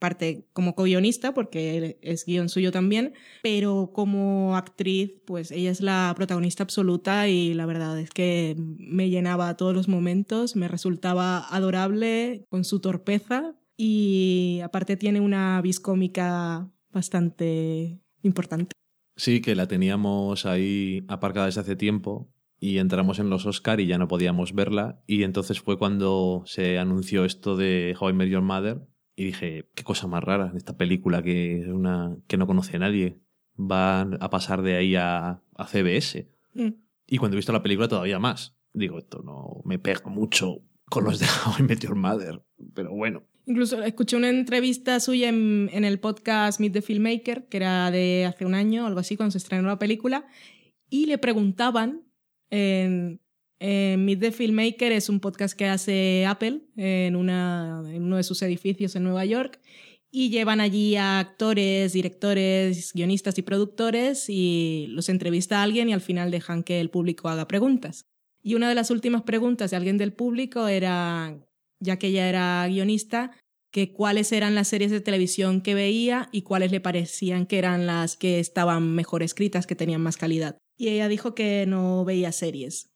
parte 0.00 0.46
como 0.52 0.74
co-guionista, 0.74 1.34
porque 1.34 1.98
es 2.00 2.24
guion 2.24 2.48
suyo 2.48 2.72
también, 2.72 3.12
pero 3.42 3.90
como 3.92 4.56
actriz, 4.56 5.12
pues 5.26 5.50
ella 5.50 5.70
es 5.70 5.82
la 5.82 6.12
protagonista 6.16 6.62
absoluta 6.62 7.28
y 7.28 7.52
la 7.54 7.66
verdad 7.66 7.98
es 7.98 8.10
que 8.10 8.56
me 8.58 9.10
llenaba 9.10 9.56
todos 9.56 9.74
los 9.74 9.88
momentos, 9.88 10.56
me 10.56 10.68
resultaba 10.68 11.46
adorable 11.54 12.46
con 12.48 12.64
su 12.64 12.80
torpeza 12.80 13.54
y 13.76 14.60
aparte 14.62 14.96
tiene 14.96 15.20
una 15.20 15.60
vis 15.60 15.80
cómica 15.80 16.70
bastante 16.90 18.00
importante. 18.22 18.79
Sí, 19.20 19.42
que 19.42 19.54
la 19.54 19.68
teníamos 19.68 20.46
ahí 20.46 21.04
aparcada 21.06 21.44
desde 21.44 21.60
hace 21.60 21.76
tiempo 21.76 22.32
y 22.58 22.78
entramos 22.78 23.18
en 23.18 23.28
los 23.28 23.44
Oscar 23.44 23.78
y 23.78 23.86
ya 23.86 23.98
no 23.98 24.08
podíamos 24.08 24.54
verla. 24.54 25.02
Y 25.06 25.24
entonces 25.24 25.60
fue 25.60 25.76
cuando 25.76 26.42
se 26.46 26.78
anunció 26.78 27.26
esto 27.26 27.54
de 27.54 27.94
How 28.00 28.08
I 28.08 28.12
Met 28.14 28.30
Your 28.30 28.40
Mother 28.40 28.80
y 29.14 29.26
dije, 29.26 29.68
qué 29.74 29.84
cosa 29.84 30.06
más 30.06 30.24
rara 30.24 30.48
en 30.50 30.56
esta 30.56 30.78
película 30.78 31.22
que, 31.22 31.66
una, 31.70 32.16
que 32.28 32.38
no 32.38 32.46
conoce 32.46 32.76
a 32.76 32.78
nadie. 32.78 33.20
Va 33.60 34.00
a 34.00 34.30
pasar 34.30 34.62
de 34.62 34.76
ahí 34.76 34.96
a, 34.96 35.42
a 35.54 35.66
CBS. 35.66 36.26
Mm. 36.54 36.70
Y 37.06 37.18
cuando 37.18 37.34
he 37.34 37.40
visto 37.40 37.52
la 37.52 37.62
película 37.62 37.88
todavía 37.88 38.18
más. 38.18 38.56
Digo, 38.72 38.96
esto 38.96 39.20
no 39.22 39.60
me 39.66 39.78
pega 39.78 40.08
mucho 40.08 40.62
con 40.86 41.04
los 41.04 41.18
de 41.18 41.26
How 41.26 41.56
I 41.58 41.62
Met 41.64 41.80
Your 41.80 41.94
Mother, 41.94 42.42
pero 42.72 42.94
bueno. 42.94 43.24
Incluso 43.50 43.82
escuché 43.82 44.14
una 44.14 44.28
entrevista 44.28 45.00
suya 45.00 45.28
en, 45.28 45.68
en, 45.72 45.84
el 45.84 45.98
podcast 45.98 46.60
Meet 46.60 46.72
the 46.72 46.82
Filmmaker, 46.82 47.48
que 47.48 47.56
era 47.56 47.90
de 47.90 48.24
hace 48.24 48.46
un 48.46 48.54
año, 48.54 48.86
algo 48.86 49.00
así, 49.00 49.16
cuando 49.16 49.32
se 49.32 49.38
estrenó 49.38 49.66
la 49.66 49.80
película, 49.80 50.24
y 50.88 51.06
le 51.06 51.18
preguntaban 51.18 52.04
en, 52.48 53.20
Meet 53.58 54.20
the 54.20 54.30
Filmmaker 54.30 54.92
es 54.92 55.08
un 55.08 55.18
podcast 55.18 55.58
que 55.58 55.66
hace 55.66 56.26
Apple 56.26 56.60
en, 56.76 57.16
en 57.16 57.16
uno 57.16 58.16
de 58.16 58.22
sus 58.22 58.40
edificios 58.42 58.94
en 58.94 59.02
Nueva 59.02 59.24
York 59.24 59.60
y 60.12 60.30
llevan 60.30 60.60
allí 60.60 60.94
a 60.94 61.18
actores, 61.18 61.92
directores, 61.92 62.92
guionistas 62.92 63.36
y 63.36 63.42
productores 63.42 64.26
y 64.28 64.86
los 64.90 65.08
entrevista 65.08 65.58
a 65.58 65.64
alguien 65.64 65.88
y 65.88 65.92
al 65.92 66.00
final 66.00 66.30
dejan 66.30 66.62
que 66.62 66.80
el 66.80 66.90
público 66.90 67.28
haga 67.28 67.48
preguntas. 67.48 68.06
Y 68.44 68.54
una 68.54 68.68
de 68.68 68.76
las 68.76 68.92
últimas 68.92 69.22
preguntas 69.22 69.72
de 69.72 69.76
alguien 69.76 69.98
del 69.98 70.12
público 70.12 70.68
era, 70.68 71.36
ya 71.80 71.98
que 71.98 72.08
ella 72.08 72.28
era 72.28 72.66
guionista, 72.68 73.32
que 73.72 73.92
cuáles 73.92 74.32
eran 74.32 74.54
las 74.54 74.68
series 74.68 74.90
de 74.90 75.00
televisión 75.00 75.60
que 75.60 75.74
veía 75.74 76.28
y 76.32 76.42
cuáles 76.42 76.72
le 76.72 76.80
parecían 76.80 77.46
que 77.46 77.58
eran 77.58 77.86
las 77.86 78.16
que 78.16 78.40
estaban 78.40 78.94
mejor 78.94 79.22
escritas, 79.22 79.66
que 79.66 79.76
tenían 79.76 80.00
más 80.00 80.16
calidad 80.16 80.58
y 80.80 80.88
ella 80.88 81.08
dijo 81.08 81.34
que 81.34 81.66
no 81.66 82.06
veía 82.06 82.32
series, 82.32 82.90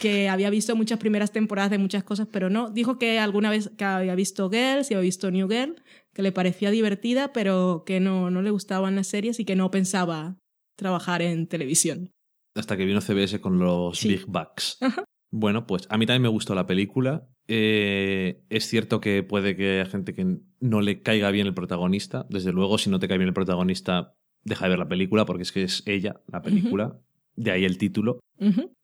que 0.00 0.28
había 0.28 0.50
visto 0.50 0.74
muchas 0.74 0.98
primeras 0.98 1.30
temporadas 1.30 1.70
de 1.70 1.78
muchas 1.78 2.02
cosas, 2.02 2.26
pero 2.32 2.50
no. 2.50 2.68
Dijo 2.70 2.98
que 2.98 3.20
alguna 3.20 3.48
vez 3.48 3.70
que 3.78 3.84
había 3.84 4.16
visto 4.16 4.50
Girls 4.50 4.90
y 4.90 4.94
había 4.94 5.04
visto 5.04 5.30
New 5.30 5.48
Girl, 5.48 5.80
que 6.12 6.22
le 6.22 6.32
parecía 6.32 6.72
divertida, 6.72 7.32
pero 7.32 7.84
que 7.86 8.00
no, 8.00 8.32
no 8.32 8.42
le 8.42 8.50
gustaban 8.50 8.96
las 8.96 9.06
series 9.06 9.38
y 9.38 9.44
que 9.44 9.54
no 9.54 9.70
pensaba 9.70 10.36
trabajar 10.76 11.22
en 11.22 11.46
televisión. 11.46 12.10
Hasta 12.56 12.76
que 12.76 12.84
vino 12.84 13.00
CBS 13.00 13.40
con 13.40 13.60
los 13.60 14.02
Big 14.02 14.26
Bucks. 14.26 14.78
Bueno, 15.30 15.66
pues 15.66 15.86
a 15.88 15.96
mí 15.96 16.06
también 16.06 16.22
me 16.22 16.28
gustó 16.28 16.56
la 16.56 16.66
película. 16.66 17.26
Eh, 17.54 18.40
es 18.48 18.66
cierto 18.66 18.98
que 19.02 19.22
puede 19.22 19.54
que 19.54 19.80
haya 19.80 19.84
gente 19.84 20.14
que 20.14 20.38
no 20.60 20.80
le 20.80 21.02
caiga 21.02 21.30
bien 21.30 21.46
el 21.46 21.52
protagonista. 21.52 22.24
Desde 22.30 22.50
luego, 22.50 22.78
si 22.78 22.88
no 22.88 22.98
te 22.98 23.08
cae 23.08 23.18
bien 23.18 23.28
el 23.28 23.34
protagonista, 23.34 24.14
deja 24.42 24.64
de 24.64 24.70
ver 24.70 24.78
la 24.78 24.88
película 24.88 25.26
porque 25.26 25.42
es 25.42 25.52
que 25.52 25.62
es 25.62 25.82
ella 25.84 26.22
la 26.28 26.40
película 26.40 26.98
de 27.36 27.50
ahí 27.50 27.66
el 27.66 27.76
título. 27.76 28.20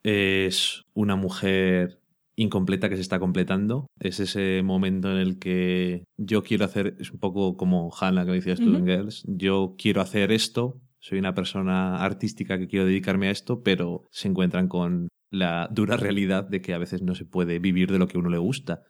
Es 0.02 0.84
una 0.92 1.16
mujer 1.16 2.02
incompleta 2.36 2.90
que 2.90 2.96
se 2.96 3.00
está 3.00 3.18
completando. 3.18 3.86
Es 4.00 4.20
ese 4.20 4.62
momento 4.62 5.10
en 5.10 5.16
el 5.16 5.38
que 5.38 6.04
yo 6.18 6.42
quiero 6.42 6.66
hacer, 6.66 6.94
es 7.00 7.10
un 7.10 7.20
poco 7.20 7.56
como 7.56 7.90
Hannah 7.98 8.26
que 8.26 8.32
decías 8.32 8.60
tú 8.60 8.76
en 8.76 8.86
Girls, 8.86 9.24
yo 9.26 9.76
quiero 9.78 10.02
hacer 10.02 10.30
esto, 10.30 10.78
soy 10.98 11.18
una 11.18 11.34
persona 11.34 12.04
artística 12.04 12.58
que 12.58 12.68
quiero 12.68 12.84
dedicarme 12.84 13.28
a 13.28 13.30
esto, 13.30 13.62
pero 13.62 14.04
se 14.10 14.28
encuentran 14.28 14.68
con 14.68 15.08
la 15.30 15.68
dura 15.70 15.96
realidad 15.96 16.44
de 16.44 16.60
que 16.60 16.74
a 16.74 16.78
veces 16.78 17.02
no 17.02 17.14
se 17.14 17.24
puede 17.24 17.58
vivir 17.58 17.90
de 17.90 17.98
lo 17.98 18.08
que 18.08 18.16
a 18.16 18.20
uno 18.20 18.30
le 18.30 18.38
gusta 18.38 18.82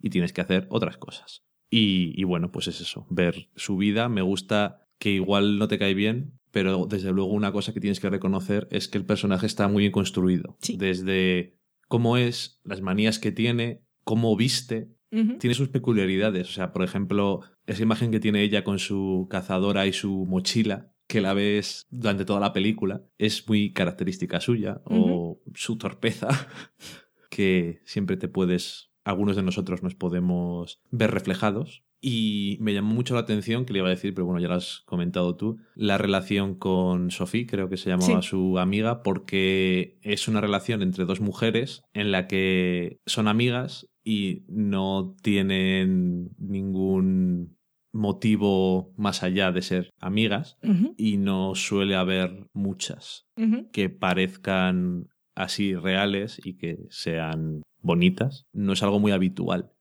y 0.00 0.10
tienes 0.10 0.32
que 0.32 0.40
hacer 0.40 0.66
otras 0.70 0.96
cosas. 0.96 1.44
Y, 1.70 2.12
y 2.20 2.24
bueno, 2.24 2.52
pues 2.52 2.68
es 2.68 2.80
eso, 2.80 3.06
ver 3.10 3.48
su 3.56 3.76
vida. 3.76 4.08
Me 4.08 4.22
gusta 4.22 4.86
que 4.98 5.10
igual 5.10 5.58
no 5.58 5.68
te 5.68 5.78
cae 5.78 5.94
bien, 5.94 6.38
pero 6.50 6.86
desde 6.86 7.12
luego 7.12 7.32
una 7.32 7.52
cosa 7.52 7.72
que 7.72 7.80
tienes 7.80 8.00
que 8.00 8.10
reconocer 8.10 8.68
es 8.70 8.88
que 8.88 8.98
el 8.98 9.04
personaje 9.04 9.46
está 9.46 9.66
muy 9.68 9.82
bien 9.82 9.92
construido. 9.92 10.56
Desde 10.76 11.58
cómo 11.88 12.16
es, 12.16 12.60
las 12.64 12.80
manías 12.80 13.18
que 13.18 13.32
tiene, 13.32 13.82
cómo 14.04 14.36
viste, 14.36 14.94
tiene 15.10 15.54
sus 15.54 15.68
peculiaridades. 15.68 16.48
O 16.48 16.52
sea, 16.52 16.72
por 16.72 16.82
ejemplo, 16.82 17.42
esa 17.66 17.82
imagen 17.82 18.10
que 18.10 18.20
tiene 18.20 18.42
ella 18.42 18.64
con 18.64 18.78
su 18.78 19.28
cazadora 19.30 19.86
y 19.86 19.92
su 19.92 20.26
mochila, 20.26 20.93
que 21.06 21.20
la 21.20 21.34
ves 21.34 21.86
durante 21.90 22.24
toda 22.24 22.40
la 22.40 22.52
película, 22.52 23.02
es 23.18 23.48
muy 23.48 23.72
característica 23.72 24.40
suya, 24.40 24.80
o 24.84 25.40
su 25.54 25.76
torpeza, 25.76 26.28
que 27.30 27.80
siempre 27.84 28.16
te 28.16 28.28
puedes, 28.28 28.90
algunos 29.04 29.36
de 29.36 29.42
nosotros 29.42 29.82
nos 29.82 29.94
podemos 29.94 30.80
ver 30.90 31.10
reflejados. 31.10 31.82
Y 32.06 32.58
me 32.60 32.74
llamó 32.74 32.92
mucho 32.92 33.14
la 33.14 33.20
atención, 33.20 33.64
que 33.64 33.72
le 33.72 33.78
iba 33.78 33.88
a 33.88 33.90
decir, 33.90 34.12
pero 34.12 34.26
bueno, 34.26 34.38
ya 34.38 34.48
lo 34.48 34.54
has 34.54 34.82
comentado 34.84 35.36
tú, 35.36 35.56
la 35.74 35.96
relación 35.96 36.54
con 36.54 37.10
Sophie, 37.10 37.46
creo 37.46 37.70
que 37.70 37.78
se 37.78 37.88
llamaba 37.88 38.20
su 38.20 38.58
amiga, 38.58 39.02
porque 39.02 39.98
es 40.02 40.28
una 40.28 40.42
relación 40.42 40.82
entre 40.82 41.06
dos 41.06 41.22
mujeres 41.22 41.82
en 41.94 42.12
la 42.12 42.26
que 42.26 43.00
son 43.06 43.26
amigas 43.26 43.88
y 44.04 44.44
no 44.48 45.16
tienen 45.22 46.34
ningún 46.36 47.56
motivo 47.94 48.92
más 48.96 49.22
allá 49.22 49.52
de 49.52 49.62
ser 49.62 49.94
amigas 50.00 50.58
y 50.96 51.16
no 51.16 51.54
suele 51.54 51.94
haber 51.94 52.48
muchas 52.52 53.26
que 53.72 53.88
parezcan 53.88 55.08
así 55.34 55.74
reales 55.74 56.40
y 56.44 56.54
que 56.54 56.86
sean 56.90 57.62
bonitas. 57.80 58.46
No 58.52 58.72
es 58.72 58.82
algo 58.82 58.98
muy 58.98 59.12
habitual. 59.12 59.72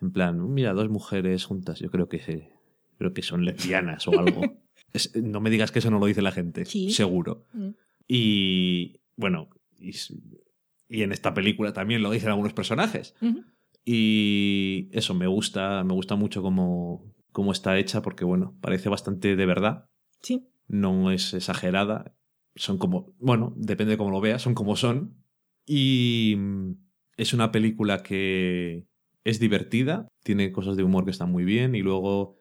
En 0.00 0.12
plan, 0.12 0.52
mira, 0.52 0.74
dos 0.74 0.90
mujeres 0.90 1.44
juntas, 1.44 1.78
yo 1.80 1.90
creo 1.90 2.08
que, 2.08 2.50
creo 2.98 3.14
que 3.14 3.22
son 3.22 3.44
lesbianas 3.44 4.06
o 4.06 4.12
algo. 4.18 4.42
no 5.22 5.40
me 5.40 5.50
digas 5.50 5.72
que 5.72 5.78
eso 5.78 5.90
no 5.90 5.98
lo 5.98 6.06
dice 6.06 6.22
la 6.22 6.32
gente, 6.32 6.66
seguro. 6.66 7.46
Mm. 7.54 7.70
Y 8.06 9.00
bueno, 9.16 9.48
y, 9.78 9.94
en 11.02 11.12
esta 11.12 11.32
película 11.32 11.72
también 11.72 12.02
lo 12.02 12.10
dicen 12.10 12.28
algunos 12.28 12.52
personajes. 12.52 13.14
Y 13.84 14.88
eso 14.92 15.14
me 15.14 15.26
gusta, 15.26 15.82
me 15.84 15.94
gusta 15.94 16.16
mucho 16.16 16.42
cómo, 16.42 17.11
cómo 17.32 17.52
está 17.52 17.78
hecha 17.78 18.02
porque, 18.02 18.24
bueno, 18.24 18.56
parece 18.60 18.88
bastante 18.88 19.36
de 19.36 19.46
verdad. 19.46 19.86
Sí. 20.20 20.48
No 20.68 21.10
es 21.10 21.34
exagerada. 21.34 22.14
Son 22.54 22.78
como, 22.78 23.14
bueno, 23.18 23.54
depende 23.56 23.92
de 23.92 23.98
cómo 23.98 24.10
lo 24.10 24.20
veas, 24.20 24.42
son 24.42 24.54
como 24.54 24.76
son. 24.76 25.24
Y 25.66 26.36
es 27.16 27.32
una 27.32 27.50
película 27.50 28.02
que, 28.02 28.86
es 29.24 29.38
divertida, 29.38 30.08
tiene 30.22 30.52
cosas 30.52 30.76
de 30.76 30.82
humor 30.82 31.04
que 31.04 31.10
están 31.10 31.30
muy 31.30 31.44
bien 31.44 31.74
y 31.74 31.82
luego 31.82 32.36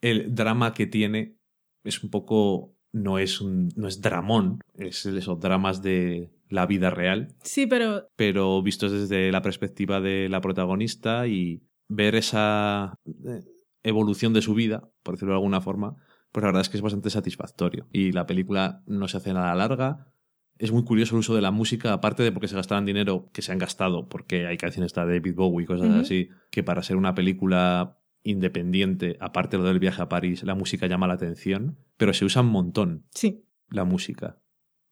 el 0.00 0.34
drama 0.34 0.74
que 0.74 0.86
tiene 0.86 1.36
es 1.84 2.02
un 2.02 2.10
poco. 2.10 2.76
No 2.94 3.18
es, 3.18 3.40
un, 3.40 3.70
no 3.74 3.88
es 3.88 4.02
dramón, 4.02 4.58
es 4.74 5.06
esos 5.06 5.40
dramas 5.40 5.80
de 5.80 6.30
la 6.50 6.66
vida 6.66 6.90
real, 6.90 7.34
Sí, 7.42 7.66
pero 7.66 8.06
pero 8.16 8.62
vistos 8.62 8.92
desde 8.92 9.32
la 9.32 9.40
perspectiva 9.40 10.02
de 10.02 10.28
la 10.28 10.42
protagonista 10.42 11.26
y 11.26 11.62
ver 11.88 12.14
esa 12.14 12.94
eh, 13.06 13.40
evolución 13.82 14.32
de 14.32 14.42
su 14.42 14.54
vida, 14.54 14.90
por 15.02 15.14
decirlo 15.14 15.32
de 15.34 15.38
alguna 15.38 15.60
forma, 15.60 15.96
pues 16.32 16.42
la 16.42 16.48
verdad 16.48 16.62
es 16.62 16.68
que 16.68 16.76
es 16.76 16.82
bastante 16.82 17.10
satisfactorio. 17.10 17.88
Y 17.92 18.12
la 18.12 18.26
película 18.26 18.82
no 18.86 19.08
se 19.08 19.18
hace 19.18 19.32
nada 19.32 19.54
larga. 19.54 20.12
Es 20.58 20.72
muy 20.72 20.84
curioso 20.84 21.14
el 21.14 21.20
uso 21.20 21.34
de 21.34 21.42
la 21.42 21.50
música, 21.50 21.92
aparte 21.92 22.22
de 22.22 22.32
porque 22.32 22.48
se 22.48 22.56
gastaran 22.56 22.86
dinero 22.86 23.30
que 23.32 23.42
se 23.42 23.52
han 23.52 23.58
gastado, 23.58 24.08
porque 24.08 24.46
hay 24.46 24.56
canciones 24.56 24.94
de 24.94 25.00
David 25.00 25.34
Bowie 25.34 25.64
y 25.64 25.66
cosas 25.66 25.90
así, 25.94 26.28
que 26.50 26.62
para 26.62 26.82
ser 26.82 26.96
una 26.96 27.14
película 27.14 27.98
independiente, 28.22 29.16
aparte 29.20 29.56
de 29.56 29.62
lo 29.62 29.68
del 29.68 29.80
viaje 29.80 30.00
a 30.00 30.08
París, 30.08 30.44
la 30.44 30.54
música 30.54 30.86
llama 30.86 31.08
la 31.08 31.14
atención, 31.14 31.78
pero 31.96 32.12
se 32.12 32.24
usa 32.24 32.42
un 32.42 32.48
montón 32.48 33.06
sí. 33.10 33.44
la 33.68 33.84
música. 33.84 34.40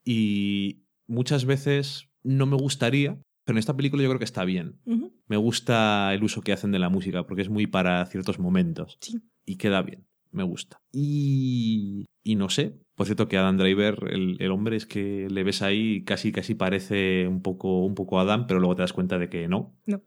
Y 0.03 0.83
muchas 1.07 1.45
veces 1.45 2.09
no 2.23 2.45
me 2.45 2.57
gustaría, 2.57 3.21
pero 3.43 3.55
en 3.55 3.59
esta 3.59 3.75
película 3.75 4.03
yo 4.03 4.09
creo 4.09 4.19
que 4.19 4.25
está 4.25 4.45
bien. 4.45 4.79
Me 5.27 5.37
gusta 5.37 6.13
el 6.13 6.23
uso 6.23 6.41
que 6.41 6.53
hacen 6.53 6.71
de 6.71 6.79
la 6.79 6.89
música 6.89 7.25
porque 7.25 7.41
es 7.41 7.49
muy 7.49 7.67
para 7.67 8.05
ciertos 8.05 8.39
momentos. 8.39 8.97
Sí. 9.01 9.19
Y 9.45 9.57
queda 9.57 9.81
bien, 9.81 10.07
me 10.31 10.43
gusta. 10.43 10.77
Y, 10.91 12.05
y 12.23 12.35
no 12.35 12.49
sé, 12.49 12.79
por 12.95 13.07
cierto 13.07 13.27
que 13.27 13.37
Adam 13.37 13.57
Driver, 13.57 14.09
el, 14.11 14.37
el 14.39 14.51
hombre, 14.51 14.75
es 14.75 14.85
que 14.85 15.27
le 15.29 15.43
ves 15.43 15.61
ahí 15.61 16.03
casi, 16.03 16.31
casi 16.31 16.53
parece 16.53 17.27
un 17.27 17.41
poco, 17.41 17.83
un 17.83 17.95
poco 17.95 18.19
Adam, 18.19 18.45
pero 18.47 18.59
luego 18.59 18.75
te 18.75 18.83
das 18.83 18.93
cuenta 18.93 19.17
de 19.17 19.29
que 19.29 19.47
no. 19.47 19.75
No. 19.85 20.03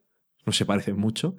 No 0.47 0.53
se 0.53 0.67
parecen 0.67 0.97
mucho. 0.97 1.37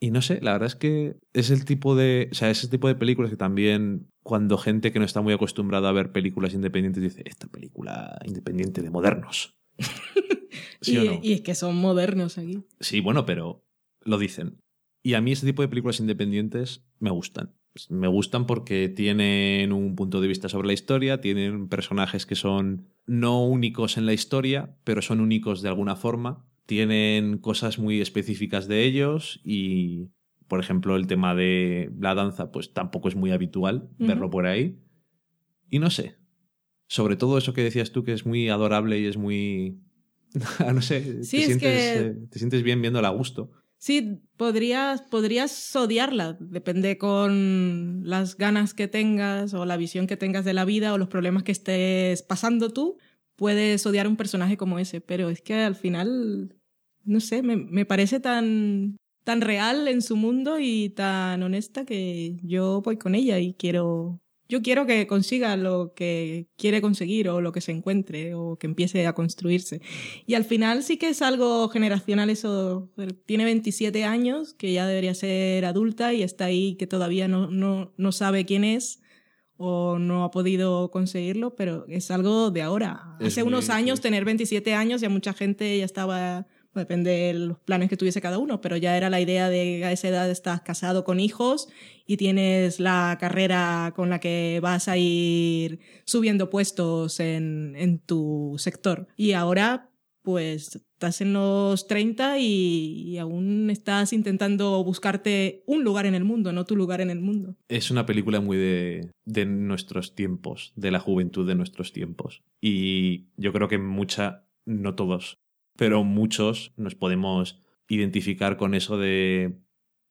Y 0.00 0.10
no 0.10 0.20
sé, 0.20 0.40
la 0.42 0.52
verdad 0.52 0.66
es 0.66 0.74
que 0.74 1.16
es 1.32 1.50
el 1.50 1.64
tipo 1.64 1.94
de. 1.94 2.28
O 2.32 2.34
sea, 2.34 2.50
ese 2.50 2.66
tipo 2.66 2.88
de 2.88 2.96
películas 2.96 3.30
que 3.30 3.36
también, 3.36 4.10
cuando 4.24 4.58
gente 4.58 4.90
que 4.90 4.98
no 4.98 5.04
está 5.04 5.20
muy 5.20 5.32
acostumbrada 5.32 5.90
a 5.90 5.92
ver 5.92 6.10
películas 6.10 6.54
independientes 6.54 7.02
dice, 7.02 7.22
esta 7.24 7.46
película 7.46 8.18
independiente 8.24 8.82
de 8.82 8.90
modernos. 8.90 9.56
¿Sí 10.80 10.94
y, 10.94 10.98
o 10.98 11.04
no? 11.04 11.20
y 11.22 11.32
es 11.32 11.40
que 11.42 11.54
son 11.54 11.76
modernos 11.76 12.38
aquí. 12.38 12.64
Sí, 12.80 13.00
bueno, 13.00 13.26
pero 13.26 13.64
lo 14.00 14.18
dicen. 14.18 14.58
Y 15.02 15.14
a 15.14 15.20
mí 15.20 15.32
este 15.32 15.46
tipo 15.46 15.62
de 15.62 15.68
películas 15.68 16.00
independientes 16.00 16.84
me 16.98 17.10
gustan. 17.10 17.54
Me 17.88 18.06
gustan 18.06 18.46
porque 18.46 18.88
tienen 18.88 19.72
un 19.72 19.96
punto 19.96 20.20
de 20.20 20.28
vista 20.28 20.48
sobre 20.48 20.66
la 20.66 20.74
historia, 20.74 21.20
tienen 21.20 21.68
personajes 21.68 22.26
que 22.26 22.34
son 22.34 22.88
no 23.06 23.44
únicos 23.44 23.96
en 23.96 24.06
la 24.06 24.12
historia, 24.12 24.76
pero 24.84 25.02
son 25.02 25.20
únicos 25.20 25.62
de 25.62 25.68
alguna 25.68 25.96
forma. 25.96 26.46
Tienen 26.66 27.38
cosas 27.38 27.78
muy 27.78 28.00
específicas 28.00 28.68
de 28.68 28.84
ellos 28.84 29.40
y, 29.42 30.10
por 30.48 30.60
ejemplo, 30.60 30.96
el 30.96 31.06
tema 31.06 31.34
de 31.34 31.90
la 31.98 32.14
danza, 32.14 32.52
pues 32.52 32.72
tampoco 32.72 33.08
es 33.08 33.16
muy 33.16 33.32
habitual 33.32 33.88
verlo 33.98 34.30
por 34.30 34.46
ahí. 34.46 34.78
Y 35.70 35.78
no 35.78 35.90
sé. 35.90 36.16
Sobre 36.88 37.16
todo 37.16 37.38
eso 37.38 37.54
que 37.54 37.64
decías 37.64 37.90
tú, 37.90 38.04
que 38.04 38.12
es 38.12 38.26
muy 38.26 38.50
adorable 38.50 39.00
y 39.00 39.06
es 39.06 39.16
muy... 39.16 39.80
no 40.74 40.82
sé, 40.82 41.24
Sí, 41.24 41.36
te, 41.36 41.38
es 41.40 41.46
sientes, 41.46 41.60
que- 41.92 42.00
eh, 42.00 42.14
te 42.30 42.38
sientes 42.38 42.62
bien 42.62 42.80
viéndola 42.80 43.08
a 43.08 43.12
gusto. 43.12 43.50
Sí, 43.78 44.20
podrías, 44.36 45.02
podrías 45.02 45.74
odiarla, 45.74 46.36
depende 46.38 46.98
con 46.98 48.02
las 48.04 48.36
ganas 48.36 48.74
que 48.74 48.86
tengas 48.86 49.54
o 49.54 49.64
la 49.66 49.76
visión 49.76 50.06
que 50.06 50.16
tengas 50.16 50.44
de 50.44 50.54
la 50.54 50.64
vida 50.64 50.92
o 50.94 50.98
los 50.98 51.08
problemas 51.08 51.42
que 51.42 51.50
estés 51.52 52.22
pasando 52.22 52.70
tú, 52.72 52.96
puedes 53.34 53.84
odiar 53.84 54.06
a 54.06 54.08
un 54.08 54.16
personaje 54.16 54.56
como 54.56 54.78
ese, 54.78 55.00
pero 55.00 55.30
es 55.30 55.40
que 55.42 55.54
al 55.54 55.74
final, 55.74 56.54
no 57.04 57.18
sé, 57.18 57.42
me, 57.42 57.56
me 57.56 57.84
parece 57.84 58.20
tan, 58.20 58.96
tan 59.24 59.40
real 59.40 59.88
en 59.88 60.00
su 60.00 60.14
mundo 60.14 60.60
y 60.60 60.90
tan 60.90 61.42
honesta 61.42 61.84
que 61.84 62.36
yo 62.44 62.82
voy 62.82 62.98
con 62.98 63.16
ella 63.16 63.40
y 63.40 63.54
quiero... 63.54 64.20
Yo 64.48 64.60
quiero 64.60 64.86
que 64.86 65.06
consiga 65.06 65.56
lo 65.56 65.94
que 65.94 66.48
quiere 66.56 66.82
conseguir 66.82 67.28
o 67.28 67.40
lo 67.40 67.52
que 67.52 67.60
se 67.60 67.72
encuentre 67.72 68.34
o 68.34 68.58
que 68.58 68.66
empiece 68.66 69.06
a 69.06 69.14
construirse. 69.14 69.80
Y 70.26 70.34
al 70.34 70.44
final 70.44 70.82
sí 70.82 70.98
que 70.98 71.08
es 71.08 71.22
algo 71.22 71.68
generacional 71.68 72.28
eso. 72.28 72.90
Tiene 73.26 73.44
27 73.44 74.04
años, 74.04 74.54
que 74.54 74.72
ya 74.72 74.86
debería 74.86 75.14
ser 75.14 75.64
adulta 75.64 76.12
y 76.12 76.22
está 76.22 76.46
ahí 76.46 76.76
que 76.76 76.86
todavía 76.86 77.28
no, 77.28 77.50
no, 77.50 77.94
no 77.96 78.12
sabe 78.12 78.44
quién 78.44 78.64
es 78.64 79.02
o 79.64 79.98
no 79.98 80.24
ha 80.24 80.30
podido 80.32 80.90
conseguirlo, 80.90 81.54
pero 81.54 81.86
es 81.88 82.10
algo 82.10 82.50
de 82.50 82.62
ahora. 82.62 83.16
Es 83.20 83.28
Hace 83.28 83.44
unos 83.44 83.70
años, 83.70 84.00
tener 84.00 84.24
27 84.24 84.74
años, 84.74 85.00
ya 85.00 85.08
mucha 85.08 85.32
gente 85.34 85.78
ya 85.78 85.84
estaba, 85.84 86.48
depende 86.74 87.10
de 87.10 87.34
los 87.34 87.58
planes 87.60 87.88
que 87.88 87.96
tuviese 87.96 88.20
cada 88.20 88.38
uno, 88.38 88.60
pero 88.60 88.76
ya 88.76 88.96
era 88.96 89.10
la 89.10 89.20
idea 89.20 89.48
de 89.48 89.84
a 89.84 89.92
esa 89.92 90.08
edad 90.08 90.30
estás 90.30 90.62
casado 90.62 91.04
con 91.04 91.20
hijos 91.20 91.68
y 92.06 92.16
tienes 92.16 92.80
la 92.80 93.16
carrera 93.20 93.92
con 93.94 94.10
la 94.10 94.20
que 94.20 94.60
vas 94.62 94.88
a 94.88 94.96
ir 94.96 95.80
subiendo 96.04 96.50
puestos 96.50 97.20
en, 97.20 97.74
en 97.76 97.98
tu 97.98 98.54
sector. 98.58 99.08
Y 99.16 99.32
ahora, 99.32 99.90
pues, 100.22 100.82
estás 101.02 101.20
en 101.20 101.32
los 101.32 101.88
30 101.88 102.38
y, 102.38 102.44
y 103.08 103.18
aún 103.18 103.70
estás 103.70 104.12
intentando 104.12 104.82
buscarte 104.84 105.64
un 105.66 105.82
lugar 105.82 106.06
en 106.06 106.14
el 106.14 106.24
mundo, 106.24 106.52
no 106.52 106.64
tu 106.64 106.76
lugar 106.76 107.00
en 107.00 107.10
el 107.10 107.20
mundo. 107.20 107.56
Es 107.68 107.90
una 107.90 108.06
película 108.06 108.40
muy 108.40 108.56
de, 108.56 109.10
de 109.24 109.46
nuestros 109.46 110.14
tiempos, 110.14 110.72
de 110.76 110.90
la 110.92 111.00
juventud 111.00 111.46
de 111.46 111.56
nuestros 111.56 111.92
tiempos. 111.92 112.42
Y 112.60 113.26
yo 113.36 113.52
creo 113.52 113.68
que 113.68 113.78
mucha, 113.78 114.46
no 114.64 114.94
todos, 114.94 115.38
pero 115.76 116.04
muchos 116.04 116.72
nos 116.76 116.94
podemos 116.94 117.60
identificar 117.88 118.56
con 118.56 118.74
eso 118.74 118.98
de 118.98 119.58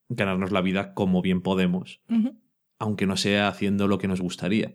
ganarnos 0.08 0.52
la 0.52 0.60
vida 0.60 0.94
como 0.94 1.22
bien 1.22 1.42
podemos, 1.42 2.00
aunque 2.78 3.06
no 3.06 3.16
sea 3.16 3.48
haciendo 3.48 3.88
lo 3.88 3.98
que 3.98 4.08
nos 4.08 4.20
gustaría. 4.20 4.74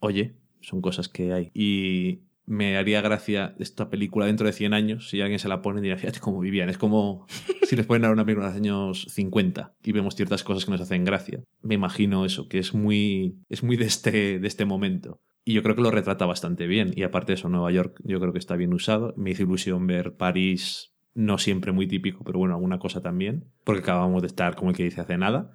Oye, 0.00 0.36
son 0.60 0.80
cosas 0.80 1.08
que 1.08 1.32
hay. 1.32 1.50
Y 1.54 2.22
me 2.46 2.76
haría 2.76 3.00
gracia 3.00 3.54
esta 3.58 3.88
película 3.90 4.26
dentro 4.26 4.46
de 4.46 4.52
100 4.52 4.74
años, 4.74 5.08
si 5.08 5.20
alguien 5.20 5.38
se 5.38 5.48
la 5.48 5.62
pone 5.62 5.80
y 5.80 5.82
dirá, 5.82 5.96
fíjate 5.96 6.20
cómo 6.20 6.40
vivían. 6.40 6.68
Es 6.68 6.78
como 6.78 7.26
si 7.62 7.76
les 7.76 7.86
ponen 7.86 8.04
ahora 8.04 8.14
una 8.14 8.24
película 8.24 8.48
de 8.48 8.52
los 8.52 8.60
años 8.60 9.06
50 9.10 9.74
y 9.82 9.92
vemos 9.92 10.16
ciertas 10.16 10.42
cosas 10.42 10.64
que 10.64 10.70
nos 10.70 10.80
hacen 10.80 11.04
gracia. 11.04 11.42
Me 11.62 11.74
imagino 11.74 12.24
eso, 12.24 12.48
que 12.48 12.58
es 12.58 12.74
muy, 12.74 13.36
es 13.48 13.62
muy 13.62 13.76
de, 13.76 13.84
este, 13.84 14.38
de 14.38 14.48
este 14.48 14.64
momento. 14.64 15.20
Y 15.44 15.54
yo 15.54 15.62
creo 15.62 15.74
que 15.74 15.82
lo 15.82 15.90
retrata 15.90 16.24
bastante 16.26 16.66
bien. 16.66 16.92
Y 16.96 17.02
aparte 17.02 17.32
de 17.32 17.34
eso, 17.34 17.48
Nueva 17.48 17.72
York 17.72 18.00
yo 18.04 18.20
creo 18.20 18.32
que 18.32 18.38
está 18.38 18.56
bien 18.56 18.72
usado. 18.72 19.12
Me 19.16 19.30
hizo 19.30 19.42
ilusión 19.42 19.86
ver 19.86 20.14
París, 20.16 20.92
no 21.14 21.38
siempre 21.38 21.72
muy 21.72 21.86
típico, 21.88 22.22
pero 22.24 22.38
bueno, 22.38 22.54
alguna 22.54 22.78
cosa 22.78 23.00
también. 23.00 23.44
Porque 23.64 23.80
acabamos 23.82 24.22
de 24.22 24.28
estar, 24.28 24.54
como 24.54 24.70
el 24.70 24.76
que 24.76 24.84
dice, 24.84 25.00
hace 25.00 25.18
nada. 25.18 25.54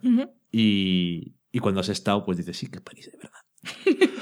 Y, 0.51 1.35
y 1.51 1.59
cuando 1.59 1.79
has 1.81 1.89
estado, 1.89 2.25
pues 2.25 2.37
dices, 2.37 2.57
sí, 2.57 2.67
que 2.67 2.77
es 2.77 2.81
París 2.83 3.09
de 3.11 3.17
verdad. 3.17 3.39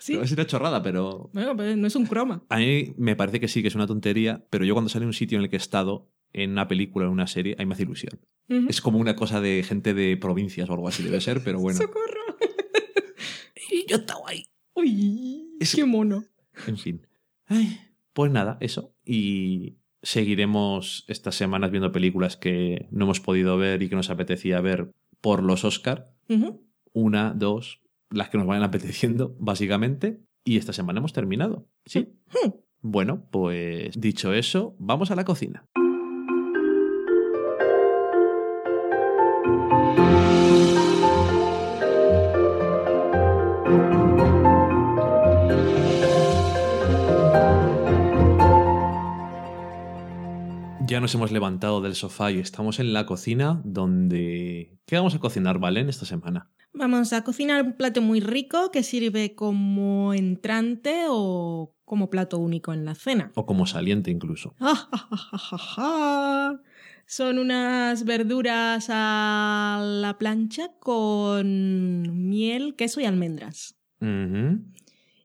Sí. 0.00 0.16
Es 0.22 0.32
una 0.32 0.46
chorrada, 0.46 0.82
pero 0.82 1.30
Bueno, 1.32 1.54
pues 1.54 1.76
no 1.76 1.86
es 1.86 1.94
un 1.94 2.06
croma. 2.06 2.42
a 2.48 2.56
mí 2.58 2.94
me 2.96 3.14
parece 3.16 3.38
que 3.38 3.46
sí, 3.48 3.62
que 3.62 3.68
es 3.68 3.74
una 3.74 3.86
tontería, 3.86 4.44
pero 4.50 4.64
yo 4.64 4.74
cuando 4.74 4.88
sale 4.88 5.06
un 5.06 5.12
sitio 5.12 5.38
en 5.38 5.44
el 5.44 5.50
que 5.50 5.56
he 5.56 5.58
estado, 5.58 6.08
en 6.32 6.50
una 6.52 6.66
película, 6.68 7.06
en 7.06 7.12
una 7.12 7.26
serie, 7.26 7.54
a 7.58 7.62
mí 7.62 7.66
me 7.66 7.74
hace 7.74 7.82
ilusión. 7.84 8.18
Es 8.68 8.80
como 8.80 8.98
una 8.98 9.14
cosa 9.14 9.40
de 9.40 9.62
gente 9.62 9.94
de 9.94 10.16
provincias 10.16 10.68
o 10.68 10.72
algo 10.72 10.88
así, 10.88 11.04
debe 11.04 11.20
ser, 11.20 11.42
pero 11.44 11.60
bueno. 11.60 11.78
¡Socorro! 11.82 12.36
Y 13.70 13.86
yo 13.88 13.96
estaba 13.98 14.20
ahí. 14.30 14.46
¡Uy! 14.80 15.56
Es- 15.60 15.74
¡Qué 15.74 15.84
mono! 15.84 16.24
En 16.66 16.78
fin. 16.78 17.06
Ay, 17.46 17.78
pues 18.12 18.30
nada, 18.32 18.56
eso. 18.60 18.94
Y 19.04 19.76
seguiremos 20.02 21.04
estas 21.08 21.34
semanas 21.34 21.70
viendo 21.70 21.92
películas 21.92 22.36
que 22.36 22.86
no 22.90 23.04
hemos 23.04 23.20
podido 23.20 23.56
ver 23.56 23.82
y 23.82 23.88
que 23.88 23.96
nos 23.96 24.10
apetecía 24.10 24.60
ver 24.60 24.92
por 25.20 25.42
los 25.42 25.64
Oscar. 25.64 26.06
Una, 26.92 27.34
dos, 27.34 27.82
las 28.10 28.30
que 28.30 28.38
nos 28.38 28.46
vayan 28.46 28.62
apeteciendo, 28.64 29.36
básicamente. 29.38 30.20
Y 30.44 30.56
esta 30.56 30.72
semana 30.72 30.98
hemos 31.00 31.12
terminado. 31.12 31.68
Sí. 31.84 32.08
Ujú. 32.34 32.64
Bueno, 32.82 33.26
pues 33.30 34.00
dicho 34.00 34.32
eso, 34.32 34.74
vamos 34.78 35.10
a 35.10 35.16
la 35.16 35.24
cocina. 35.24 35.66
Ya 50.90 50.98
nos 50.98 51.14
hemos 51.14 51.30
levantado 51.30 51.80
del 51.80 51.94
sofá 51.94 52.32
y 52.32 52.40
estamos 52.40 52.80
en 52.80 52.92
la 52.92 53.06
cocina 53.06 53.60
donde... 53.62 54.76
¿Qué 54.86 54.96
vamos 54.96 55.14
a 55.14 55.20
cocinar, 55.20 55.60
Valen, 55.60 55.88
esta 55.88 56.04
semana? 56.04 56.50
Vamos 56.72 57.12
a 57.12 57.22
cocinar 57.22 57.62
un 57.62 57.74
plato 57.74 58.02
muy 58.02 58.18
rico 58.18 58.72
que 58.72 58.82
sirve 58.82 59.36
como 59.36 60.14
entrante 60.14 61.04
o 61.08 61.76
como 61.84 62.10
plato 62.10 62.38
único 62.38 62.72
en 62.72 62.84
la 62.84 62.96
cena. 62.96 63.30
O 63.36 63.46
como 63.46 63.66
saliente 63.66 64.10
incluso. 64.10 64.56
Son 67.06 67.38
unas 67.38 68.04
verduras 68.04 68.88
a 68.90 69.80
la 69.84 70.18
plancha 70.18 70.72
con 70.80 72.30
miel, 72.30 72.74
queso 72.74 73.00
y 73.00 73.04
almendras. 73.04 73.78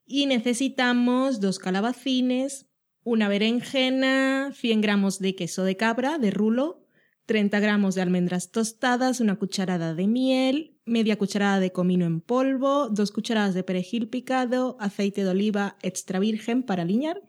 Y 0.06 0.28
necesitamos 0.28 1.40
dos 1.40 1.58
calabacines, 1.58 2.68
una 3.06 3.30
berenjena, 3.30 4.52
100 4.54 4.82
gramos 4.82 5.20
de 5.20 5.36
queso 5.36 5.64
de 5.64 5.78
cabra 5.78 6.18
de 6.18 6.32
rulo, 6.32 6.86
30 7.28 7.62
gramos 7.62 7.96
de 7.96 8.02
almendras 8.02 8.52
tostadas, 8.52 9.22
una 9.22 9.38
cucharada 9.38 9.96
de 9.96 10.08
miel 10.08 10.76
media 10.86 11.18
cucharada 11.18 11.60
de 11.60 11.72
comino 11.72 12.06
en 12.06 12.22
polvo, 12.22 12.90
dos 12.90 13.12
cucharadas 13.12 13.54
de 13.54 13.64
perejil 13.64 14.08
picado, 14.08 14.78
aceite 14.80 15.24
de 15.24 15.30
oliva 15.30 15.78
extra 15.82 16.20
virgen 16.20 16.64
para 16.64 16.84
aliñar, 16.84 17.22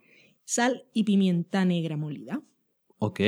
sal 0.44 0.84
y 0.92 1.04
pimienta 1.04 1.64
negra 1.64 1.96
molida. 1.96 2.42
Ok. 2.98 3.20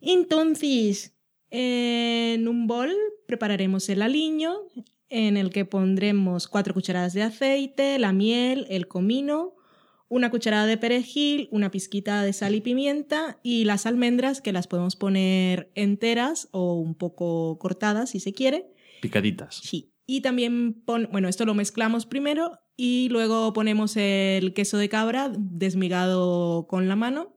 Entonces, 0.00 1.16
en 1.50 2.48
un 2.48 2.66
bol 2.66 2.92
prepararemos 3.26 3.88
el 3.88 4.02
aliño 4.02 4.54
en 5.08 5.36
el 5.36 5.50
que 5.50 5.64
pondremos 5.64 6.48
cuatro 6.48 6.74
cucharadas 6.74 7.14
de 7.14 7.22
aceite, 7.22 7.98
la 7.98 8.12
miel, 8.12 8.66
el 8.68 8.88
comino, 8.88 9.54
una 10.08 10.30
cucharada 10.30 10.66
de 10.66 10.76
perejil, 10.76 11.48
una 11.50 11.70
pizquita 11.70 12.22
de 12.22 12.32
sal 12.32 12.54
y 12.54 12.60
pimienta 12.60 13.38
y 13.42 13.64
las 13.64 13.86
almendras 13.86 14.40
que 14.40 14.52
las 14.52 14.66
podemos 14.66 14.96
poner 14.96 15.70
enteras 15.74 16.48
o 16.52 16.74
un 16.74 16.94
poco 16.94 17.58
cortadas 17.58 18.10
si 18.10 18.20
se 18.20 18.32
quiere. 18.32 18.66
Picaditas. 19.00 19.56
Sí. 19.62 19.92
Y 20.06 20.20
también, 20.20 20.74
pon, 20.74 21.08
bueno, 21.10 21.28
esto 21.28 21.44
lo 21.44 21.54
mezclamos 21.54 22.06
primero 22.06 22.60
y 22.76 23.08
luego 23.10 23.52
ponemos 23.52 23.96
el 23.96 24.54
queso 24.54 24.78
de 24.78 24.88
cabra 24.88 25.32
desmigado 25.36 26.66
con 26.68 26.88
la 26.88 26.96
mano 26.96 27.36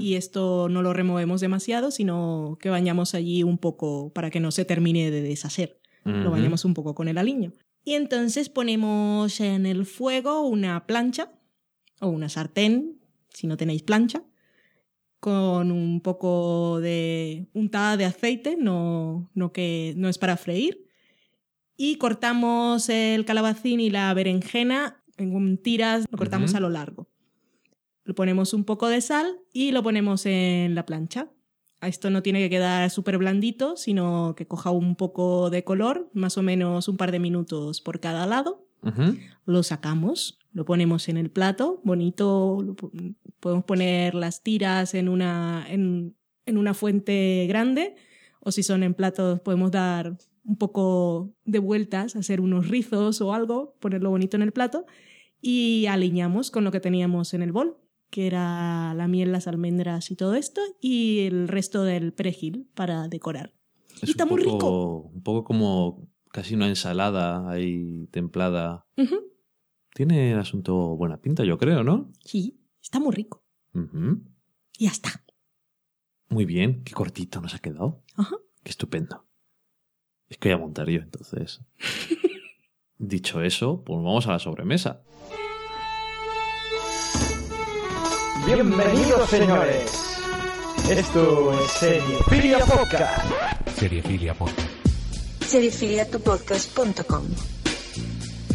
y 0.00 0.14
esto 0.14 0.68
no 0.68 0.82
lo 0.82 0.92
removemos 0.92 1.40
demasiado, 1.40 1.92
sino 1.92 2.58
que 2.60 2.70
bañamos 2.70 3.14
allí 3.14 3.44
un 3.44 3.56
poco 3.56 4.12
para 4.12 4.28
que 4.28 4.40
no 4.40 4.50
se 4.50 4.64
termine 4.64 5.12
de 5.12 5.22
deshacer. 5.22 5.80
Lo 6.04 6.32
bañamos 6.32 6.64
un 6.64 6.74
poco 6.74 6.96
con 6.96 7.06
el 7.06 7.18
aliño. 7.18 7.52
Y 7.84 7.94
entonces 7.94 8.48
ponemos 8.48 9.40
en 9.40 9.66
el 9.66 9.86
fuego 9.86 10.40
una 10.40 10.86
plancha 10.86 11.30
o 12.00 12.08
una 12.08 12.28
sartén, 12.28 13.00
si 13.28 13.46
no 13.46 13.56
tenéis 13.56 13.82
plancha, 13.82 14.22
con 15.20 15.70
un 15.70 16.00
poco 16.00 16.80
de 16.80 17.48
untada 17.52 17.96
de 17.96 18.06
aceite, 18.06 18.56
no, 18.58 19.30
no, 19.34 19.52
que, 19.52 19.94
no 19.96 20.08
es 20.08 20.18
para 20.18 20.36
freír. 20.36 20.86
Y 21.76 21.96
cortamos 21.96 22.88
el 22.88 23.24
calabacín 23.24 23.80
y 23.80 23.90
la 23.90 24.12
berenjena 24.14 25.02
en 25.16 25.58
tiras, 25.58 26.06
lo 26.10 26.18
cortamos 26.18 26.54
a 26.54 26.60
lo 26.60 26.70
largo. 26.70 27.08
Le 28.04 28.14
ponemos 28.14 28.54
un 28.54 28.64
poco 28.64 28.88
de 28.88 29.00
sal 29.00 29.38
y 29.52 29.72
lo 29.72 29.82
ponemos 29.82 30.26
en 30.26 30.74
la 30.74 30.86
plancha. 30.86 31.30
A 31.80 31.88
Esto 31.88 32.10
no 32.10 32.22
tiene 32.22 32.40
que 32.40 32.50
quedar 32.50 32.90
súper 32.90 33.18
blandito, 33.18 33.76
sino 33.76 34.34
que 34.36 34.46
coja 34.46 34.70
un 34.70 34.96
poco 34.96 35.48
de 35.48 35.64
color, 35.64 36.10
más 36.12 36.36
o 36.36 36.42
menos 36.42 36.88
un 36.88 36.96
par 36.96 37.12
de 37.12 37.20
minutos 37.20 37.80
por 37.80 38.00
cada 38.00 38.26
lado. 38.26 38.66
Lo 39.44 39.62
sacamos, 39.62 40.39
lo 40.52 40.64
ponemos 40.64 41.08
en 41.08 41.16
el 41.16 41.30
plato, 41.30 41.80
bonito. 41.84 42.58
lo 42.64 42.74
podemos 43.40 43.64
poner 43.64 44.14
las 44.14 44.42
tiras 44.42 44.94
en 44.94 45.08
una, 45.08 45.64
en, 45.68 46.16
en 46.46 46.58
una 46.58 46.74
fuente 46.74 47.46
grande, 47.48 47.94
o 48.40 48.50
si 48.52 48.62
son 48.62 48.82
en 48.82 48.94
platos, 48.94 49.40
podemos 49.40 49.70
dar 49.70 50.16
un 50.44 50.56
poco 50.56 51.32
de 51.44 51.58
vueltas, 51.58 52.16
hacer 52.16 52.40
unos 52.40 52.68
rizos 52.68 53.20
o 53.20 53.34
algo, 53.34 53.76
ponerlo 53.80 54.10
bonito 54.10 54.36
en 54.36 54.42
el 54.42 54.52
plato 54.52 54.86
y 55.40 55.86
aliñamos 55.86 56.50
con 56.50 56.64
lo 56.64 56.70
que 56.72 56.80
teníamos 56.80 57.32
en 57.34 57.42
el 57.42 57.52
bol, 57.52 57.76
que 58.10 58.26
era 58.26 58.92
la 58.94 59.06
miel, 59.06 59.30
las 59.32 59.46
almendras 59.46 60.10
y 60.10 60.16
todo 60.16 60.34
esto, 60.34 60.60
y 60.80 61.20
el 61.20 61.46
resto 61.48 61.84
del 61.84 62.12
perejil 62.12 62.68
para 62.74 63.06
decorar. 63.08 63.52
Es 64.02 64.08
Y 64.08 64.10
está 64.12 64.24
un 64.24 64.30
muy 64.30 64.42
poco- 64.42 64.56
rico. 64.56 65.10
Un 65.14 65.22
poco 65.22 65.44
como 65.44 66.08
casi 66.32 66.54
una 66.54 66.68
ensalada 66.68 67.48
ahí 67.50 68.06
templada. 68.10 68.86
Tiene 69.94 70.32
el 70.32 70.38
asunto 70.38 70.74
buena 70.96 71.16
pinta, 71.20 71.44
yo 71.44 71.58
creo, 71.58 71.82
¿no? 71.82 72.10
Sí, 72.24 72.60
está 72.82 73.00
muy 73.00 73.14
rico. 73.14 73.44
Y 74.78 74.84
ya 74.84 74.90
está. 74.90 75.10
Muy 76.28 76.44
bien, 76.44 76.82
qué 76.84 76.92
cortito 76.92 77.40
nos 77.40 77.54
ha 77.54 77.58
quedado. 77.58 78.02
Ajá. 78.16 78.36
Qué 78.62 78.70
estupendo. 78.70 79.26
Es 80.28 80.38
que 80.38 80.50
voy 80.50 80.54
a 80.54 80.58
montar 80.58 80.88
yo, 80.88 81.00
entonces. 81.00 81.60
Dicho 82.98 83.42
eso, 83.42 83.82
pues 83.84 83.96
vamos 83.96 84.26
a 84.26 84.32
la 84.32 84.38
sobremesa. 84.38 85.02
Bienvenidos, 88.46 89.28
señores. 89.28 90.20
Esto 90.90 91.52
es 91.60 91.70
Seriefilia 91.72 92.58
Podcast. 92.64 93.30
Seriefilia 93.76 94.34
Podcast. 94.34 94.68
seriefiliatupodcast.com 95.46 97.24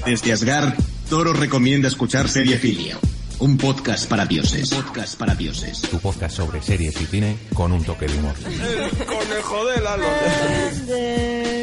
Desde 0.06 0.32
Asgard, 0.34 0.74
Toro 1.10 1.34
recomienda 1.34 1.88
escuchar 1.88 2.28
Seriefilia, 2.28 2.98
un 3.40 3.58
podcast 3.58 4.08
para 4.10 4.26
dioses. 4.26 4.70
podcast 4.74 5.18
para 5.18 5.36
dioses. 5.36 5.82
Tu 5.82 6.00
podcast 6.00 6.36
sobre 6.36 6.62
series 6.62 7.00
y 7.00 7.06
cine 7.06 7.38
con 7.54 7.72
un 7.72 7.84
toque 7.84 8.08
de 8.08 8.18
humor. 8.18 8.34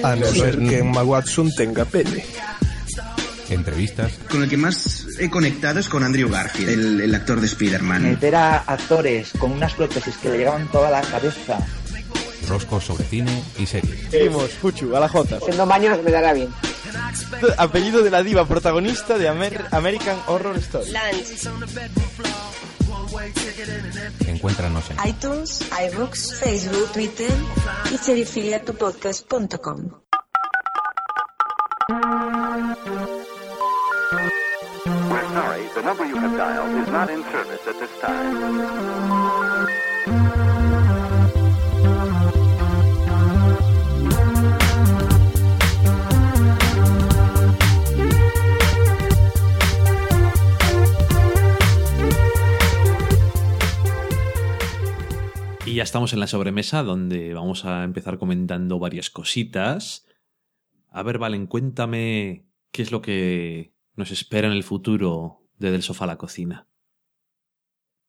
A 0.04 0.16
no 0.16 0.26
ser 0.26 0.58
que 0.58 0.78
Emma 0.78 1.02
Watson 1.02 1.50
tenga 1.56 1.84
pene. 1.84 2.24
Entrevistas, 3.50 4.12
Con 4.30 4.42
el 4.44 4.48
que 4.48 4.56
más 4.56 5.06
he 5.18 5.28
conectado 5.28 5.78
es 5.78 5.88
con 5.88 6.02
Andrew 6.02 6.30
Garfield, 6.30 6.70
el, 6.70 7.00
el 7.02 7.14
actor 7.14 7.38
de 7.38 7.46
Spider-Man. 7.48 8.02
meter 8.02 8.34
a 8.34 8.58
actores 8.60 9.30
con 9.38 9.52
unas 9.52 9.74
prótesis 9.74 10.16
que 10.16 10.30
le 10.30 10.38
llegaban 10.38 10.68
toda 10.70 10.88
la 10.90 11.02
cabeza. 11.02 11.58
roscos 12.48 12.84
sobre 12.84 13.04
cine 13.04 13.42
y 13.58 13.66
series. 13.66 14.08
Seguimos, 14.10 14.50
Fuchu, 14.52 14.96
a 14.96 15.00
la 15.00 15.08
J. 15.08 15.38
Siendo 15.44 15.66
maños 15.66 15.98
me 16.02 16.10
dará 16.10 16.32
bien. 16.32 16.48
Apellido 17.58 18.02
de 18.02 18.10
la 18.10 18.22
diva 18.22 18.46
protagonista 18.46 19.18
de 19.18 19.28
Amer- 19.28 19.66
American 19.72 20.16
Horror 20.26 20.56
Story. 20.58 20.92
Encuéntranos 24.26 24.84
en 24.90 24.96
iTunes, 25.08 25.60
iBooks, 25.92 26.38
Facebook, 26.40 26.92
Twitter 26.92 27.30
y 27.92 27.98
seriefiliatupodcast.com 27.98 29.90
We're 34.84 35.28
sorry, 35.34 35.68
the 35.74 35.82
number 35.82 36.04
you 36.06 36.16
have 36.16 36.36
dialed 36.36 36.82
is 36.82 36.88
not 36.88 37.10
in 37.10 37.22
service 37.24 37.66
at 37.66 37.78
this 37.78 37.90
time. 38.00 39.32
Y 55.72 55.76
ya 55.76 55.84
estamos 55.84 56.12
en 56.12 56.20
la 56.20 56.26
sobremesa 56.26 56.82
donde 56.82 57.32
vamos 57.32 57.64
a 57.64 57.84
empezar 57.84 58.18
comentando 58.18 58.78
varias 58.78 59.08
cositas. 59.08 60.04
A 60.90 61.02
ver, 61.02 61.16
Valen, 61.16 61.46
cuéntame 61.46 62.46
qué 62.72 62.82
es 62.82 62.92
lo 62.92 63.00
que 63.00 63.72
nos 63.96 64.10
espera 64.10 64.48
en 64.48 64.52
el 64.52 64.64
futuro 64.64 65.48
de 65.56 65.70
Del 65.70 65.80
Sofá 65.80 66.04
a 66.04 66.08
la 66.08 66.18
Cocina. 66.18 66.68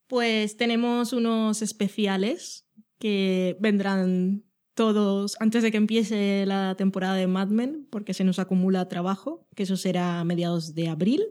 Pues 0.08 0.58
tenemos 0.58 1.14
unos 1.14 1.62
especiales 1.62 2.68
que 3.00 3.56
vendrán 3.62 4.44
todos 4.74 5.38
antes 5.40 5.64
de 5.64 5.72
que 5.72 5.78
empiece 5.78 6.46
la 6.46 6.76
temporada 6.76 7.16
de 7.16 7.28
Mad 7.28 7.48
Men, 7.48 7.88
porque 7.90 8.14
se 8.14 8.26
nos 8.26 8.40
acumula 8.40 8.90
trabajo, 8.90 9.48
que 9.56 9.64
eso 9.64 9.78
será 9.78 10.20
a 10.20 10.26
mediados 10.26 10.76
de 10.76 10.90
abril. 10.90 11.24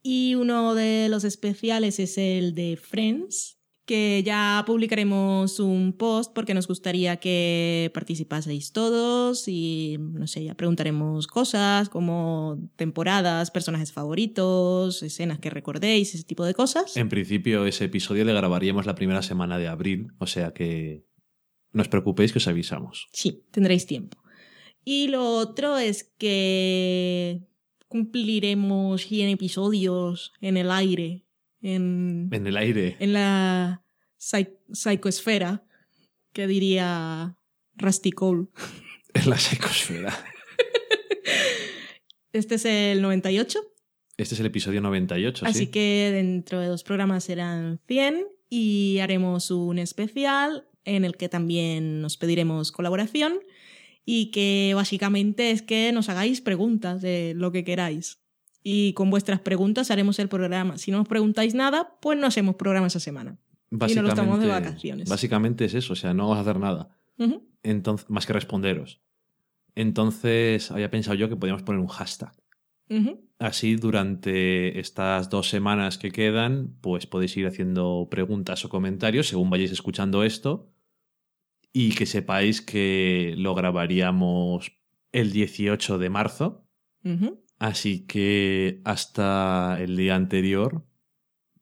Y 0.00 0.36
uno 0.36 0.76
de 0.76 1.08
los 1.08 1.24
especiales 1.24 1.98
es 1.98 2.18
el 2.18 2.54
de 2.54 2.76
Friends, 2.76 3.57
que 3.88 4.22
ya 4.22 4.62
publicaremos 4.66 5.60
un 5.60 5.94
post 5.94 6.34
porque 6.34 6.52
nos 6.52 6.68
gustaría 6.68 7.16
que 7.16 7.90
participaseis 7.94 8.70
todos 8.72 9.48
y, 9.48 9.96
no 9.98 10.26
sé, 10.26 10.44
ya 10.44 10.54
preguntaremos 10.54 11.26
cosas 11.26 11.88
como 11.88 12.58
temporadas, 12.76 13.50
personajes 13.50 13.90
favoritos, 13.92 15.02
escenas 15.02 15.38
que 15.38 15.48
recordéis, 15.48 16.14
ese 16.14 16.24
tipo 16.24 16.44
de 16.44 16.52
cosas. 16.52 16.98
En 16.98 17.08
principio, 17.08 17.64
ese 17.64 17.86
episodio 17.86 18.26
le 18.26 18.34
grabaríamos 18.34 18.84
la 18.84 18.94
primera 18.94 19.22
semana 19.22 19.56
de 19.56 19.68
abril, 19.68 20.08
o 20.18 20.26
sea 20.26 20.52
que 20.52 21.06
no 21.72 21.80
os 21.80 21.88
preocupéis 21.88 22.32
que 22.32 22.38
os 22.38 22.48
avisamos. 22.48 23.08
Sí, 23.14 23.42
tendréis 23.50 23.86
tiempo. 23.86 24.18
Y 24.84 25.08
lo 25.08 25.34
otro 25.34 25.78
es 25.78 26.04
que 26.18 27.40
cumpliremos 27.88 29.06
100 29.06 29.30
episodios 29.30 30.34
en 30.42 30.58
el 30.58 30.70
aire, 30.70 31.24
en, 31.62 32.28
En 32.32 32.46
el 32.46 32.56
aire. 32.56 32.96
en 33.00 33.12
la 33.12 33.82
psy- 34.18 34.56
psicoesfera, 34.72 35.64
que 36.32 36.46
diría 36.46 37.36
Rusty 37.76 38.10
Cole. 38.12 38.46
En 39.14 39.30
la 39.30 39.38
psicosfera. 39.38 40.12
Este 42.32 42.56
es 42.56 42.64
el 42.66 43.00
98, 43.02 43.58
Este 44.18 44.34
es 44.34 44.40
el 44.40 44.46
episodio 44.46 44.80
98, 44.80 45.46
así 45.46 45.60
¿sí? 45.60 45.66
que 45.68 46.10
dentro 46.12 46.60
de 46.60 46.66
dos 46.66 46.84
programas 46.84 47.24
serán 47.24 47.80
100 47.88 48.26
y 48.50 48.98
haremos 49.00 49.50
un 49.50 49.78
especial 49.78 50.68
en 50.84 51.04
el 51.04 51.16
que 51.16 51.28
también 51.28 52.00
nos 52.02 52.16
pediremos 52.18 52.70
colaboración 52.70 53.40
y 54.04 54.30
que 54.30 54.72
básicamente 54.74 55.50
es 55.50 55.62
que 55.62 55.90
nos 55.92 56.08
hagáis 56.10 56.40
preguntas 56.40 57.00
de 57.02 57.32
lo 57.34 57.50
que 57.50 57.64
queráis. 57.64 58.20
Y 58.62 58.92
con 58.94 59.10
vuestras 59.10 59.40
preguntas 59.40 59.90
haremos 59.90 60.18
el 60.18 60.28
programa. 60.28 60.78
Si 60.78 60.90
no 60.90 60.98
nos 60.98 61.08
preguntáis 61.08 61.54
nada, 61.54 61.96
pues 62.00 62.18
no 62.18 62.26
hacemos 62.26 62.56
programa 62.56 62.88
esa 62.88 63.00
semana. 63.00 63.38
y 63.70 63.76
nos 63.76 63.96
lo 63.96 64.14
tomamos 64.14 64.40
de 64.40 64.48
vacaciones. 64.48 65.08
Básicamente 65.08 65.64
es 65.64 65.74
eso, 65.74 65.92
o 65.92 65.96
sea, 65.96 66.14
no 66.14 66.24
vamos 66.24 66.38
a 66.38 66.40
hacer 66.40 66.58
nada. 66.58 66.90
Entonces, 67.62 68.08
más 68.08 68.26
que 68.26 68.32
responderos. 68.32 69.00
Entonces 69.74 70.70
había 70.70 70.90
pensado 70.90 71.14
yo 71.16 71.28
que 71.28 71.36
podíamos 71.36 71.62
poner 71.62 71.80
un 71.80 71.86
hashtag. 71.88 72.32
Así 73.38 73.76
durante 73.76 74.80
estas 74.80 75.28
dos 75.28 75.48
semanas 75.48 75.98
que 75.98 76.10
quedan, 76.10 76.74
pues 76.80 77.06
podéis 77.06 77.36
ir 77.36 77.46
haciendo 77.46 78.08
preguntas 78.10 78.64
o 78.64 78.68
comentarios 78.68 79.28
según 79.28 79.50
vayáis 79.50 79.70
escuchando 79.70 80.24
esto. 80.24 80.72
Y 81.72 81.94
que 81.94 82.06
sepáis 82.06 82.62
que 82.62 83.34
lo 83.36 83.54
grabaríamos 83.54 84.72
el 85.12 85.30
18 85.32 85.98
de 85.98 86.10
marzo. 86.10 86.64
Así 87.58 88.06
que 88.06 88.80
hasta 88.84 89.78
el 89.80 89.96
día 89.96 90.14
anterior, 90.14 90.84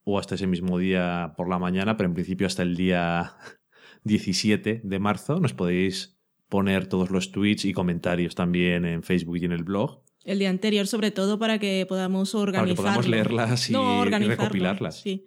o 0.04 0.18
hasta 0.18 0.34
ese 0.34 0.46
mismo 0.46 0.78
día 0.78 1.34
por 1.36 1.48
la 1.48 1.58
mañana, 1.58 1.96
pero 1.96 2.08
en 2.08 2.14
principio 2.14 2.46
hasta 2.46 2.62
el 2.62 2.76
día 2.76 3.34
17 4.04 4.82
de 4.84 4.98
marzo, 4.98 5.40
nos 5.40 5.54
podéis 5.54 6.18
poner 6.48 6.86
todos 6.86 7.10
los 7.10 7.32
tweets 7.32 7.64
y 7.64 7.72
comentarios 7.72 8.34
también 8.34 8.84
en 8.84 9.02
Facebook 9.02 9.38
y 9.38 9.44
en 9.46 9.52
el 9.52 9.64
blog, 9.64 10.02
El 10.24 10.38
día 10.38 10.50
anterior, 10.50 10.86
sobre 10.86 11.10
todo, 11.10 11.38
para 11.38 11.58
que 11.58 11.86
podamos 11.88 12.30
para 12.30 12.42
organizarlo. 12.42 12.74
que 12.74 12.82
podamos 12.82 13.08
leerlas 13.08 13.70
y, 13.70 13.72
No, 13.72 14.04
y 14.06 14.08
recopilarlas. 14.10 15.00
Sí. 15.00 15.26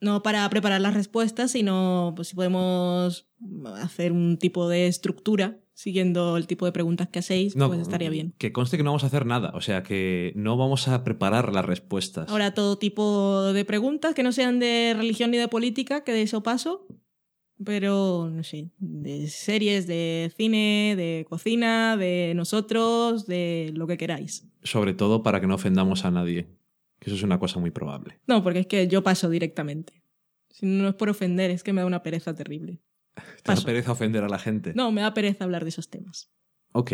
No 0.00 0.24
para 0.24 0.48
preparar 0.50 0.80
las 0.80 0.94
respuestas, 0.94 1.52
sino 1.52 2.12
pues 2.16 2.28
si 2.28 2.34
podemos 2.34 3.28
hacer 3.76 4.10
un 4.10 4.36
tipo 4.38 4.68
de 4.68 4.88
estructura 4.88 5.60
siguiendo 5.74 6.36
el 6.36 6.46
tipo 6.46 6.66
de 6.66 6.72
preguntas 6.72 7.08
que 7.08 7.18
hacéis, 7.18 7.56
No, 7.56 7.68
pues 7.68 7.80
estaría 7.80 8.10
bien. 8.10 8.34
Que 8.38 8.52
conste 8.52 8.76
que 8.76 8.82
no 8.82 8.90
vamos 8.90 9.04
a 9.04 9.06
hacer 9.06 9.26
nada, 9.26 9.52
o 9.54 9.60
sea 9.60 9.82
que 9.82 10.32
no 10.36 10.56
vamos 10.56 10.88
a 10.88 11.04
preparar 11.04 11.52
las 11.52 11.64
respuestas. 11.64 12.28
Ahora 12.28 12.54
todo 12.54 12.78
tipo 12.78 13.52
de 13.52 13.64
preguntas 13.64 14.14
que 14.14 14.22
no 14.22 14.32
sean 14.32 14.58
de 14.58 14.94
religión 14.96 15.30
ni 15.30 15.38
de 15.38 15.48
política, 15.48 16.04
que 16.04 16.12
de 16.12 16.22
eso 16.22 16.42
paso, 16.42 16.86
pero 17.64 18.28
no 18.30 18.44
sé, 18.44 18.70
de 18.78 19.28
series, 19.28 19.86
de 19.86 20.32
cine, 20.36 20.94
de 20.96 21.26
cocina, 21.28 21.96
de 21.96 22.32
nosotros, 22.34 23.26
de 23.26 23.72
lo 23.74 23.86
que 23.86 23.96
queráis. 23.96 24.48
Sobre 24.62 24.94
todo 24.94 25.22
para 25.22 25.40
que 25.40 25.46
no 25.46 25.54
ofendamos 25.54 26.04
a 26.04 26.10
nadie, 26.10 26.48
que 26.98 27.10
eso 27.10 27.16
es 27.16 27.22
una 27.22 27.38
cosa 27.38 27.58
muy 27.58 27.70
probable. 27.70 28.20
No, 28.26 28.42
porque 28.42 28.60
es 28.60 28.66
que 28.66 28.88
yo 28.88 29.02
paso 29.02 29.28
directamente. 29.30 30.02
Si 30.50 30.66
no 30.66 30.88
es 30.88 30.94
por 30.94 31.08
ofender, 31.08 31.50
es 31.50 31.62
que 31.62 31.72
me 31.72 31.80
da 31.80 31.86
una 31.86 32.02
pereza 32.02 32.34
terrible. 32.34 32.80
Te 33.42 33.54
da 33.54 33.60
pereza 33.60 33.92
ofender 33.92 34.24
a 34.24 34.28
la 34.28 34.38
gente. 34.38 34.72
No, 34.74 34.90
me 34.92 35.00
da 35.02 35.12
pereza 35.14 35.44
hablar 35.44 35.64
de 35.64 35.68
esos 35.70 35.88
temas. 35.90 36.30
Ok. 36.72 36.92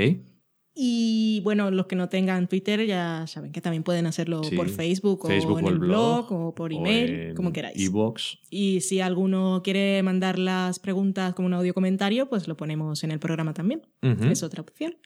Y 0.80 1.40
bueno, 1.42 1.72
los 1.72 1.86
que 1.86 1.96
no 1.96 2.08
tengan 2.08 2.46
Twitter 2.46 2.86
ya 2.86 3.26
saben 3.26 3.50
que 3.50 3.60
también 3.60 3.82
pueden 3.82 4.06
hacerlo 4.06 4.44
Sí. 4.44 4.54
por 4.54 4.68
Facebook, 4.68 5.26
Facebook 5.26 5.56
o 5.56 5.58
en 5.58 5.64
o 5.64 5.68
el 5.68 5.74
el 5.74 5.80
blog, 5.80 6.28
blog, 6.28 6.32
o 6.48 6.54
por 6.54 6.72
email, 6.72 7.34
como 7.34 7.52
queráis. 7.52 7.80
iVoox. 7.80 8.36
Y 8.48 8.80
si 8.80 9.00
alguno 9.00 9.60
quiere 9.64 10.00
mandar 10.04 10.38
las 10.38 10.78
preguntas 10.78 11.34
como 11.34 11.46
un 11.46 11.54
audio 11.54 11.74
comentario, 11.74 12.28
pues 12.28 12.46
lo 12.46 12.56
ponemos 12.56 13.02
en 13.02 13.10
el 13.10 13.18
programa 13.18 13.54
también. 13.54 13.82
Es 14.02 14.42
otra 14.44 14.62
opción. 14.62 14.96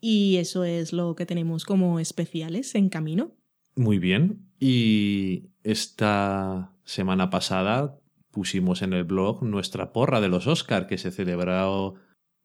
Y 0.00 0.36
eso 0.36 0.64
es 0.64 0.92
lo 0.94 1.14
que 1.14 1.26
tenemos 1.26 1.64
como 1.66 2.00
especiales 2.00 2.74
en 2.74 2.88
camino. 2.88 3.32
Muy 3.76 3.98
bien. 3.98 4.48
Y 4.58 5.50
esta 5.62 6.72
semana 6.84 7.28
pasada 7.28 7.97
pusimos 8.30 8.82
en 8.82 8.92
el 8.92 9.04
blog 9.04 9.42
nuestra 9.42 9.92
porra 9.92 10.20
de 10.20 10.28
los 10.28 10.46
Oscar 10.46 10.86
que 10.86 10.98
se 10.98 11.10
celebró, 11.10 11.94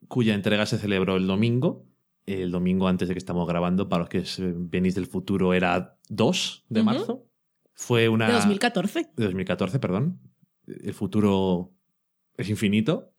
cuya 0.08 0.34
entrega 0.34 0.66
se 0.66 0.78
celebró 0.78 1.18
el 1.18 1.28
domingo. 1.28 1.86
El 2.26 2.52
domingo 2.52 2.88
antes 2.88 3.10
de 3.10 3.16
que 3.16 3.20
estamos 3.20 3.48
grabando, 3.48 3.90
para 3.90 4.04
los 4.04 4.10
que 4.10 4.24
venís 4.56 4.96
del 4.96 5.08
futuro, 5.08 5.54
era 5.54 5.98
2 6.10 6.66
de 6.70 6.84
marzo. 6.84 7.28
Fue 7.74 8.08
una... 8.08 8.28
De 8.28 8.34
2014. 8.34 9.10
de 9.18 9.24
2014, 9.26 9.80
perdón. 9.80 10.22
El 10.66 10.94
futuro 10.94 11.74
es 12.38 12.50
infinito. 12.50 13.14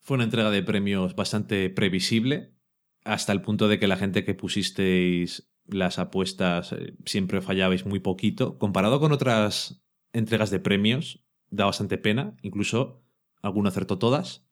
Fue 0.00 0.14
una 0.14 0.24
entrega 0.24 0.50
de 0.50 0.62
premios 0.62 1.16
bastante 1.16 1.68
previsible, 1.68 2.54
hasta 3.02 3.32
el 3.32 3.42
punto 3.42 3.66
de 3.66 3.80
que 3.80 3.88
la 3.88 3.96
gente 3.96 4.24
que 4.24 4.34
pusisteis 4.34 5.50
las 5.66 5.98
apuestas 5.98 6.72
eh, 6.72 6.94
siempre 7.04 7.40
fallabais 7.40 7.86
muy 7.86 7.98
poquito. 7.98 8.58
Comparado 8.58 9.00
con 9.00 9.10
otras 9.10 9.84
entregas 10.12 10.50
de 10.50 10.60
premios, 10.60 11.25
da 11.50 11.64
bastante 11.66 11.98
pena. 11.98 12.36
Incluso 12.42 13.02
alguno 13.42 13.68
acertó 13.68 13.98
todas. 13.98 14.44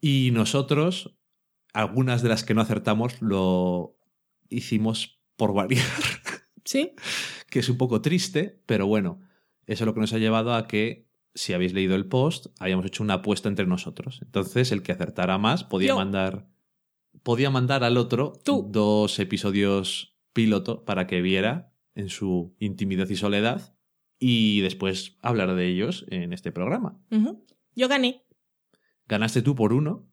Y 0.00 0.30
nosotros, 0.32 1.16
algunas 1.72 2.22
de 2.22 2.28
las 2.30 2.44
que 2.44 2.54
no 2.54 2.60
acertamos, 2.62 3.20
lo 3.20 3.96
hicimos 4.48 5.20
por 5.36 5.52
variar, 5.54 5.84
Sí. 6.64 6.92
que 7.48 7.58
es 7.60 7.68
un 7.68 7.76
poco 7.78 8.00
triste, 8.02 8.62
pero 8.66 8.86
bueno, 8.86 9.20
eso 9.66 9.84
es 9.84 9.86
lo 9.86 9.94
que 9.94 10.00
nos 10.00 10.12
ha 10.12 10.18
llevado 10.18 10.54
a 10.54 10.66
que, 10.68 11.08
si 11.34 11.52
habéis 11.52 11.72
leído 11.72 11.94
el 11.96 12.06
post, 12.06 12.46
habíamos 12.58 12.84
hecho 12.86 13.02
una 13.02 13.14
apuesta 13.14 13.48
entre 13.48 13.66
nosotros. 13.66 14.20
Entonces, 14.22 14.72
el 14.72 14.82
que 14.82 14.92
acertara 14.92 15.38
más 15.38 15.64
podía 15.64 15.88
Yo. 15.88 15.96
mandar 15.96 16.48
podía 17.22 17.50
mandar 17.50 17.84
al 17.84 17.96
otro 17.98 18.32
Tú. 18.44 18.66
dos 18.70 19.18
episodios 19.18 20.16
piloto 20.32 20.84
para 20.84 21.06
que 21.06 21.20
viera 21.20 21.72
en 21.94 22.08
su 22.08 22.54
intimidad 22.58 23.08
y 23.10 23.16
soledad 23.16 23.74
y 24.20 24.60
después 24.60 25.16
hablar 25.22 25.54
de 25.56 25.66
ellos 25.66 26.04
en 26.10 26.32
este 26.32 26.52
programa. 26.52 27.00
Yo 27.74 27.88
gané. 27.88 28.22
Ganaste 29.08 29.42
tú 29.42 29.56
por 29.56 29.72
uno. 29.72 30.06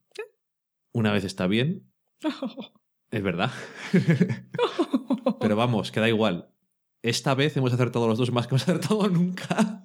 Una 0.94 1.12
vez 1.12 1.26
está 1.26 1.46
bien, 1.46 1.92
es 3.12 3.22
verdad. 3.22 3.52
Pero 5.40 5.56
vamos, 5.56 5.92
que 5.92 6.00
da 6.00 6.08
igual. 6.08 6.50
Esta 7.04 7.36
vez 7.36 7.56
hemos 7.58 7.74
acertado 7.74 8.08
los 8.08 8.18
dos 8.18 8.32
más 8.32 8.48
que 8.48 8.56
hemos 8.56 8.64
acertado 8.64 9.08
nunca 9.10 9.84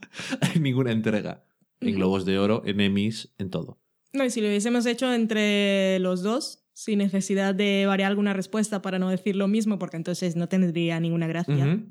en 0.55 0.63
ninguna 0.63 0.93
entrega. 0.93 1.45
En. 1.81 1.97
Globos 1.97 2.25
de 2.25 2.39
Oro, 2.39 2.63
en 2.65 2.81
Emmys, 2.81 3.35
en 3.39 3.51
todo. 3.51 3.81
No, 4.13 4.25
y 4.25 4.31
si 4.31 4.41
lo 4.41 4.47
hubiésemos 4.47 4.87
hecho 4.87 5.13
entre 5.13 5.99
los 5.99 6.23
dos, 6.23 6.65
sin 6.73 6.99
necesidad 6.99 7.55
de 7.55 7.87
variar 7.87 8.11
alguna 8.11 8.33
respuesta 8.33 8.81
para 8.81 8.99
no 8.99 9.11
decir 9.11 9.37
lo 9.37 9.49
mismo, 9.49 9.79
porque 9.79 9.97
entonces 9.97 10.37
no 10.37 10.49
tendría 10.49 11.01
ninguna 11.01 11.27
gracia. 11.27 11.83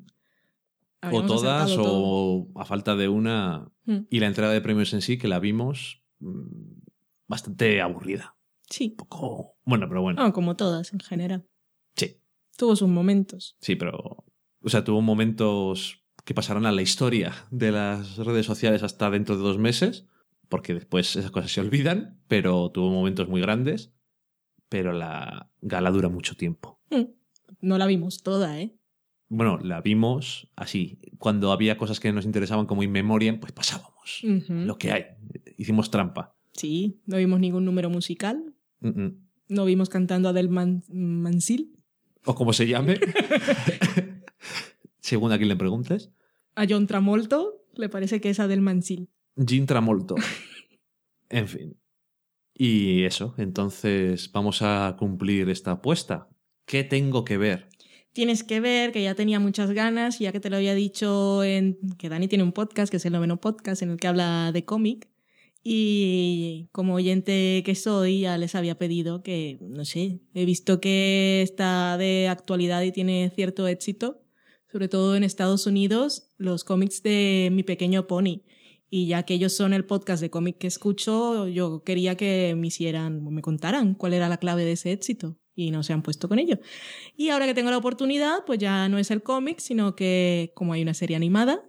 O 1.11 1.25
todas, 1.25 1.73
todo. 1.75 1.91
o 1.93 2.51
a 2.59 2.65
falta 2.65 2.95
de 2.95 3.07
una. 3.07 3.71
Mm. 3.85 3.99
Y 4.09 4.19
la 4.19 4.27
entrega 4.27 4.51
de 4.51 4.61
premios 4.61 4.93
en 4.93 5.01
sí, 5.01 5.17
que 5.17 5.27
la 5.27 5.39
vimos 5.39 6.03
mm, 6.19 6.81
bastante 7.27 7.81
aburrida. 7.81 8.35
Sí. 8.69 8.89
Un 8.91 8.95
poco. 8.97 9.55
Bueno, 9.65 9.87
pero 9.89 10.01
bueno. 10.01 10.21
Ah, 10.23 10.31
como 10.31 10.55
todas 10.55 10.93
en 10.93 10.99
general. 10.99 11.47
Sí, 11.95 12.17
Tuvo 12.57 12.75
sus 12.75 12.89
momentos. 12.89 13.57
sí, 13.61 13.75
pero. 13.75 14.23
O 14.63 14.69
sea, 14.69 14.83
tuvo 14.83 15.01
momentos 15.01 16.03
que 16.23 16.35
pasarán 16.35 16.67
a 16.67 16.71
la 16.71 16.83
historia 16.83 17.33
de 17.49 17.71
las 17.71 18.17
redes 18.17 18.45
sociales 18.45 18.83
hasta 18.83 19.09
dentro 19.09 19.35
de 19.35 19.41
dos 19.41 19.57
meses, 19.57 20.05
porque 20.49 20.75
después 20.75 21.15
esas 21.15 21.31
cosas 21.31 21.51
se 21.51 21.61
olvidan, 21.61 22.21
pero 22.27 22.69
tuvo 22.69 22.91
momentos 22.91 23.27
muy 23.27 23.41
grandes. 23.41 23.91
Pero 24.69 24.93
la 24.93 25.49
gala 25.61 25.89
dura 25.89 26.09
mucho 26.09 26.35
tiempo. 26.35 26.79
Mm. 26.91 27.05
No 27.61 27.77
la 27.79 27.87
vimos 27.87 28.21
toda, 28.21 28.61
¿eh? 28.61 28.77
Bueno, 29.33 29.57
la 29.59 29.79
vimos 29.79 30.49
así. 30.57 30.99
Cuando 31.17 31.53
había 31.53 31.77
cosas 31.77 32.01
que 32.01 32.11
nos 32.11 32.25
interesaban 32.25 32.65
como 32.65 32.83
in 32.83 32.91
memoriam, 32.91 33.39
pues 33.39 33.53
pasábamos. 33.53 34.19
Lo 34.49 34.77
que 34.77 34.91
hay. 34.91 35.05
Hicimos 35.57 35.89
trampa. 35.89 36.35
Sí, 36.51 36.99
no 37.05 37.15
vimos 37.15 37.39
ningún 37.39 37.63
número 37.63 37.89
musical. 37.89 38.53
No 38.81 39.63
vimos 39.65 39.87
cantando 39.87 40.27
a 40.27 40.33
Del 40.33 40.49
Man 40.49 40.83
Mansil, 40.89 41.71
O 42.25 42.35
como 42.35 42.51
se 42.51 42.67
llame. 42.67 42.99
Según 44.99 45.31
a 45.31 45.37
quien 45.37 45.47
le 45.49 45.55
preguntes. 45.55 46.11
a 46.55 46.65
John 46.69 46.85
Tramolto, 46.87 47.63
le 47.75 47.87
parece 47.87 48.19
que 48.21 48.31
es 48.31 48.39
a 48.41 48.47
Del 48.49 48.59
Mansil. 48.61 49.09
Gin 49.37 49.65
Tramolto. 49.65 50.15
En 51.29 51.47
fin. 51.47 51.77
Y 52.53 53.03
eso, 53.03 53.33
entonces 53.37 54.29
vamos 54.33 54.61
a 54.61 54.97
cumplir 54.99 55.49
esta 55.49 55.71
apuesta. 55.71 56.27
¿Qué 56.65 56.83
tengo 56.83 57.23
que 57.23 57.37
ver? 57.37 57.69
Tienes 58.13 58.43
que 58.43 58.59
ver 58.59 58.91
que 58.91 59.01
ya 59.01 59.15
tenía 59.15 59.39
muchas 59.39 59.71
ganas, 59.71 60.19
ya 60.19 60.33
que 60.33 60.41
te 60.41 60.49
lo 60.49 60.57
había 60.57 60.75
dicho 60.75 61.43
en 61.45 61.77
que 61.97 62.09
Dani 62.09 62.27
tiene 62.27 62.43
un 62.43 62.51
podcast, 62.51 62.91
que 62.91 62.97
es 62.97 63.05
el 63.05 63.13
noveno 63.13 63.39
podcast, 63.39 63.81
en 63.81 63.91
el 63.91 63.97
que 63.97 64.07
habla 64.07 64.51
de 64.51 64.65
cómic. 64.65 65.09
Y 65.63 66.67
como 66.73 66.95
oyente 66.95 67.61
que 67.63 67.75
soy, 67.75 68.21
ya 68.21 68.37
les 68.37 68.55
había 68.55 68.77
pedido 68.77 69.23
que, 69.23 69.59
no 69.61 69.85
sé, 69.85 70.19
he 70.33 70.43
visto 70.43 70.81
que 70.81 71.41
está 71.41 71.97
de 71.97 72.27
actualidad 72.27 72.81
y 72.81 72.91
tiene 72.91 73.31
cierto 73.33 73.67
éxito, 73.67 74.21
sobre 74.71 74.89
todo 74.89 75.15
en 75.15 75.23
Estados 75.23 75.65
Unidos, 75.65 76.33
los 76.37 76.63
cómics 76.65 77.03
de 77.03 77.49
Mi 77.51 77.63
Pequeño 77.63 78.07
Pony. 78.07 78.43
Y 78.89 79.07
ya 79.07 79.23
que 79.23 79.35
ellos 79.35 79.53
son 79.53 79.71
el 79.71 79.85
podcast 79.85 80.21
de 80.21 80.29
cómic 80.29 80.57
que 80.57 80.67
escucho, 80.67 81.47
yo 81.47 81.83
quería 81.83 82.17
que 82.17 82.55
me 82.57 82.67
hicieran, 82.67 83.23
me 83.23 83.41
contaran 83.41 83.93
cuál 83.95 84.13
era 84.13 84.27
la 84.27 84.37
clave 84.37 84.65
de 84.65 84.73
ese 84.73 84.91
éxito. 84.91 85.37
Y 85.55 85.71
no 85.71 85.83
se 85.83 85.93
han 85.93 86.01
puesto 86.01 86.29
con 86.29 86.39
ello. 86.39 86.59
Y 87.17 87.29
ahora 87.29 87.45
que 87.45 87.53
tengo 87.53 87.71
la 87.71 87.77
oportunidad, 87.77 88.45
pues 88.45 88.59
ya 88.59 88.87
no 88.89 88.97
es 88.97 89.11
el 89.11 89.21
cómic, 89.21 89.59
sino 89.59 89.95
que 89.95 90.51
como 90.55 90.73
hay 90.73 90.81
una 90.81 90.93
serie 90.93 91.15
animada, 91.15 91.63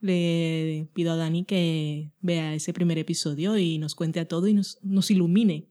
le 0.00 0.88
pido 0.92 1.12
a 1.12 1.16
Dani 1.16 1.44
que 1.44 2.12
vea 2.20 2.54
ese 2.54 2.72
primer 2.72 2.98
episodio 2.98 3.56
y 3.58 3.78
nos 3.78 3.94
cuente 3.94 4.20
a 4.20 4.28
todo 4.28 4.46
y 4.48 4.54
nos, 4.54 4.78
nos 4.82 5.10
ilumine 5.10 5.68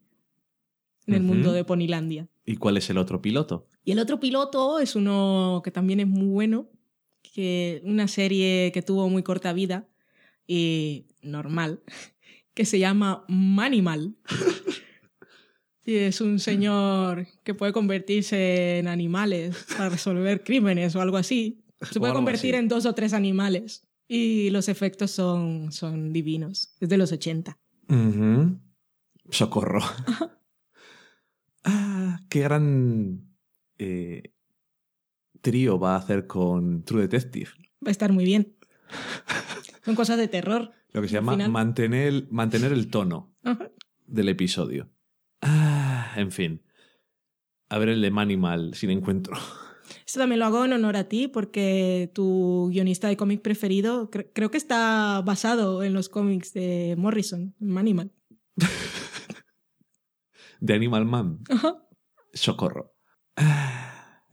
en 1.07 1.13
el 1.13 1.23
mundo 1.23 1.53
de 1.53 1.63
Ponilandia. 1.63 2.27
¿Y 2.45 2.57
cuál 2.57 2.77
es 2.77 2.89
el 2.89 2.97
otro 2.97 3.21
piloto? 3.21 3.67
Y 3.83 3.91
el 3.91 3.99
otro 3.99 4.19
piloto 4.19 4.79
es 4.79 4.95
uno 4.95 5.61
que 5.63 5.71
también 5.71 5.99
es 6.01 6.07
muy 6.07 6.27
bueno, 6.27 6.69
que 7.21 7.81
una 7.85 8.07
serie 8.07 8.71
que 8.73 8.81
tuvo 8.81 9.09
muy 9.09 9.23
corta 9.23 9.53
vida 9.53 9.87
y 10.45 11.05
normal, 11.21 11.81
que 12.53 12.65
se 12.65 12.79
llama 12.79 13.25
Manimal. 13.27 14.15
Y 15.87 15.95
es 15.95 16.19
un 16.19 16.37
señor 16.39 17.27
que 17.45 17.53
puede 17.53 17.71
convertirse 17.71 18.79
en 18.79 18.89
animales 18.89 19.65
para 19.69 19.87
resolver 19.87 20.43
crímenes 20.43 20.93
o 20.97 21.01
algo 21.01 21.15
así. 21.15 21.63
Se 21.79 22.01
puede 22.01 22.11
convertir 22.11 22.55
así. 22.55 22.59
en 22.59 22.67
dos 22.67 22.85
o 22.85 22.93
tres 22.93 23.13
animales. 23.13 23.87
Y 24.05 24.49
los 24.49 24.67
efectos 24.67 25.11
son, 25.11 25.71
son 25.71 26.11
divinos. 26.11 26.75
Es 26.81 26.89
de 26.89 26.97
los 26.97 27.13
80. 27.13 27.57
Ujú. 27.87 28.59
Socorro. 29.29 29.79
ah, 31.63 32.19
qué 32.27 32.41
gran 32.41 33.25
eh, 33.77 34.33
trío 35.39 35.79
va 35.79 35.95
a 35.95 35.99
hacer 35.99 36.27
con 36.27 36.83
True 36.83 37.03
Detective. 37.03 37.49
Va 37.75 37.87
a 37.87 37.91
estar 37.91 38.11
muy 38.11 38.25
bien. 38.25 38.57
Son 39.85 39.95
cosas 39.95 40.17
de 40.17 40.27
terror. 40.27 40.69
Lo 40.91 41.01
que 41.01 41.07
se 41.07 41.13
llama 41.13 41.37
mantener, 41.47 42.27
mantener 42.29 42.73
el 42.73 42.89
tono 42.89 43.33
del 44.05 44.27
episodio. 44.27 44.89
En 46.17 46.31
fin. 46.31 46.61
A 47.69 47.77
ver 47.77 47.89
el 47.89 48.01
de 48.01 48.11
Manimal 48.11 48.73
sin 48.73 48.89
encuentro. 48.89 49.35
Esto 50.05 50.19
también 50.19 50.39
lo 50.39 50.45
hago 50.45 50.65
en 50.65 50.73
honor 50.73 50.97
a 50.97 51.05
ti 51.05 51.27
porque 51.27 52.11
tu 52.13 52.69
guionista 52.71 53.07
de 53.07 53.15
cómic 53.17 53.41
preferido 53.41 54.09
cre- 54.11 54.29
creo 54.33 54.51
que 54.51 54.57
está 54.57 55.21
basado 55.25 55.83
en 55.83 55.93
los 55.93 56.09
cómics 56.09 56.53
de 56.53 56.95
Morrison, 56.97 57.55
Manimal. 57.59 58.11
De 60.59 60.73
Animal 60.73 61.05
Man. 61.05 61.39
Ajá. 61.49 61.87
Socorro. 62.33 62.93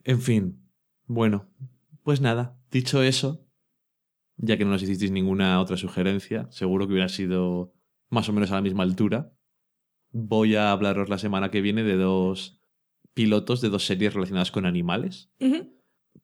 En 0.06 0.20
fin. 0.20 0.60
Bueno, 1.06 1.48
pues 2.02 2.20
nada. 2.20 2.58
Dicho 2.70 3.02
eso, 3.02 3.46
ya 4.36 4.58
que 4.58 4.64
no 4.66 4.70
nos 4.72 4.82
hicisteis 4.82 5.10
ninguna 5.10 5.58
otra 5.62 5.78
sugerencia, 5.78 6.46
seguro 6.50 6.86
que 6.86 6.92
hubiera 6.92 7.08
sido 7.08 7.72
más 8.10 8.28
o 8.28 8.32
menos 8.34 8.50
a 8.50 8.56
la 8.56 8.60
misma 8.60 8.82
altura. 8.82 9.32
Voy 10.16 10.54
a 10.54 10.70
hablaros 10.70 11.08
la 11.08 11.18
semana 11.18 11.50
que 11.50 11.60
viene 11.60 11.82
de 11.82 11.96
dos 11.96 12.60
pilotos 13.14 13.60
de 13.60 13.68
dos 13.68 13.84
series 13.84 14.14
relacionadas 14.14 14.52
con 14.52 14.64
animales, 14.64 15.28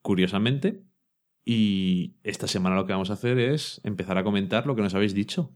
curiosamente. 0.00 0.84
Y 1.44 2.14
esta 2.22 2.46
semana 2.46 2.76
lo 2.76 2.86
que 2.86 2.92
vamos 2.92 3.10
a 3.10 3.14
hacer 3.14 3.40
es 3.40 3.80
empezar 3.82 4.16
a 4.16 4.22
comentar 4.22 4.64
lo 4.64 4.76
que 4.76 4.82
nos 4.82 4.94
habéis 4.94 5.12
dicho. 5.12 5.52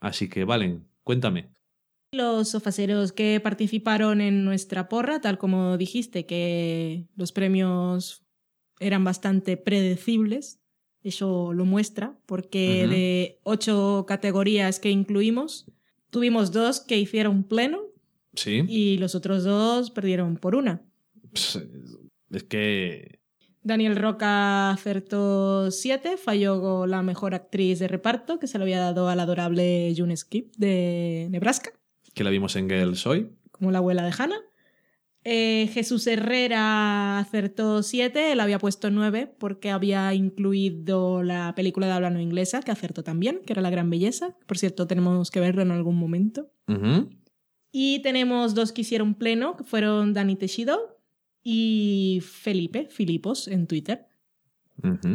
Así 0.00 0.28
que, 0.28 0.42
Valen, 0.42 0.88
cuéntame. 1.04 1.52
Los 2.10 2.48
sofaceros 2.48 3.12
que 3.12 3.38
participaron 3.38 4.20
en 4.20 4.44
nuestra 4.44 4.88
porra, 4.88 5.20
tal 5.20 5.38
como 5.38 5.76
dijiste, 5.76 6.26
que 6.26 7.06
los 7.14 7.30
premios 7.30 8.26
eran 8.80 9.04
bastante 9.04 9.56
predecibles, 9.56 10.60
eso 11.02 11.52
lo 11.52 11.64
muestra, 11.64 12.18
porque 12.26 12.88
de 12.88 13.38
ocho 13.44 14.06
categorías 14.08 14.80
que 14.80 14.90
incluimos, 14.90 15.70
tuvimos 16.10 16.52
dos 16.52 16.80
que 16.80 16.98
hicieron 16.98 17.42
pleno 17.44 17.80
Sí. 18.34 18.64
y 18.68 18.98
los 18.98 19.14
otros 19.14 19.44
dos 19.44 19.90
perdieron 19.90 20.36
por 20.36 20.54
una. 20.54 20.82
Pss, 21.32 21.60
Es 22.30 22.44
que 22.44 23.20
Daniel 23.62 23.96
Roca 23.96 24.70
acertó 24.70 25.70
siete, 25.70 26.16
falló 26.16 26.86
la 26.86 27.02
mejor 27.02 27.34
actriz 27.34 27.78
de 27.78 27.88
reparto, 27.88 28.38
que 28.38 28.46
se 28.46 28.58
lo 28.58 28.64
había 28.64 28.78
dado 28.80 29.08
a 29.08 29.16
la 29.16 29.22
adorable 29.24 29.92
June 29.96 30.16
Skip 30.16 30.54
de 30.56 31.28
Nebraska. 31.30 31.70
que 32.14 32.24
la 32.24 32.30
vimos 32.30 32.56
en 32.56 32.68
Girls 32.68 33.06
hoy. 33.06 33.30
como 33.52 33.70
la 33.70 33.78
abuela 33.78 34.02
de 34.04 34.12
Hannah. 34.16 34.40
Eh, 35.28 35.68
Jesús 35.72 36.06
Herrera 36.06 37.18
acertó 37.18 37.82
7, 37.82 38.30
él 38.30 38.38
había 38.38 38.60
puesto 38.60 38.92
9 38.92 39.34
porque 39.40 39.72
había 39.72 40.14
incluido 40.14 41.24
la 41.24 41.52
película 41.56 41.88
de 41.88 41.94
habla 41.94 42.10
no 42.10 42.20
inglesa, 42.20 42.60
que 42.60 42.70
acertó 42.70 43.02
también, 43.02 43.40
que 43.44 43.52
era 43.52 43.60
La 43.60 43.70
Gran 43.70 43.90
Belleza. 43.90 44.36
Por 44.46 44.56
cierto, 44.56 44.86
tenemos 44.86 45.32
que 45.32 45.40
verlo 45.40 45.62
en 45.62 45.72
algún 45.72 45.96
momento. 45.96 46.52
Y 47.72 47.98
tenemos 48.02 48.54
dos 48.54 48.70
que 48.70 48.82
hicieron 48.82 49.16
pleno, 49.16 49.56
que 49.56 49.64
fueron 49.64 50.14
Dani 50.14 50.36
Techido 50.36 51.00
y 51.42 52.22
Felipe, 52.22 52.86
Filipos, 52.88 53.48
en 53.48 53.66
Twitter. 53.66 54.06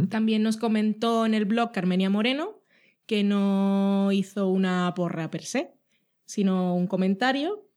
También 0.10 0.44
nos 0.44 0.58
comentó 0.58 1.26
en 1.26 1.36
el 1.36 1.46
blog 1.46 1.72
Carmenia 1.72 2.10
Moreno 2.10 2.60
que 3.06 3.24
no 3.24 4.12
hizo 4.12 4.50
una 4.50 4.94
porra 4.94 5.32
per 5.32 5.46
se, 5.46 5.72
sino 6.26 6.76
un 6.76 6.88
comentario 6.88 7.71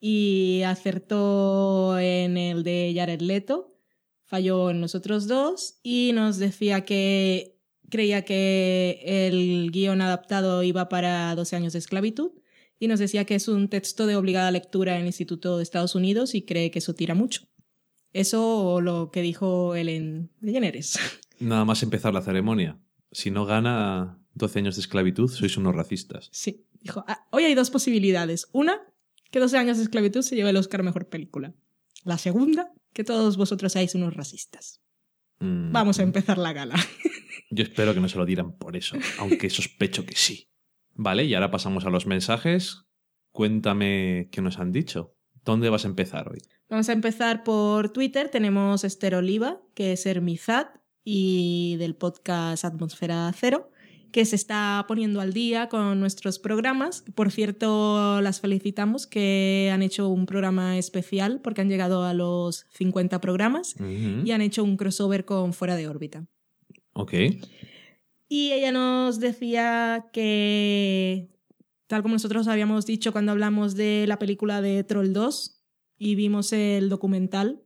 y 0.00 0.62
acertó 0.64 1.98
en 1.98 2.36
el 2.36 2.62
de 2.62 2.92
Jared 2.94 3.20
Leto, 3.20 3.78
falló 4.24 4.70
en 4.70 4.80
los 4.80 4.94
otros 4.94 5.26
dos 5.26 5.78
y 5.82 6.12
nos 6.14 6.38
decía 6.38 6.84
que 6.84 7.58
creía 7.88 8.24
que 8.24 9.00
el 9.04 9.70
guion 9.70 10.00
adaptado 10.02 10.62
iba 10.62 10.88
para 10.88 11.34
12 11.34 11.56
años 11.56 11.72
de 11.72 11.78
esclavitud 11.78 12.32
y 12.78 12.88
nos 12.88 12.98
decía 12.98 13.24
que 13.24 13.34
es 13.36 13.48
un 13.48 13.68
texto 13.68 14.06
de 14.06 14.16
obligada 14.16 14.50
lectura 14.50 14.94
en 14.96 15.02
el 15.02 15.06
Instituto 15.06 15.56
de 15.56 15.62
Estados 15.62 15.94
Unidos 15.94 16.34
y 16.34 16.42
cree 16.42 16.70
que 16.70 16.80
eso 16.80 16.94
tira 16.94 17.14
mucho. 17.14 17.48
Eso 18.12 18.58
o 18.64 18.80
lo 18.80 19.10
que 19.10 19.22
dijo 19.22 19.74
Ellen 19.74 20.30
DeGeneres. 20.40 20.98
Nada 21.38 21.64
más 21.64 21.82
empezar 21.82 22.12
la 22.14 22.22
ceremonia. 22.22 22.78
Si 23.12 23.30
no 23.30 23.46
gana 23.46 24.18
12 24.34 24.58
años 24.58 24.76
de 24.76 24.80
esclavitud, 24.80 25.28
sois 25.30 25.56
unos 25.56 25.74
racistas. 25.74 26.28
Sí, 26.32 26.66
dijo, 26.80 27.04
"Ah, 27.06 27.26
hoy 27.30 27.44
hay 27.44 27.54
dos 27.54 27.70
posibilidades. 27.70 28.48
Una, 28.52 28.80
que 29.36 29.40
12 29.40 29.58
años 29.58 29.76
de 29.76 29.82
esclavitud 29.82 30.22
se 30.22 30.34
lleve 30.34 30.48
el 30.48 30.56
Oscar 30.56 30.80
a 30.80 30.82
Mejor 30.82 31.10
Película. 31.10 31.52
La 32.04 32.16
segunda, 32.16 32.72
que 32.94 33.04
todos 33.04 33.36
vosotros 33.36 33.70
seáis 33.70 33.94
unos 33.94 34.16
racistas. 34.16 34.80
Mm. 35.40 35.72
Vamos 35.72 35.98
a 35.98 36.04
empezar 36.04 36.38
la 36.38 36.54
gala. 36.54 36.76
Yo 37.50 37.62
espero 37.62 37.92
que 37.92 38.00
no 38.00 38.08
se 38.08 38.16
lo 38.16 38.24
dieran 38.24 38.56
por 38.56 38.78
eso, 38.78 38.96
aunque 39.18 39.50
sospecho 39.50 40.06
que 40.06 40.16
sí. 40.16 40.48
Vale, 40.94 41.24
y 41.24 41.34
ahora 41.34 41.50
pasamos 41.50 41.84
a 41.84 41.90
los 41.90 42.06
mensajes. 42.06 42.86
Cuéntame 43.30 44.30
qué 44.32 44.40
nos 44.40 44.58
han 44.58 44.72
dicho. 44.72 45.14
¿Dónde 45.44 45.68
vas 45.68 45.84
a 45.84 45.88
empezar 45.88 46.30
hoy? 46.30 46.38
Vamos 46.70 46.88
a 46.88 46.94
empezar 46.94 47.44
por 47.44 47.90
Twitter. 47.90 48.30
Tenemos 48.30 48.84
Esther 48.84 49.16
Oliva, 49.16 49.60
que 49.74 49.92
es 49.92 50.06
Hermizat, 50.06 50.78
y 51.04 51.76
del 51.76 51.94
podcast 51.94 52.64
Atmósfera 52.64 53.30
Cero, 53.38 53.70
que 54.12 54.24
se 54.24 54.36
está 54.36 54.84
poniendo 54.88 55.20
al 55.20 55.32
día 55.32 55.68
con 55.68 56.00
nuestros 56.00 56.38
programas. 56.38 57.04
Por 57.14 57.30
cierto, 57.30 58.20
las 58.22 58.40
felicitamos 58.40 59.06
que 59.06 59.70
han 59.72 59.82
hecho 59.82 60.08
un 60.08 60.26
programa 60.26 60.78
especial 60.78 61.40
porque 61.42 61.60
han 61.60 61.68
llegado 61.68 62.04
a 62.04 62.14
los 62.14 62.66
50 62.72 63.20
programas 63.20 63.74
y 63.78 64.30
han 64.30 64.40
hecho 64.40 64.64
un 64.64 64.76
crossover 64.76 65.24
con 65.24 65.52
Fuera 65.52 65.76
de 65.76 65.88
órbita. 65.88 66.26
Ok. 66.94 67.12
Y 68.28 68.52
ella 68.52 68.72
nos 68.72 69.20
decía 69.20 70.06
que, 70.12 71.28
tal 71.86 72.02
como 72.02 72.14
nosotros 72.14 72.48
habíamos 72.48 72.86
dicho 72.86 73.12
cuando 73.12 73.32
hablamos 73.32 73.74
de 73.76 74.04
la 74.08 74.18
película 74.18 74.60
de 74.60 74.82
Troll 74.82 75.12
2 75.12 75.62
y 75.98 76.14
vimos 76.14 76.52
el 76.52 76.88
documental 76.88 77.62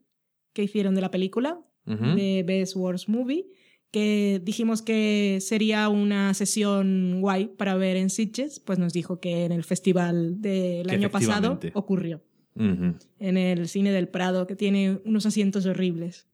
que 0.52 0.64
hicieron 0.64 0.94
de 0.94 1.00
la 1.00 1.10
película, 1.10 1.60
Ujú. 1.86 2.14
de 2.16 2.44
Best 2.46 2.76
Worst 2.76 3.08
Movie, 3.08 3.46
que 3.90 4.40
dijimos 4.44 4.82
que 4.82 5.38
sería 5.40 5.88
una 5.88 6.32
sesión 6.34 7.20
guay 7.20 7.46
para 7.48 7.74
ver 7.74 7.96
en 7.96 8.10
Sitges, 8.10 8.60
pues 8.60 8.78
nos 8.78 8.92
dijo 8.92 9.20
que 9.20 9.44
en 9.44 9.52
el 9.52 9.64
festival 9.64 10.40
del 10.40 10.88
año 10.90 11.10
pasado 11.10 11.58
ocurrió, 11.74 12.22
en 12.54 13.36
el 13.36 13.68
cine 13.68 13.90
del 13.90 14.08
Prado, 14.08 14.46
que 14.46 14.56
tiene 14.56 15.00
unos 15.04 15.26
asientos 15.26 15.66
horribles. 15.66 16.26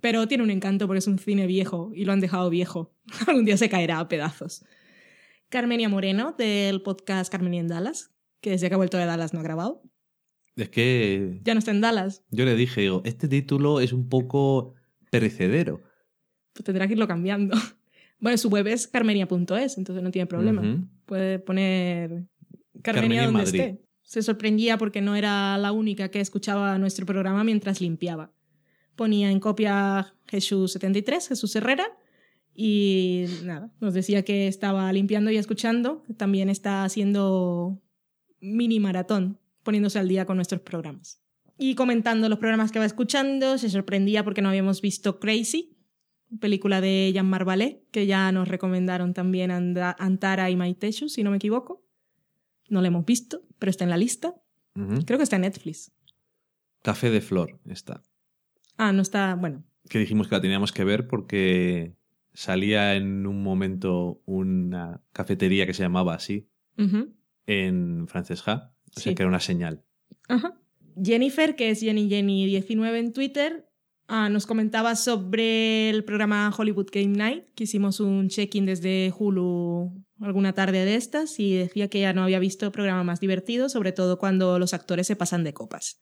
Pero 0.00 0.26
tiene 0.26 0.42
un 0.42 0.50
encanto 0.50 0.88
porque 0.88 0.98
es 0.98 1.06
un 1.06 1.18
cine 1.18 1.46
viejo 1.46 1.92
y 1.94 2.04
lo 2.04 2.12
han 2.12 2.18
dejado 2.18 2.50
viejo. 2.50 2.92
Algún 3.28 3.44
día 3.44 3.56
se 3.56 3.68
caerá 3.68 4.00
a 4.00 4.08
pedazos. 4.08 4.64
Carmenia 5.48 5.88
Moreno, 5.88 6.34
del 6.36 6.82
podcast 6.82 7.30
Carmenia 7.30 7.60
en 7.60 7.68
Dallas, 7.68 8.10
que 8.40 8.50
desde 8.50 8.68
que 8.68 8.74
ha 8.74 8.78
vuelto 8.78 8.98
de 8.98 9.04
Dallas 9.06 9.32
no 9.32 9.38
ha 9.38 9.44
grabado. 9.44 9.82
Es 10.56 10.70
que 10.70 11.38
Ya 11.44 11.54
no 11.54 11.58
está 11.58 11.70
en 11.70 11.80
Dallas, 11.80 12.24
yo 12.30 12.44
le 12.44 12.56
dije, 12.56 12.80
digo, 12.80 13.02
este 13.04 13.28
título 13.28 13.80
es 13.80 13.92
un 13.92 14.08
poco 14.08 14.74
perecedero. 15.10 15.80
Pues 16.52 16.64
tendrá 16.64 16.86
que 16.86 16.94
irlo 16.94 17.08
cambiando. 17.08 17.56
Bueno, 18.18 18.38
su 18.38 18.50
web 18.50 18.68
es 18.68 18.86
carmenia.es, 18.86 19.78
entonces 19.78 20.00
no 20.00 20.12
tiene 20.12 20.26
problema. 20.26 20.62
Puede 21.06 21.40
poner 21.40 22.24
Carmenia 22.80 22.82
Carmenia 22.82 23.24
en 23.24 23.32
donde 23.32 23.42
Madrid. 23.42 23.60
esté. 23.60 23.84
Se 24.02 24.22
sorprendía 24.22 24.78
porque 24.78 25.00
no 25.00 25.16
era 25.16 25.58
la 25.58 25.72
única 25.72 26.08
que 26.08 26.20
escuchaba 26.20 26.78
nuestro 26.78 27.04
programa 27.04 27.42
mientras 27.42 27.80
limpiaba. 27.80 28.30
Ponía 28.94 29.28
en 29.28 29.40
copia 29.40 30.14
Jesús73, 30.28 31.30
Jesús 31.30 31.56
Herrera, 31.56 31.86
y 32.54 33.24
nada, 33.44 33.72
nos 33.80 33.94
decía 33.94 34.24
que 34.24 34.46
estaba 34.46 34.92
limpiando 34.92 35.30
y 35.30 35.36
escuchando. 35.36 36.02
También 36.16 36.48
está 36.48 36.84
haciendo 36.84 37.80
mini 38.40 38.78
maratón, 38.80 39.38
poniéndose 39.62 39.98
al 39.98 40.08
día 40.08 40.26
con 40.26 40.36
nuestros 40.36 40.60
programas. 40.60 41.22
Y 41.56 41.74
comentando 41.74 42.28
los 42.28 42.38
programas 42.38 42.72
que 42.72 42.78
va 42.78 42.84
escuchando, 42.84 43.56
se 43.56 43.70
sorprendía 43.70 44.24
porque 44.24 44.42
no 44.42 44.48
habíamos 44.48 44.80
visto 44.82 45.18
Crazy, 45.20 45.71
película 46.40 46.80
de 46.80 47.10
Jean-Marc 47.12 47.46
Vallée, 47.46 47.84
que 47.90 48.06
ya 48.06 48.30
nos 48.32 48.48
recomendaron 48.48 49.14
también 49.14 49.50
Antara 49.50 50.50
y 50.50 50.56
Maiteshu, 50.56 51.08
si 51.08 51.22
no 51.22 51.30
me 51.30 51.36
equivoco. 51.36 51.84
No 52.68 52.80
la 52.80 52.88
hemos 52.88 53.04
visto, 53.04 53.42
pero 53.58 53.70
está 53.70 53.84
en 53.84 53.90
la 53.90 53.96
lista. 53.96 54.34
Creo 55.04 55.18
que 55.18 55.24
está 55.24 55.36
en 55.36 55.42
Netflix. 55.42 55.92
Café 56.82 57.10
de 57.10 57.20
Flor 57.20 57.60
está. 57.66 58.02
Ah, 58.76 58.92
no 58.92 59.02
está, 59.02 59.34
bueno. 59.34 59.64
Que 59.88 59.98
dijimos 59.98 60.28
que 60.28 60.34
la 60.34 60.40
teníamos 60.40 60.72
que 60.72 60.84
ver 60.84 61.06
porque 61.06 61.94
salía 62.32 62.94
en 62.94 63.26
un 63.26 63.42
momento 63.42 64.22
una 64.24 65.02
cafetería 65.12 65.66
que 65.66 65.74
se 65.74 65.82
llamaba 65.82 66.14
así 66.14 66.48
en 67.46 68.08
Francesca. 68.08 68.74
O 68.96 69.00
sea 69.00 69.14
que 69.14 69.22
era 69.22 69.28
una 69.28 69.40
señal. 69.40 69.84
Ajá. 70.28 70.58
Jennifer, 71.02 71.56
que 71.56 71.70
es 71.70 71.80
Jenny 71.80 72.08
Jenny 72.08 72.46
19 72.46 72.98
en 72.98 73.12
Twitter, 73.12 73.68
ah, 74.08 74.28
nos 74.28 74.46
comentaba 74.46 74.96
sobre 74.96 75.90
el 75.90 76.04
programa 76.04 76.52
Hollywood 76.56 76.88
Game 76.92 77.16
Night, 77.16 77.44
que 77.54 77.64
hicimos 77.64 78.00
un 78.00 78.28
check-in 78.28 78.66
desde 78.66 79.12
Hulu 79.16 79.92
alguna 80.20 80.52
tarde 80.52 80.84
de 80.84 80.94
estas 80.94 81.38
y 81.40 81.54
decía 81.54 81.88
que 81.88 82.00
ya 82.00 82.12
no 82.12 82.22
había 82.22 82.38
visto 82.38 82.70
programa 82.72 83.04
más 83.04 83.20
divertido, 83.20 83.68
sobre 83.68 83.92
todo 83.92 84.18
cuando 84.18 84.58
los 84.58 84.74
actores 84.74 85.06
se 85.06 85.16
pasan 85.16 85.44
de 85.44 85.52
copas. 85.52 86.00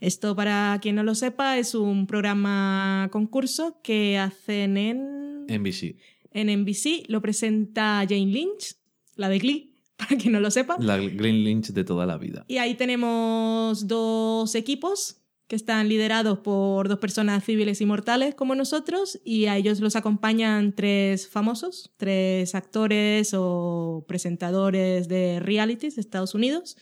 Esto, 0.00 0.36
para 0.36 0.78
quien 0.82 0.96
no 0.96 1.02
lo 1.02 1.14
sepa, 1.14 1.58
es 1.58 1.74
un 1.74 2.06
programa 2.06 3.08
concurso 3.10 3.80
que 3.82 4.18
hacen 4.18 4.76
en, 4.76 5.46
NBC. 5.46 5.96
en 6.32 6.62
NBC. 6.62 7.08
Lo 7.08 7.22
presenta 7.22 8.04
Jane 8.08 8.26
Lynch, 8.26 8.76
la 9.16 9.28
de 9.28 9.38
Glee, 9.38 9.74
para 9.96 10.16
quien 10.16 10.32
no 10.32 10.40
lo 10.40 10.50
sepa. 10.50 10.76
La 10.78 10.98
Green 10.98 11.44
Lynch 11.44 11.68
de 11.68 11.84
toda 11.84 12.06
la 12.06 12.18
vida. 12.18 12.44
Y 12.48 12.58
ahí 12.58 12.74
tenemos 12.74 13.86
dos 13.86 14.54
equipos 14.54 15.23
que 15.46 15.56
están 15.56 15.88
liderados 15.88 16.38
por 16.38 16.88
dos 16.88 16.98
personas 16.98 17.44
civiles 17.44 17.80
y 17.80 17.86
mortales 17.86 18.34
como 18.34 18.54
nosotros 18.54 19.20
y 19.24 19.46
a 19.46 19.56
ellos 19.56 19.80
los 19.80 19.94
acompañan 19.94 20.74
tres 20.74 21.28
famosos, 21.28 21.92
tres 21.96 22.54
actores 22.54 23.32
o 23.36 24.04
presentadores 24.08 25.08
de 25.08 25.40
realities 25.40 25.96
de 25.96 26.00
Estados 26.00 26.34
Unidos. 26.34 26.76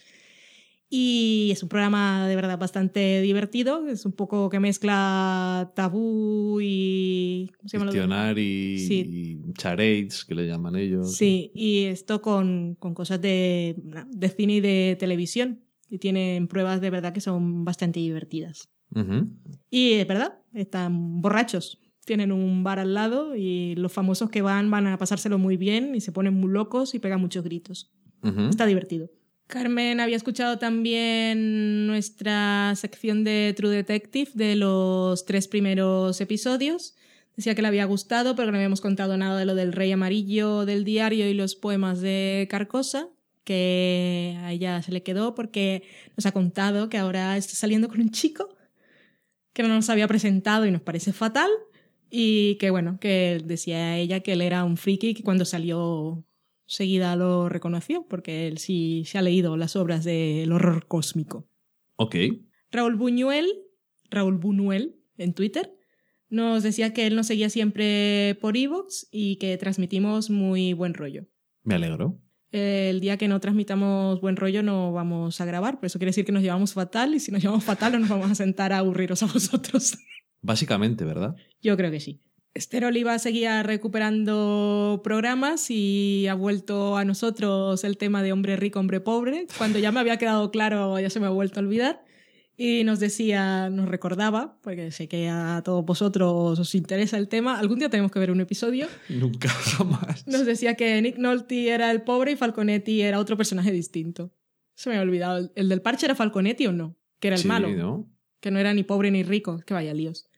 Y 0.94 1.48
es 1.50 1.62
un 1.62 1.70
programa 1.70 2.28
de 2.28 2.36
verdad 2.36 2.58
bastante 2.58 3.22
divertido, 3.22 3.88
es 3.88 4.04
un 4.04 4.12
poco 4.12 4.50
que 4.50 4.60
mezcla 4.60 5.72
tabú 5.74 6.60
y... 6.60 7.50
¿cómo 7.56 7.68
se 7.70 7.78
llama 7.78 8.34
y, 8.36 8.78
Sí. 8.78 9.06
y 9.08 9.52
charades, 9.54 10.22
que 10.26 10.34
le 10.34 10.46
llaman 10.46 10.76
ellos. 10.76 11.16
Sí, 11.16 11.50
y 11.54 11.84
esto 11.84 12.20
con, 12.20 12.74
con 12.78 12.92
cosas 12.92 13.22
de, 13.22 13.74
de 14.08 14.28
cine 14.28 14.56
y 14.56 14.60
de 14.60 14.96
televisión. 15.00 15.64
Y 15.92 15.98
tienen 15.98 16.48
pruebas 16.48 16.80
de 16.80 16.88
verdad 16.88 17.12
que 17.12 17.20
son 17.20 17.66
bastante 17.66 18.00
divertidas. 18.00 18.70
Y 19.68 19.92
es 19.92 20.06
verdad, 20.08 20.38
están 20.54 21.20
borrachos. 21.20 21.82
Tienen 22.06 22.32
un 22.32 22.64
bar 22.64 22.78
al 22.78 22.94
lado 22.94 23.36
y 23.36 23.74
los 23.74 23.92
famosos 23.92 24.30
que 24.30 24.40
van 24.40 24.70
van 24.70 24.86
a 24.86 24.96
pasárselo 24.96 25.38
muy 25.38 25.58
bien 25.58 25.94
y 25.94 26.00
se 26.00 26.10
ponen 26.10 26.32
muy 26.32 26.50
locos 26.50 26.94
y 26.94 26.98
pegan 26.98 27.20
muchos 27.20 27.44
gritos. 27.44 27.92
Está 28.48 28.64
divertido. 28.64 29.10
Carmen 29.48 30.00
había 30.00 30.16
escuchado 30.16 30.58
también 30.58 31.86
nuestra 31.86 32.72
sección 32.74 33.22
de 33.22 33.52
True 33.54 33.68
Detective 33.68 34.30
de 34.32 34.56
los 34.56 35.26
tres 35.26 35.46
primeros 35.46 36.22
episodios. 36.22 36.94
Decía 37.36 37.54
que 37.54 37.60
le 37.60 37.68
había 37.68 37.84
gustado, 37.84 38.34
pero 38.34 38.48
que 38.48 38.52
no 38.52 38.56
habíamos 38.56 38.80
contado 38.80 39.18
nada 39.18 39.38
de 39.38 39.44
lo 39.44 39.54
del 39.54 39.74
Rey 39.74 39.92
Amarillo 39.92 40.64
del 40.64 40.84
diario 40.84 41.28
y 41.28 41.34
los 41.34 41.54
poemas 41.54 42.00
de 42.00 42.46
Carcosa, 42.50 43.08
que 43.44 44.36
a 44.40 44.52
ella 44.52 44.82
se 44.82 44.92
le 44.92 45.02
quedó 45.02 45.34
porque 45.34 45.82
nos 46.16 46.26
ha 46.26 46.32
contado 46.32 46.88
que 46.88 46.98
ahora 46.98 47.36
está 47.36 47.54
saliendo 47.54 47.88
con 47.88 48.00
un 48.00 48.10
chico 48.10 48.56
que 49.52 49.62
no 49.62 49.68
nos 49.68 49.90
había 49.90 50.08
presentado 50.08 50.66
y 50.66 50.70
nos 50.70 50.82
parece 50.82 51.12
fatal. 51.12 51.50
Y 52.10 52.56
que 52.56 52.70
bueno, 52.70 52.98
que 53.00 53.40
decía 53.44 53.96
ella 53.96 54.20
que 54.20 54.32
él 54.34 54.42
era 54.42 54.64
un 54.64 54.76
friki 54.76 55.08
y 55.08 55.14
que 55.14 55.22
cuando 55.22 55.44
salió 55.44 56.24
seguida 56.66 57.16
lo 57.16 57.48
reconoció, 57.48 58.06
porque 58.06 58.48
él 58.48 58.58
sí 58.58 59.04
se 59.06 59.18
ha 59.18 59.22
leído 59.22 59.56
las 59.56 59.76
obras 59.76 60.04
del 60.04 60.52
horror 60.52 60.86
cósmico. 60.86 61.48
Ok. 61.96 62.16
Raúl 62.70 62.96
Buñuel, 62.96 63.46
Raúl 64.10 64.38
Buñuel 64.38 64.96
en 65.16 65.34
Twitter, 65.34 65.74
nos 66.28 66.62
decía 66.62 66.94
que 66.94 67.06
él 67.06 67.14
nos 67.14 67.26
seguía 67.26 67.50
siempre 67.50 68.38
por 68.40 68.56
Evox 68.56 69.08
y 69.10 69.36
que 69.36 69.56
transmitimos 69.58 70.30
muy 70.30 70.72
buen 70.72 70.94
rollo. 70.94 71.26
Me 71.62 71.74
alegro. 71.74 72.18
El 72.52 73.00
día 73.00 73.16
que 73.16 73.28
no 73.28 73.40
transmitamos 73.40 74.20
buen 74.20 74.36
rollo 74.36 74.62
no 74.62 74.92
vamos 74.92 75.40
a 75.40 75.44
grabar, 75.46 75.76
por 75.78 75.86
eso 75.86 75.98
quiere 75.98 76.10
decir 76.10 76.26
que 76.26 76.32
nos 76.32 76.42
llevamos 76.42 76.74
fatal 76.74 77.14
y 77.14 77.20
si 77.20 77.32
nos 77.32 77.42
llevamos 77.42 77.64
fatal 77.64 77.92
no 77.92 78.00
nos 78.00 78.10
vamos 78.10 78.30
a 78.30 78.34
sentar 78.34 78.72
a 78.74 78.78
aburriros 78.78 79.22
a 79.22 79.26
vosotros. 79.26 79.96
Básicamente, 80.42 81.04
¿verdad? 81.04 81.34
Yo 81.62 81.76
creo 81.76 81.90
que 81.90 82.00
sí. 82.00 82.20
Esther 82.54 82.84
Oliva 82.84 83.18
seguía 83.18 83.62
recuperando 83.62 85.00
programas 85.02 85.70
y 85.70 86.26
ha 86.28 86.34
vuelto 86.34 86.98
a 86.98 87.04
nosotros 87.06 87.82
el 87.84 87.96
tema 87.96 88.22
de 88.22 88.32
hombre 88.32 88.56
rico, 88.56 88.78
hombre 88.78 89.00
pobre. 89.00 89.46
Cuando 89.56 89.78
ya 89.78 89.90
me 89.90 90.00
había 90.00 90.18
quedado 90.18 90.50
claro, 90.50 91.00
ya 91.00 91.08
se 91.08 91.18
me 91.18 91.26
ha 91.26 91.30
vuelto 91.30 91.60
a 91.60 91.62
olvidar. 91.62 92.04
Y 92.56 92.84
nos 92.84 93.00
decía, 93.00 93.70
nos 93.70 93.88
recordaba, 93.88 94.58
porque 94.62 94.90
sé 94.90 95.08
que 95.08 95.28
a 95.28 95.62
todos 95.64 95.84
vosotros 95.84 96.58
os 96.58 96.74
interesa 96.74 97.16
el 97.16 97.28
tema, 97.28 97.58
algún 97.58 97.78
día 97.78 97.88
tenemos 97.88 98.12
que 98.12 98.18
ver 98.18 98.30
un 98.30 98.40
episodio. 98.40 98.86
Nunca 99.08 99.48
jamás. 99.76 100.26
Nos 100.26 100.44
decía 100.44 100.74
que 100.74 101.00
Nick 101.00 101.16
Nolte 101.18 101.68
era 101.70 101.90
el 101.90 102.02
pobre 102.02 102.32
y 102.32 102.36
Falconetti 102.36 103.00
era 103.02 103.18
otro 103.18 103.36
personaje 103.36 103.72
distinto. 103.72 104.32
Se 104.74 104.90
me 104.90 104.96
había 104.96 105.08
olvidado. 105.08 105.50
¿El 105.54 105.68
del 105.68 105.80
parche 105.82 106.06
era 106.06 106.14
Falconetti 106.14 106.66
o 106.66 106.72
no? 106.72 106.96
Que 107.20 107.28
era 107.28 107.36
el 107.36 107.42
Sí, 107.42 107.48
malo 107.48 107.70
¿no? 107.70 108.08
que 108.40 108.50
no 108.50 108.58
era 108.58 108.74
ni 108.74 108.82
pobre 108.82 109.10
ni 109.10 109.22
rico, 109.22 109.60
que 109.64 109.72
vaya 109.72 109.94
líos. 109.94 110.28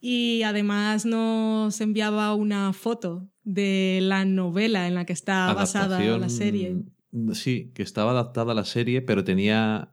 Y 0.00 0.42
además 0.44 1.04
nos 1.04 1.80
enviaba 1.80 2.34
una 2.34 2.72
foto 2.72 3.28
de 3.42 3.98
la 4.02 4.24
novela 4.24 4.86
en 4.86 4.94
la 4.94 5.04
que 5.04 5.12
está 5.12 5.52
basada 5.52 6.00
la 6.00 6.28
serie. 6.30 6.76
Sí, 7.32 7.72
que 7.74 7.82
estaba 7.82 8.12
adaptada 8.12 8.52
a 8.52 8.54
la 8.54 8.64
serie, 8.64 9.02
pero 9.02 9.24
tenía. 9.24 9.92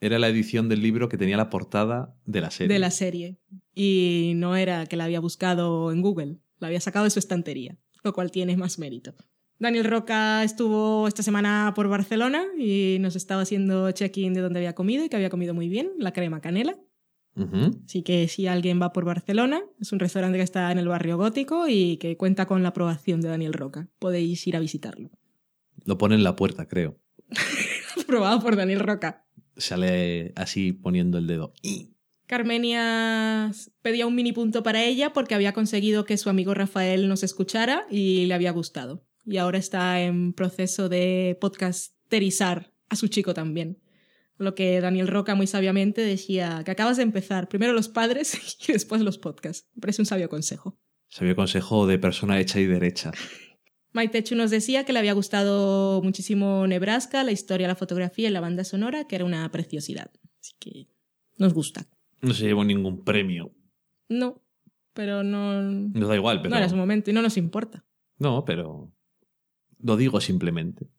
Era 0.00 0.18
la 0.18 0.28
edición 0.28 0.68
del 0.68 0.82
libro 0.82 1.08
que 1.08 1.18
tenía 1.18 1.36
la 1.36 1.50
portada 1.50 2.14
de 2.26 2.40
la 2.40 2.50
serie. 2.50 2.72
De 2.72 2.78
la 2.78 2.90
serie. 2.90 3.38
Y 3.74 4.32
no 4.36 4.56
era 4.56 4.86
que 4.86 4.96
la 4.96 5.04
había 5.04 5.20
buscado 5.20 5.90
en 5.92 6.02
Google, 6.02 6.38
la 6.58 6.68
había 6.68 6.80
sacado 6.80 7.04
de 7.04 7.10
su 7.10 7.18
estantería, 7.18 7.78
lo 8.02 8.12
cual 8.12 8.30
tiene 8.30 8.56
más 8.56 8.78
mérito. 8.78 9.14
Daniel 9.58 9.84
Roca 9.84 10.44
estuvo 10.44 11.08
esta 11.08 11.22
semana 11.22 11.72
por 11.74 11.88
Barcelona 11.88 12.44
y 12.58 12.98
nos 13.00 13.16
estaba 13.16 13.42
haciendo 13.42 13.90
check-in 13.90 14.34
de 14.34 14.42
dónde 14.42 14.58
había 14.58 14.74
comido 14.74 15.04
y 15.04 15.08
que 15.08 15.16
había 15.16 15.30
comido 15.30 15.54
muy 15.54 15.68
bien, 15.68 15.92
la 15.98 16.12
crema 16.12 16.40
canela. 16.40 16.78
Así 17.84 18.02
que 18.02 18.28
si 18.28 18.46
alguien 18.46 18.80
va 18.80 18.94
por 18.94 19.04
Barcelona, 19.04 19.60
es 19.78 19.92
un 19.92 19.98
restaurante 19.98 20.38
que 20.38 20.44
está 20.44 20.72
en 20.72 20.78
el 20.78 20.88
barrio 20.88 21.18
gótico 21.18 21.68
y 21.68 21.98
que 21.98 22.16
cuenta 22.16 22.46
con 22.46 22.62
la 22.62 22.70
aprobación 22.70 23.20
de 23.20 23.28
Daniel 23.28 23.52
Roca. 23.52 23.88
Podéis 23.98 24.46
ir 24.46 24.56
a 24.56 24.60
visitarlo. 24.60 25.10
Lo 25.84 25.98
pone 25.98 26.14
en 26.14 26.24
la 26.24 26.34
puerta, 26.34 26.66
creo. 26.66 26.98
Aprobado 28.02 28.40
por 28.40 28.56
Daniel 28.56 28.80
Roca. 28.80 29.25
Sale 29.56 30.32
así 30.36 30.72
poniendo 30.72 31.18
el 31.18 31.26
dedo. 31.26 31.52
Carmenia 32.26 33.52
pedía 33.82 34.06
un 34.06 34.14
mini 34.14 34.32
punto 34.32 34.62
para 34.62 34.84
ella 34.84 35.12
porque 35.12 35.34
había 35.34 35.52
conseguido 35.52 36.04
que 36.04 36.16
su 36.16 36.28
amigo 36.28 36.54
Rafael 36.54 37.08
nos 37.08 37.22
escuchara 37.22 37.86
y 37.90 38.26
le 38.26 38.34
había 38.34 38.50
gustado. 38.50 39.06
Y 39.24 39.38
ahora 39.38 39.58
está 39.58 40.00
en 40.00 40.32
proceso 40.32 40.88
de 40.88 41.36
podcasterizar 41.40 42.72
a 42.88 42.96
su 42.96 43.08
chico 43.08 43.34
también. 43.34 43.80
Lo 44.38 44.54
que 44.54 44.80
Daniel 44.80 45.08
Roca 45.08 45.34
muy 45.34 45.46
sabiamente 45.46 46.02
decía 46.02 46.62
que 46.64 46.70
acabas 46.70 46.98
de 46.98 47.04
empezar, 47.04 47.48
primero 47.48 47.72
los 47.72 47.88
padres 47.88 48.58
y 48.68 48.72
después 48.72 49.00
los 49.00 49.18
podcasts. 49.18 49.68
Me 49.74 49.80
parece 49.80 50.02
un 50.02 50.06
sabio 50.06 50.28
consejo. 50.28 50.78
Sabía 51.08 51.34
consejo 51.34 51.86
de 51.86 51.98
persona 51.98 52.40
hecha 52.40 52.60
y 52.60 52.66
derecha. 52.66 53.12
Maite 53.96 54.22
Chu 54.22 54.36
nos 54.36 54.50
decía 54.50 54.84
que 54.84 54.92
le 54.92 54.98
había 54.98 55.14
gustado 55.14 56.02
muchísimo 56.02 56.66
Nebraska, 56.66 57.24
la 57.24 57.32
historia, 57.32 57.66
la 57.66 57.76
fotografía 57.76 58.28
y 58.28 58.30
la 58.30 58.40
banda 58.40 58.62
sonora, 58.62 59.06
que 59.06 59.16
era 59.16 59.24
una 59.24 59.50
preciosidad. 59.50 60.10
Así 60.38 60.52
que 60.58 60.88
nos 61.38 61.54
gusta. 61.54 61.88
No 62.20 62.34
se 62.34 62.44
llevó 62.44 62.62
ningún 62.62 63.04
premio. 63.04 63.54
No, 64.10 64.42
pero 64.92 65.22
no, 65.22 65.62
no 65.62 65.98
Nos 65.98 66.08
da 66.10 66.14
igual, 66.14 66.42
pero. 66.42 66.54
era 66.54 66.68
su 66.68 66.76
momento 66.76 67.10
y 67.10 67.14
no 67.14 67.22
nos 67.22 67.38
importa. 67.38 67.86
No, 68.18 68.44
pero. 68.44 68.92
Lo 69.78 69.96
digo 69.96 70.20
simplemente. 70.20 70.90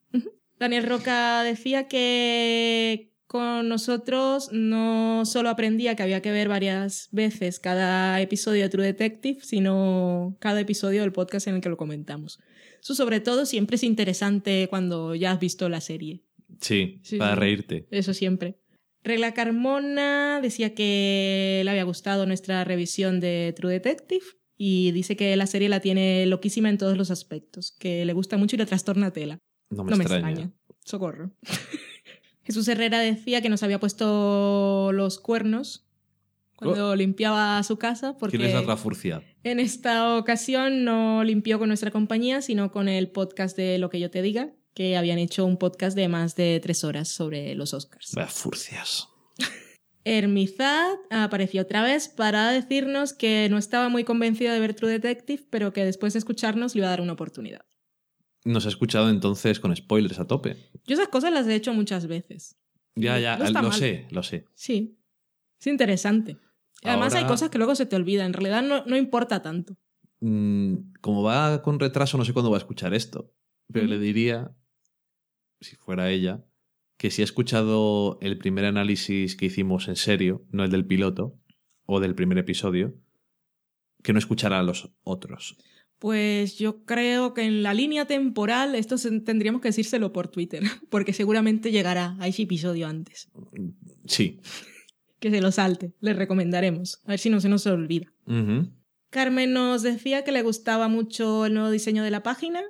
Daniel 0.59 0.87
Roca 0.87 1.43
decía 1.43 1.87
que 1.87 3.13
con 3.27 3.69
nosotros 3.69 4.49
no 4.51 5.23
solo 5.25 5.49
aprendía 5.49 5.95
que 5.95 6.01
había 6.01 6.23
que 6.23 6.31
ver 6.31 6.47
varias 6.49 7.09
veces 7.11 7.59
cada 7.59 8.19
episodio 8.21 8.63
de 8.63 8.69
True 8.69 8.85
Detective, 8.85 9.41
sino 9.43 10.35
cada 10.39 10.61
episodio 10.61 11.01
del 11.01 11.11
podcast 11.11 11.45
en 11.45 11.55
el 11.55 11.61
que 11.61 11.69
lo 11.69 11.77
comentamos. 11.77 12.39
Eso 12.87 12.95
sobre 12.95 13.19
todo 13.19 13.45
siempre 13.45 13.75
es 13.75 13.83
interesante 13.83 14.67
cuando 14.69 15.13
ya 15.13 15.33
has 15.33 15.41
visto 15.41 15.67
la 15.67 15.81
serie. 15.81 16.23
Sí, 16.61 17.01
Sí, 17.03 17.17
para 17.17 17.33
sí. 17.33 17.39
reírte. 17.41 17.85
Eso 17.91 18.13
siempre. 18.13 18.61
Regla 19.03 19.33
Carmona 19.33 20.39
decía 20.41 20.73
que 20.73 21.63
le 21.65 21.69
había 21.69 21.83
gustado 21.83 22.25
nuestra 22.25 22.63
revisión 22.63 23.19
de 23.19 23.53
True 23.57 23.73
Detective 23.73 24.23
y 24.57 24.91
dice 24.93 25.17
que 25.17 25.35
la 25.35 25.47
serie 25.47 25.67
la 25.67 25.81
tiene 25.81 26.25
loquísima 26.27 26.69
en 26.69 26.77
todos 26.77 26.97
los 26.97 27.11
aspectos, 27.11 27.73
que 27.77 28.05
le 28.05 28.13
gusta 28.13 28.37
mucho 28.37 28.55
y 28.55 28.59
le 28.59 28.65
trastorna 28.65 29.11
tela. 29.11 29.39
No 29.69 29.83
me 29.83 29.91
No 29.91 29.97
me 29.97 30.03
extraña. 30.05 30.29
extraña. 30.29 30.53
Socorro. 30.85 31.31
Jesús 32.45 32.69
Herrera 32.69 32.99
decía 33.01 33.41
que 33.41 33.49
nos 33.49 33.63
había 33.63 33.81
puesto 33.81 34.91
los 34.93 35.19
cuernos 35.19 35.86
cuando 36.57 36.95
limpiaba 36.95 37.61
su 37.63 37.77
casa 37.77 38.17
porque 38.17 38.37
¿Quién 38.37 38.49
es 38.55 38.65
la 38.67 38.75
furcia? 38.77 39.23
en 39.43 39.59
esta 39.59 40.17
ocasión 40.17 40.83
no 40.83 41.23
limpió 41.23 41.59
con 41.59 41.69
nuestra 41.69 41.91
compañía, 41.91 42.41
sino 42.41 42.71
con 42.71 42.89
el 42.89 43.09
podcast 43.09 43.55
de 43.55 43.77
Lo 43.77 43.89
que 43.89 43.99
yo 43.99 44.09
te 44.11 44.21
diga, 44.21 44.51
que 44.73 44.97
habían 44.97 45.19
hecho 45.19 45.45
un 45.45 45.57
podcast 45.57 45.95
de 45.95 46.07
más 46.07 46.35
de 46.35 46.59
tres 46.61 46.83
horas 46.83 47.07
sobre 47.07 47.55
los 47.55 47.73
Oscars. 47.73 48.11
Vaya 48.15 48.27
furcias. 48.27 49.07
Hermizad 50.03 50.95
apareció 51.09 51.63
otra 51.63 51.83
vez 51.83 52.07
para 52.07 52.49
decirnos 52.51 53.13
que 53.13 53.47
no 53.49 53.57
estaba 53.57 53.89
muy 53.89 54.03
convencido 54.03 54.53
de 54.53 54.59
ver 54.59 54.73
True 54.73 54.91
Detective, 54.91 55.43
pero 55.49 55.73
que 55.73 55.83
después 55.83 56.13
de 56.13 56.19
escucharnos 56.19 56.75
le 56.75 56.79
iba 56.79 56.87
a 56.87 56.91
dar 56.91 57.01
una 57.01 57.13
oportunidad. 57.13 57.65
Nos 58.45 58.65
ha 58.65 58.69
escuchado 58.69 59.09
entonces 59.09 59.59
con 59.59 59.75
spoilers 59.75 60.19
a 60.19 60.25
tope. 60.27 60.55
Yo 60.85 60.93
esas 60.93 61.09
cosas 61.09 61.33
las 61.33 61.45
he 61.47 61.55
hecho 61.55 61.73
muchas 61.73 62.07
veces. 62.07 62.55
Ya, 62.95 63.19
ya, 63.19 63.37
No 63.37 63.45
lo 63.45 63.69
mal. 63.69 63.73
sé, 63.73 64.07
lo 64.11 64.23
sé. 64.23 64.45
Sí. 64.55 64.97
Es 65.59 65.67
interesante. 65.67 66.37
Además 66.83 67.15
hay 67.15 67.25
cosas 67.25 67.49
que 67.49 67.57
luego 67.57 67.75
se 67.75 67.85
te 67.85 67.95
olvidan. 67.95 68.27
En 68.27 68.33
realidad 68.33 68.63
no, 68.63 68.85
no 68.85 68.97
importa 68.97 69.41
tanto. 69.41 69.75
Mm, 70.19 70.93
como 71.01 71.23
va 71.23 71.61
con 71.61 71.79
retraso, 71.79 72.17
no 72.17 72.25
sé 72.25 72.33
cuándo 72.33 72.51
va 72.51 72.57
a 72.57 72.59
escuchar 72.59 72.93
esto. 72.93 73.33
Pero 73.71 73.87
le 73.87 73.99
diría, 73.99 74.55
si 75.59 75.75
fuera 75.75 76.09
ella, 76.09 76.45
que 76.97 77.11
si 77.11 77.21
ha 77.21 77.25
escuchado 77.25 78.17
el 78.21 78.37
primer 78.37 78.65
análisis 78.65 79.35
que 79.35 79.45
hicimos 79.45 79.87
en 79.87 79.95
serio, 79.95 80.45
no 80.51 80.63
el 80.63 80.71
del 80.71 80.85
piloto 80.85 81.37
o 81.85 81.99
del 81.99 82.15
primer 82.15 82.37
episodio, 82.37 82.95
que 84.03 84.13
no 84.13 84.19
escuchara 84.19 84.59
a 84.59 84.63
los 84.63 84.91
otros. 85.03 85.57
Pues 85.99 86.57
yo 86.57 86.85
creo 86.85 87.33
que 87.33 87.43
en 87.43 87.63
la 87.63 87.73
línea 87.73 88.05
temporal 88.05 88.75
esto 88.75 88.95
tendríamos 89.25 89.61
que 89.61 89.69
decírselo 89.69 90.13
por 90.13 90.27
Twitter, 90.27 90.63
porque 90.89 91.13
seguramente 91.13 91.71
llegará 91.71 92.15
a 92.19 92.27
ese 92.27 92.43
episodio 92.43 92.87
antes. 92.87 93.29
Sí. 94.05 94.39
Que 95.27 95.35
se 95.35 95.41
lo 95.41 95.51
salte, 95.51 95.93
le 95.99 96.13
recomendaremos. 96.13 97.01
A 97.03 97.09
ver 97.09 97.19
si 97.19 97.29
no 97.29 97.41
se 97.41 97.49
nos 97.49 97.67
olvida. 97.67 98.13
Carmen 99.09 99.51
nos 99.51 99.81
decía 99.83 100.23
que 100.23 100.31
le 100.31 100.41
gustaba 100.41 100.87
mucho 100.87 101.47
el 101.47 101.53
nuevo 101.53 101.69
diseño 101.69 102.01
de 102.01 102.11
la 102.11 102.23
página 102.23 102.61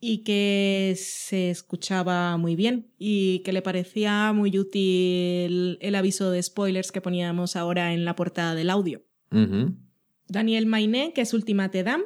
y 0.00 0.24
que 0.24 0.94
se 0.96 1.50
escuchaba 1.50 2.38
muy 2.38 2.56
bien 2.56 2.90
y 2.98 3.40
que 3.40 3.52
le 3.52 3.60
parecía 3.60 4.32
muy 4.32 4.58
útil 4.58 5.76
el 5.82 5.94
aviso 5.94 6.30
de 6.30 6.42
spoilers 6.42 6.90
que 6.90 7.02
poníamos 7.02 7.54
ahora 7.54 7.92
en 7.92 8.06
la 8.06 8.16
portada 8.16 8.54
del 8.54 8.70
audio. 8.70 9.04
Daniel 10.26 10.64
Mainé, 10.64 11.12
que 11.12 11.20
es 11.20 11.34
Ultimate 11.34 11.82
Dam, 11.82 12.00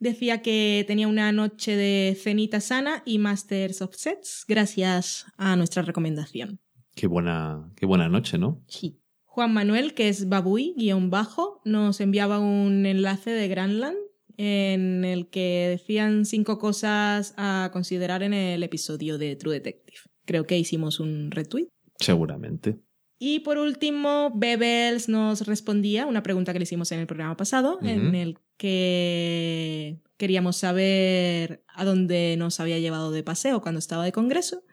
decía 0.00 0.42
que 0.42 0.84
tenía 0.88 1.06
una 1.06 1.30
noche 1.30 1.76
de 1.76 2.18
cenita 2.20 2.60
sana 2.60 3.04
y 3.06 3.18
Masters 3.18 3.82
of 3.82 3.94
Sets 3.94 4.44
gracias 4.48 5.26
a 5.36 5.54
nuestra 5.54 5.82
recomendación. 5.82 6.58
Qué 6.96 7.06
buena, 7.06 7.70
qué 7.76 7.86
buena 7.86 8.08
noche, 8.08 8.36
¿no? 8.36 8.64
Sí. 8.66 8.97
Juan 9.38 9.54
Manuel, 9.54 9.94
que 9.94 10.08
es 10.08 10.28
Babuy, 10.28 10.74
guion 10.76 11.10
bajo, 11.10 11.60
nos 11.64 12.00
enviaba 12.00 12.40
un 12.40 12.84
enlace 12.84 13.30
de 13.30 13.46
Granland 13.46 13.96
en 14.36 15.04
el 15.04 15.28
que 15.28 15.68
decían 15.78 16.24
cinco 16.24 16.58
cosas 16.58 17.34
a 17.36 17.70
considerar 17.72 18.24
en 18.24 18.34
el 18.34 18.64
episodio 18.64 19.16
de 19.16 19.36
True 19.36 19.54
Detective. 19.54 19.98
Creo 20.24 20.44
que 20.44 20.58
hicimos 20.58 20.98
un 20.98 21.30
retweet. 21.30 21.68
Seguramente. 22.00 22.80
Y 23.20 23.38
por 23.38 23.58
último, 23.58 24.32
Bebels 24.34 25.08
nos 25.08 25.46
respondía 25.46 26.06
una 26.06 26.24
pregunta 26.24 26.52
que 26.52 26.58
le 26.58 26.64
hicimos 26.64 26.90
en 26.90 26.98
el 26.98 27.06
programa 27.06 27.36
pasado, 27.36 27.78
en 27.80 28.16
el 28.16 28.38
que 28.56 30.00
queríamos 30.16 30.56
saber 30.56 31.62
a 31.68 31.84
dónde 31.84 32.34
nos 32.36 32.58
había 32.58 32.80
llevado 32.80 33.12
de 33.12 33.22
paseo 33.22 33.62
cuando 33.62 33.78
estaba 33.78 34.04
de 34.04 34.10
congreso. 34.10 34.64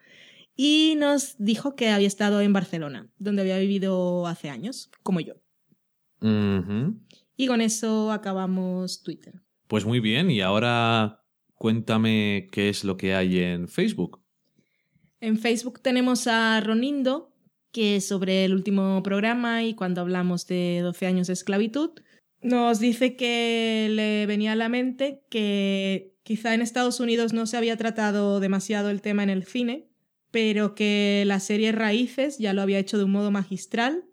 Y 0.56 0.96
nos 0.98 1.36
dijo 1.38 1.76
que 1.76 1.90
había 1.90 2.08
estado 2.08 2.42
en 2.42 2.54
Barcelona, 2.54 3.10
donde 3.18 3.42
había 3.42 3.58
vivido 3.58 4.26
hace 4.28 4.50
años, 4.50 4.90
como 5.04 5.20
yo. 5.20 5.36
Y 7.38 7.48
con 7.48 7.62
eso 7.62 8.12
acabamos 8.12 9.04
Twitter. 9.04 9.42
Pues 9.68 9.86
muy 9.86 10.00
bien, 10.00 10.32
y 10.32 10.42
ahora 10.42 11.24
cuéntame 11.56 12.48
qué 12.52 12.70
es 12.70 12.84
lo 12.84 12.98
que 12.98 13.14
hay 13.16 13.40
en 13.40 13.68
Facebook. 13.68 14.22
En 15.20 15.38
Facebook 15.38 15.82
tenemos 15.82 16.28
a 16.28 16.60
Ronindo, 16.62 17.34
que 17.72 18.00
sobre 18.00 18.46
el 18.46 18.54
último 18.54 19.04
programa 19.04 19.64
y 19.64 19.74
cuando 19.74 20.02
hablamos 20.02 20.48
de 20.48 20.80
12 20.82 21.08
años 21.08 21.28
de 21.28 21.34
esclavitud, 21.34 21.92
nos 22.42 22.80
dice 22.80 23.16
que 23.16 23.88
le 23.92 24.26
venía 24.28 24.54
a 24.54 24.56
la 24.56 24.70
mente 24.70 25.26
que 25.30 26.16
quizá 26.24 26.54
en 26.54 26.62
Estados 26.62 27.00
Unidos 27.00 27.34
no 27.34 27.46
se 27.48 27.58
había 27.58 27.76
tratado 27.76 28.40
demasiado 28.40 28.90
el 28.90 29.02
tema 29.02 29.24
en 29.24 29.30
el 29.30 29.44
cine, 29.44 29.90
pero 30.36 30.76
que 30.76 31.24
la 31.26 31.40
serie 31.40 31.72
Raíces 31.72 32.40
ya 32.40 32.52
lo 32.52 32.62
había 32.62 32.78
hecho 32.78 32.98
de 32.98 33.06
un 33.06 33.12
modo 33.14 33.32
magistral 33.32 34.04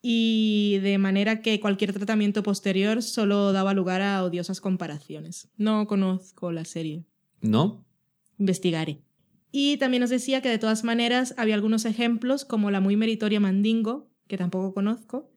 y 0.00 0.78
de 0.82 0.96
manera 0.96 1.42
que 1.42 1.60
cualquier 1.60 1.92
tratamiento 1.92 2.42
posterior 2.42 3.02
solo 3.02 3.52
daba 3.52 3.74
lugar 3.74 4.00
a 4.00 4.24
odiosas 4.24 4.62
comparaciones. 4.62 5.50
No 5.58 5.86
conozco 5.86 6.50
la 6.50 6.64
serie. 6.64 7.04
¿No? 7.42 7.84
Investigaré. 8.38 9.02
Y 9.52 9.76
también 9.76 10.00
nos 10.00 10.08
decía 10.08 10.40
que 10.40 10.48
de 10.48 10.56
todas 10.56 10.82
maneras 10.82 11.34
había 11.36 11.56
algunos 11.56 11.84
ejemplos, 11.84 12.46
como 12.46 12.70
la 12.70 12.80
muy 12.80 12.96
meritoria 12.96 13.38
Mandingo, 13.38 14.10
que 14.28 14.38
tampoco 14.38 14.72
conozco. 14.72 15.30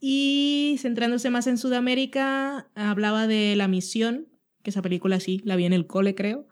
Y 0.00 0.78
centrándose 0.80 1.30
más 1.30 1.46
en 1.46 1.58
Sudamérica, 1.58 2.72
hablaba 2.74 3.28
de 3.28 3.54
La 3.54 3.68
Misión, 3.68 4.26
que 4.64 4.70
esa 4.70 4.82
película 4.82 5.20
sí, 5.20 5.40
la 5.44 5.54
vi 5.54 5.64
en 5.64 5.74
el 5.74 5.86
cole, 5.86 6.16
creo. 6.16 6.48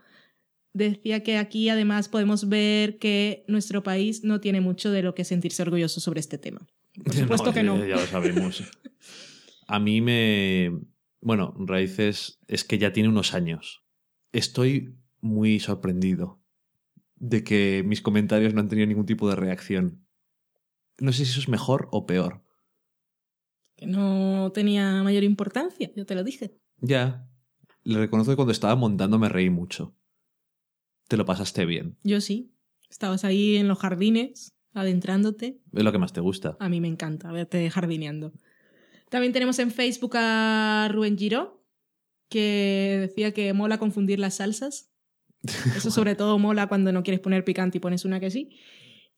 Decía 0.73 1.23
que 1.23 1.37
aquí 1.37 1.69
además 1.69 2.09
podemos 2.09 2.49
ver 2.49 2.99
que 2.99 3.45
nuestro 3.49 3.83
país 3.83 4.23
no 4.23 4.41
tiene 4.41 4.61
mucho 4.61 4.91
de 4.91 5.03
lo 5.03 5.15
que 5.15 5.25
sentirse 5.25 5.63
orgulloso 5.63 6.01
sobre 6.01 6.21
este 6.21 6.39
tema. 6.39 6.67
Por 7.05 7.15
supuesto 7.15 7.53
que 7.53 7.63
no. 7.63 7.79
Ya, 7.79 7.89
ya 7.89 7.97
lo 7.97 8.07
sabemos. 8.07 8.63
A 9.67 9.79
mí 9.81 10.01
me... 10.01 10.81
Bueno, 11.21 11.55
Raíces 11.59 12.39
es 12.47 12.65
que 12.65 12.79
ya 12.79 12.93
tiene 12.93 13.09
unos 13.09 13.35
años. 13.35 13.85
Estoy 14.33 14.97
muy 15.21 15.61
sorprendido 15.61 16.41
de 17.17 17.45
que 17.45 17.83
mis 17.85 18.01
comentarios 18.01 18.55
no 18.55 18.61
han 18.61 18.69
tenido 18.69 18.87
ningún 18.87 19.07
tipo 19.07 19.29
de 19.29 19.37
reacción. 19.37 20.07
No 20.99 21.13
sé 21.13 21.25
si 21.25 21.33
eso 21.33 21.41
es 21.41 21.49
mejor 21.49 21.89
o 21.93 22.07
peor. 22.07 22.43
Que 23.77 23.87
no 23.87 24.51
tenía 24.53 25.03
mayor 25.03 25.25
importancia, 25.25 25.91
yo 25.95 26.07
te 26.07 26.15
lo 26.15 26.25
dije. 26.25 26.59
Ya. 26.81 27.29
Le 27.83 27.99
reconozco 27.99 28.33
que 28.33 28.37
cuando 28.37 28.53
estaba 28.53 28.77
montando 28.77 29.19
me 29.19 29.29
reí 29.29 29.51
mucho. 29.51 29.97
Te 31.11 31.17
lo 31.17 31.25
pasaste 31.25 31.67
bien. 31.67 31.97
Yo 32.05 32.21
sí. 32.21 32.55
Estabas 32.89 33.25
ahí 33.25 33.57
en 33.57 33.67
los 33.67 33.81
jardines, 33.81 34.55
adentrándote. 34.75 35.61
Es 35.73 35.83
lo 35.83 35.91
que 35.91 35.99
más 35.99 36.13
te 36.13 36.21
gusta. 36.21 36.57
A 36.61 36.69
mí 36.69 36.81
me 36.81 36.87
encanta 36.87 37.33
verte 37.33 37.69
jardineando. 37.69 38.33
También 39.09 39.33
tenemos 39.33 39.59
en 39.59 39.73
Facebook 39.73 40.13
a 40.15 40.89
Rubén 40.89 41.19
Giró, 41.19 41.67
que 42.29 43.09
decía 43.09 43.35
que 43.35 43.53
mola 43.53 43.79
confundir 43.79 44.21
las 44.21 44.37
salsas. 44.37 44.93
Eso 45.75 45.91
sobre 45.91 46.15
todo 46.15 46.39
mola 46.39 46.69
cuando 46.69 46.93
no 46.93 47.03
quieres 47.03 47.19
poner 47.19 47.45
picante 47.45 47.79
y 47.79 47.81
pones 47.81 48.05
una 48.05 48.21
que 48.21 48.31
sí. 48.31 48.51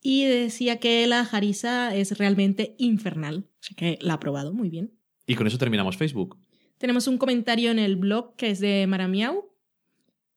Y 0.01 0.25
decía 0.25 0.81
que 0.81 1.07
la 1.07 1.27
jarisa 1.27 1.95
es 1.95 2.17
realmente 2.17 2.75
infernal. 2.79 3.51
O 3.61 3.63
sea 3.65 3.77
que 3.77 3.99
la 4.01 4.15
ha 4.15 4.19
probado 4.19 4.55
muy 4.55 4.71
bien. 4.71 4.95
Y 5.27 5.35
con 5.35 5.47
eso 5.47 5.59
terminamos 5.59 5.99
Facebook. 5.99 6.39
Tenemos 6.79 7.07
un 7.07 7.19
comentario 7.19 7.71
en 7.71 7.79
el 7.79 7.97
blog 7.97 8.35
que 8.37 8.49
es 8.49 8.61
de 8.61 8.87
Maramiau, 8.87 9.52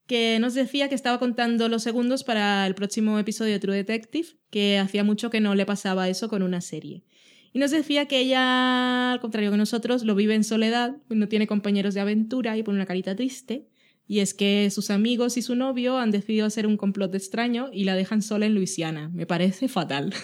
que 0.06 0.38
nos 0.40 0.54
decía 0.54 0.88
que 0.88 0.94
estaba 0.94 1.18
contando 1.18 1.68
los 1.68 1.82
segundos 1.82 2.24
para 2.24 2.66
el 2.66 2.74
próximo 2.74 3.18
episodio 3.18 3.54
de 3.54 3.60
True 3.60 3.76
Detective, 3.76 4.28
que 4.50 4.78
hacía 4.78 5.04
mucho 5.04 5.30
que 5.30 5.40
no 5.40 5.54
le 5.54 5.66
pasaba 5.66 6.08
eso 6.08 6.28
con 6.28 6.42
una 6.42 6.60
serie. 6.60 7.04
Y 7.52 7.58
nos 7.58 7.70
decía 7.70 8.06
que 8.06 8.20
ella, 8.20 9.12
al 9.12 9.20
contrario 9.20 9.50
que 9.50 9.56
nosotros, 9.56 10.04
lo 10.04 10.14
vive 10.14 10.34
en 10.34 10.44
soledad, 10.44 10.96
no 11.08 11.28
tiene 11.28 11.46
compañeros 11.46 11.94
de 11.94 12.00
aventura 12.00 12.56
y 12.56 12.62
pone 12.62 12.76
una 12.76 12.86
carita 12.86 13.16
triste. 13.16 13.66
Y 14.06 14.20
es 14.20 14.34
que 14.34 14.70
sus 14.70 14.90
amigos 14.90 15.36
y 15.36 15.42
su 15.42 15.56
novio 15.56 15.98
han 15.98 16.10
decidido 16.10 16.46
hacer 16.46 16.66
un 16.66 16.76
complot 16.76 17.14
extraño 17.14 17.70
y 17.72 17.84
la 17.84 17.96
dejan 17.96 18.22
sola 18.22 18.46
en 18.46 18.54
Luisiana. 18.54 19.08
Me 19.08 19.26
parece 19.26 19.68
fatal. 19.68 20.14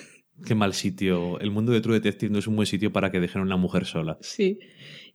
Qué 0.46 0.54
mal 0.54 0.74
sitio. 0.74 1.40
El 1.40 1.50
mundo 1.50 1.72
de 1.72 1.80
True 1.80 1.94
Detective 1.94 2.30
no 2.30 2.38
es 2.38 2.46
un 2.46 2.56
buen 2.56 2.66
sitio 2.66 2.92
para 2.92 3.10
que 3.10 3.20
dejen 3.20 3.40
a 3.40 3.44
una 3.44 3.56
mujer 3.56 3.86
sola. 3.86 4.18
Sí. 4.20 4.58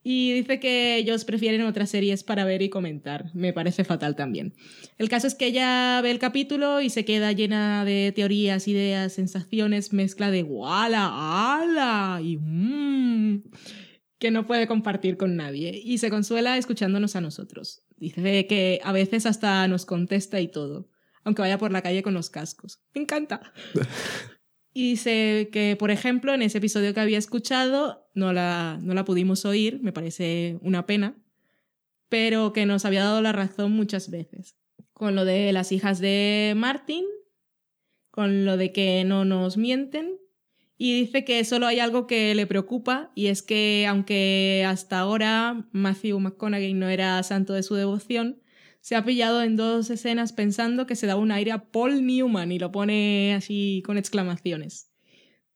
Y 0.10 0.32
dice 0.32 0.62
que 0.62 0.96
ellos 0.96 1.26
prefieren 1.26 1.64
otras 1.64 1.90
series 1.90 2.24
para 2.24 2.46
ver 2.46 2.62
y 2.62 2.70
comentar. 2.70 3.30
Me 3.34 3.52
parece 3.52 3.84
fatal 3.84 4.16
también. 4.16 4.54
El 4.98 5.10
caso 5.10 5.28
es 5.28 5.36
que 5.36 5.48
ella 5.48 6.00
ve 6.02 6.12
el 6.12 6.18
capítulo 6.18 6.80
y 6.80 6.90
se 6.90 7.04
queda 7.04 7.34
llena 7.34 7.84
de 7.84 8.14
teorías, 8.16 8.70
ideas, 8.70 9.12
sensaciones, 9.12 9.92
mezcla 9.92 10.32
de 10.32 10.44
¡wala! 10.44 11.60
¡ala! 11.60 12.22
y 12.22 12.38
mmm, 12.38 13.44
que 14.18 14.32
no 14.32 14.46
puede 14.46 14.66
compartir 14.66 15.18
con 15.18 15.36
nadie. 15.36 15.78
Y 15.84 15.98
se 15.98 16.10
consuela 16.10 16.58
escuchándonos 16.58 17.18
a 17.18 17.22
nosotros. 17.22 17.84
Dice 17.98 18.48
que 18.48 18.80
a 18.86 18.94
veces 18.94 19.26
hasta 19.26 19.68
nos 19.68 19.86
contesta 19.86 20.40
y 20.40 20.48
todo, 20.48 20.90
aunque 21.26 21.42
vaya 21.42 21.58
por 21.58 21.74
la 21.74 21.82
calle 21.82 22.02
con 22.02 22.14
los 22.14 22.30
cascos. 22.30 22.80
Me 22.96 23.02
encanta. 23.02 23.52
Y 24.78 24.92
dice 24.92 25.50
que, 25.52 25.76
por 25.76 25.90
ejemplo, 25.90 26.36
en 26.36 26.44
ese 26.44 26.60
episodio 26.60 26.94
que 26.94 27.00
había 27.00 27.18
escuchado, 27.18 28.08
no 28.14 28.32
la, 28.32 28.78
no 28.84 28.94
la 28.94 29.06
pudimos 29.06 29.44
oír, 29.44 29.80
me 29.82 29.92
parece 29.92 30.60
una 30.62 30.86
pena, 30.86 31.18
pero 32.10 32.54
que 32.54 32.68
nos 32.68 32.86
había 32.86 33.04
dado 33.04 33.24
la 33.24 33.32
razón 33.32 33.72
muchas 33.72 34.12
veces. 34.12 34.56
Con 34.94 35.16
lo 35.16 35.26
de 35.26 35.52
las 35.52 35.72
hijas 35.72 35.98
de 35.98 36.54
Martin, 36.56 37.06
con 38.12 38.46
lo 38.46 38.56
de 38.56 38.72
que 38.72 39.04
no 39.04 39.26
nos 39.26 39.58
mienten, 39.58 40.20
y 40.78 40.94
dice 41.02 41.26
que 41.26 41.44
solo 41.44 41.66
hay 41.66 41.80
algo 41.80 42.06
que 42.06 42.36
le 42.36 42.46
preocupa, 42.46 43.12
y 43.16 43.28
es 43.28 43.42
que 43.42 43.88
aunque 43.90 44.64
hasta 44.68 45.00
ahora 45.00 45.68
Matthew 45.72 46.20
McConaughey 46.20 46.76
no 46.76 46.88
era 46.88 47.24
santo 47.24 47.54
de 47.54 47.64
su 47.64 47.74
devoción, 47.74 48.44
se 48.88 48.96
ha 48.96 49.04
pillado 49.04 49.44
en 49.44 49.58
dos 49.58 49.90
escenas 49.90 50.32
pensando 50.32 50.88
que 50.88 50.96
se 50.96 51.08
da 51.08 51.18
un 51.18 51.30
aire 51.34 51.52
a 51.52 51.72
Paul 51.72 52.06
Newman 52.06 52.54
y 52.54 52.58
lo 52.58 52.72
pone 52.72 53.34
así 53.36 53.84
con 53.86 53.98
exclamaciones. 53.98 54.94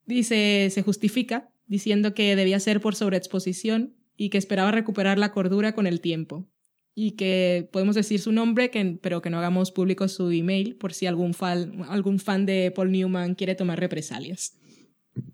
Dice, 0.05 0.67
se 0.69 0.81
justifica 0.81 1.49
diciendo 1.65 2.13
que 2.13 2.35
debía 2.35 2.59
ser 2.59 2.81
por 2.81 2.93
sobreexposición 2.93 3.95
y 4.17 4.31
que 4.31 4.37
esperaba 4.37 4.71
recuperar 4.71 5.17
la 5.17 5.31
cordura 5.31 5.73
con 5.73 5.87
el 5.87 6.01
tiempo. 6.01 6.45
Y 6.93 7.11
que 7.11 7.69
podemos 7.71 7.95
decir 7.95 8.19
su 8.19 8.33
nombre, 8.33 8.69
que, 8.69 8.99
pero 9.01 9.21
que 9.21 9.29
no 9.29 9.37
hagamos 9.37 9.71
público 9.71 10.09
su 10.09 10.29
email 10.29 10.75
por 10.75 10.91
si 10.91 11.05
algún 11.05 11.33
fan, 11.33 11.85
algún 11.87 12.19
fan 12.19 12.45
de 12.45 12.73
Paul 12.75 12.91
Newman 12.91 13.35
quiere 13.35 13.55
tomar 13.55 13.79
represalias. 13.79 14.59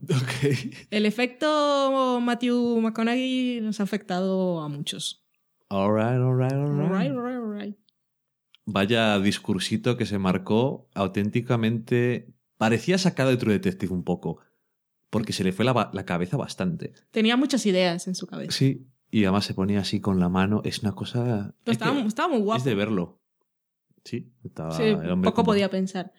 Ok. 0.04 0.86
El 0.92 1.08
efecto 1.08 2.20
Matthew 2.22 2.80
McConaughey 2.80 3.60
nos 3.62 3.80
ha 3.80 3.84
afectado 3.84 4.62
a 4.62 4.70
muchos. 4.70 5.26
Alright, 5.70 6.20
alright, 6.20 6.54
alright. 6.54 6.92
Alright, 6.92 7.12
alright, 7.12 7.38
alright. 7.38 7.87
Vaya 8.70 9.18
discursito 9.20 9.96
que 9.96 10.06
se 10.06 10.20
marcó 10.20 10.90
auténticamente. 10.94 12.34
Parecía 12.58 12.98
sacado 12.98 13.30
de 13.30 13.38
True 13.38 13.54
Detective 13.54 13.94
un 13.94 14.04
poco. 14.04 14.40
Porque 15.10 15.32
se 15.32 15.44
le 15.46 15.54
fue 15.54 15.64
la, 15.64 15.90
la 15.94 16.06
cabeza 16.06 16.36
bastante. 16.36 16.94
Tenía 17.12 17.38
muchas 17.38 17.66
ideas 17.66 18.08
en 18.08 18.16
su 18.16 18.28
cabeza. 18.28 18.52
Sí. 18.52 18.86
Y 19.10 19.24
además 19.24 19.46
se 19.46 19.54
ponía 19.54 19.80
así 19.80 20.02
con 20.02 20.20
la 20.20 20.28
mano. 20.28 20.62
Es 20.66 20.80
una 20.80 20.92
cosa. 20.94 21.56
Pero 21.64 21.72
estaba, 21.72 21.94
que- 22.02 22.08
estaba 22.08 22.28
muy 22.28 22.40
guapo. 22.42 22.58
Es 22.58 22.66
de 22.66 22.76
verlo. 22.76 23.22
Sí, 24.04 24.34
estaba. 24.44 24.72
Sí, 24.72 24.94
poco 25.24 25.34
como- 25.34 25.46
podía 25.46 25.70
pensar. 25.70 26.12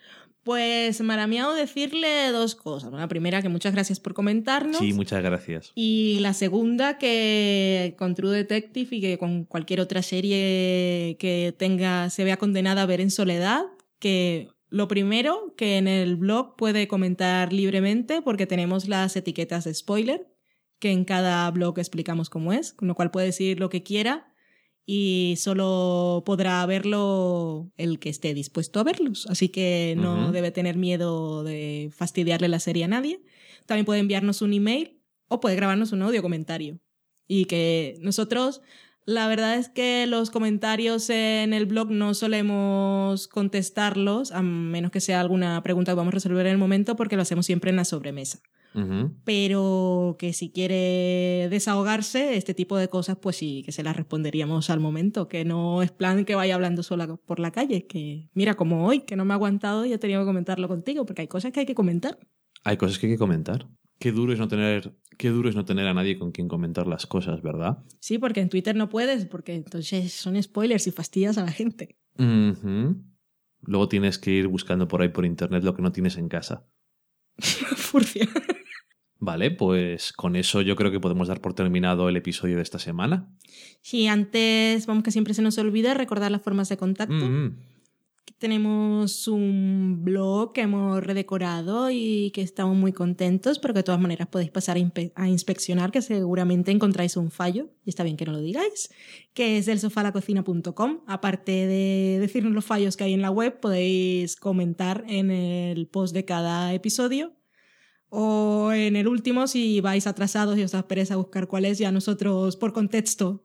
Pues 0.49 1.03
Maramiao 1.03 1.53
decirle 1.53 2.33
dos 2.33 2.55
cosas. 2.55 2.91
La 2.91 3.07
primera, 3.07 3.43
que 3.43 3.51
muchas 3.51 3.75
gracias 3.75 4.01
por 4.01 4.15
comentarnos. 4.15 4.79
Sí, 4.79 4.95
muchas 4.95 5.23
gracias. 5.23 5.73
Y 5.75 6.21
la 6.21 6.33
segunda, 6.33 6.97
que 6.97 7.95
con 7.99 8.15
True 8.15 8.35
Detective 8.35 8.97
y 8.97 9.01
que 9.03 9.19
con 9.19 9.45
cualquier 9.45 9.83
otra 9.83 10.01
serie 10.01 11.19
que 11.21 11.55
tenga, 11.59 12.09
se 12.09 12.25
vea 12.25 12.39
condenada 12.39 12.81
a 12.81 12.87
ver 12.87 13.03
en 13.03 13.11
soledad, 13.11 13.67
que 13.99 14.49
lo 14.71 14.89
primero, 14.89 15.53
que 15.55 15.77
en 15.77 15.87
el 15.87 16.17
blog 16.17 16.57
puede 16.57 16.89
comentar 16.89 17.53
libremente 17.53 18.23
porque 18.23 18.47
tenemos 18.47 18.89
las 18.89 19.17
etiquetas 19.17 19.65
de 19.65 19.75
spoiler, 19.75 20.33
que 20.79 20.93
en 20.93 21.05
cada 21.05 21.51
blog 21.51 21.79
explicamos 21.79 22.31
cómo 22.31 22.55
es, 22.55 22.73
con 22.73 22.89
lo 22.89 22.95
cual 22.95 23.11
puede 23.11 23.27
decir 23.27 23.61
lo 23.61 23.69
que 23.69 23.83
quiera 23.83 24.28
y 24.91 25.35
solo 25.37 26.23
podrá 26.25 26.65
verlo 26.65 27.71
el 27.77 27.99
que 27.99 28.09
esté 28.09 28.33
dispuesto 28.33 28.81
a 28.81 28.85
verlos. 28.85 29.27
Así 29.27 29.51
que 29.51 29.95
no 29.99 30.33
debe 30.33 30.51
tener 30.51 30.79
miedo 30.79 31.45
de 31.45 31.91
fastidiarle 31.95 32.49
la 32.49 32.59
serie 32.59 32.85
a 32.85 32.89
nadie. 32.89 33.21
También 33.67 33.85
puede 33.85 34.01
enviarnos 34.01 34.41
un 34.41 34.55
email 34.55 34.99
o 35.29 35.41
puede 35.41 35.57
grabarnos 35.57 35.93
un 35.93 36.01
audio 36.01 36.23
comentario. 36.23 36.81
Y 37.27 37.45
que 37.45 37.99
nosotros, 38.01 38.63
la 39.05 39.29
verdad 39.29 39.57
es 39.57 39.69
que 39.69 40.07
los 40.07 40.31
comentarios 40.31 41.11
en 41.11 41.53
el 41.53 41.67
blog 41.67 41.91
no 41.91 42.15
solemos 42.15 43.29
contestarlos, 43.29 44.33
a 44.33 44.41
menos 44.41 44.91
que 44.91 45.03
sea 45.03 45.21
alguna 45.21 45.63
pregunta 45.63 45.93
que 45.93 45.97
vamos 45.97 46.13
a 46.13 46.17
resolver 46.17 46.47
en 46.47 46.53
el 46.53 46.59
momento, 46.59 46.97
porque 46.97 47.17
lo 47.17 47.21
hacemos 47.21 47.45
siempre 47.45 47.69
en 47.69 47.77
la 47.77 47.85
sobremesa. 47.85 48.41
Pero 49.25 50.17
que 50.19 50.33
si 50.33 50.51
quiere 50.51 51.49
desahogarse, 51.51 52.37
este 52.37 52.55
tipo 52.55 52.77
de 52.77 52.89
cosas, 52.89 53.17
pues 53.17 53.37
sí, 53.37 53.63
que 53.65 53.73
se 53.73 53.83
las 53.83 53.97
responderíamos 53.97 54.71
al 54.71 54.81
momento, 54.81 55.29
que 55.29 55.45
no 55.45 55.83
es 55.83 55.91
plan 55.91 56.25
que 56.25 56.35
vaya 56.35 56.55
hablando 56.55 56.83
sola 56.83 57.17
por 57.17 57.41
la 57.41 57.51
calle, 57.51 57.87
que 57.87 58.29
mira, 58.35 58.55
como 58.55 58.87
hoy, 58.87 59.01
que 59.01 59.17
no 59.17 59.25
me 59.25 59.33
ha 59.33 59.37
aguantado 59.37 59.85
y 59.85 59.93
he 59.93 59.99
tenido 59.99 60.21
que 60.21 60.27
comentarlo 60.27 60.69
contigo, 60.69 61.07
porque 61.07 61.23
hay 61.23 61.29
cosas 61.29 61.53
que 61.53 61.61
hay 61.61 61.67
que 61.67 61.75
comentar. 61.75 62.19
Hay 62.65 62.77
cosas 62.77 62.99
que 62.99 63.07
hay 63.07 63.13
que 63.13 63.19
comentar. 63.19 63.69
Qué 63.99 64.13
duro 64.13 64.33
es 64.33 64.39
no 64.39 64.47
tener, 64.47 64.97
qué 65.17 65.31
duro 65.31 65.49
es 65.49 65.57
no 65.57 65.65
tener 65.65 65.87
a 65.89 65.95
nadie 65.95 66.19
con 66.19 66.31
quien 66.31 66.47
comentar 66.47 66.87
las 66.87 67.07
cosas, 67.07 67.43
¿verdad? 67.43 67.79
Sí, 67.99 68.19
porque 68.19 68.41
en 68.41 68.49
Twitter 68.49 68.77
no 68.77 68.89
puedes, 68.89 69.27
porque 69.27 69.55
entonces 69.55 70.13
son 70.13 70.41
spoilers 70.41 70.87
y 70.87 70.93
fastidias 70.93 71.37
a 71.39 71.45
la 71.45 71.51
gente. 71.51 71.97
Luego 73.63 73.89
tienes 73.89 74.19
que 74.19 74.31
ir 74.31 74.47
buscando 74.47 74.87
por 74.87 75.03
ahí 75.03 75.09
por 75.09 75.25
internet 75.25 75.65
lo 75.65 75.75
que 75.75 75.83
no 75.83 75.91
tienes 75.91 76.17
en 76.17 76.29
casa. 76.29 76.65
Furcia. 77.39 78.29
Vale, 79.21 79.51
pues 79.51 80.13
con 80.13 80.37
eso 80.37 80.63
yo 80.63 80.77
creo 80.77 80.93
que 80.93 81.01
podemos 81.01 81.27
dar 81.27 81.41
por 81.41 81.53
terminado 81.53 82.09
el 82.09 82.17
episodio 82.17 82.57
de 82.57 82.63
esta 82.63 82.79
semana. 82.79 83.29
Sí, 83.83 84.07
antes, 84.07 84.87
vamos 84.87 85.03
que 85.03 85.11
siempre 85.11 85.35
se 85.35 85.43
nos 85.43 85.59
olvida 85.59 85.95
recordar 85.95 86.31
las 86.31 86.43
formas 86.43 86.69
de 86.69 86.77
contacto. 86.77 87.15
Mm, 87.15 87.57
Tenemos 88.39 89.27
un 89.27 90.05
blog 90.05 90.53
que 90.53 90.61
hemos 90.61 91.03
redecorado 91.03 91.91
y 91.91 92.31
que 92.31 92.43
estamos 92.43 92.77
muy 92.77 92.93
contentos, 92.93 93.59
pero 93.59 93.75
que 93.75 93.79
de 93.79 93.85
todas 93.85 94.01
maneras 94.01 94.29
podéis 94.29 94.53
pasar 94.53 94.79
a, 94.79 95.21
a 95.21 95.29
inspeccionar, 95.29 95.91
que 95.91 96.01
seguramente 96.01 96.71
encontráis 96.71 97.17
un 97.17 97.33
fallo, 97.33 97.71
y 97.85 97.91
está 97.91 98.05
bien 98.05 98.17
que 98.17 98.25
no 98.25 98.31
lo 98.31 98.41
digáis, 98.41 98.91
que 99.35 99.59
es 99.59 99.67
del 99.67 99.81
sofalacocina.com. 99.81 101.01
Aparte 101.09 101.67
de 101.67 102.19
decirnos 102.21 102.53
los 102.53 102.65
fallos 102.65 102.97
que 102.97 103.03
hay 103.03 103.15
en 103.15 103.23
la 103.23 103.33
web, 103.33 103.59
podéis 103.59 104.37
comentar 104.37 105.05
en 105.09 105.33
el 105.33 105.89
post 105.89 106.15
de 106.15 106.25
cada 106.25 106.73
episodio 106.73 107.33
o 108.11 108.73
en 108.73 108.97
el 108.97 109.09
último 109.09 109.47
si 109.47 109.81
vais 109.81 110.07
atrasados 110.07 110.59
y 110.59 110.63
os 110.63 110.73
da 110.73 110.89
pereza 110.89 111.17
buscar 111.17 111.47
cuál 111.47 111.65
es, 111.65 111.79
ya 111.79 111.93
nosotros 111.93 112.57
por 112.57 112.73
contexto 112.73 113.45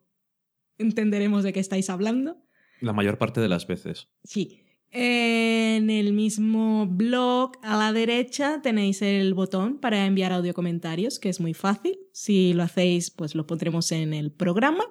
entenderemos 0.77 1.43
de 1.43 1.53
qué 1.53 1.59
estáis 1.59 1.89
hablando. 1.89 2.37
La 2.79 2.93
mayor 2.93 3.17
parte 3.17 3.41
de 3.41 3.49
las 3.49 3.67
veces. 3.67 4.09
Sí. 4.23 4.59
En 4.91 5.89
el 5.89 6.13
mismo 6.13 6.85
blog 6.85 7.53
a 7.63 7.77
la 7.77 7.93
derecha 7.93 8.61
tenéis 8.61 9.01
el 9.01 9.33
botón 9.33 9.79
para 9.79 10.05
enviar 10.05 10.31
audio 10.31 10.53
comentarios, 10.53 11.17
que 11.17 11.29
es 11.29 11.39
muy 11.39 11.55
fácil. 11.55 11.97
Si 12.11 12.53
lo 12.53 12.61
hacéis, 12.61 13.09
pues 13.09 13.33
lo 13.33 13.47
pondremos 13.47 13.91
en 13.91 14.13
el 14.13 14.31
programa. 14.31 14.83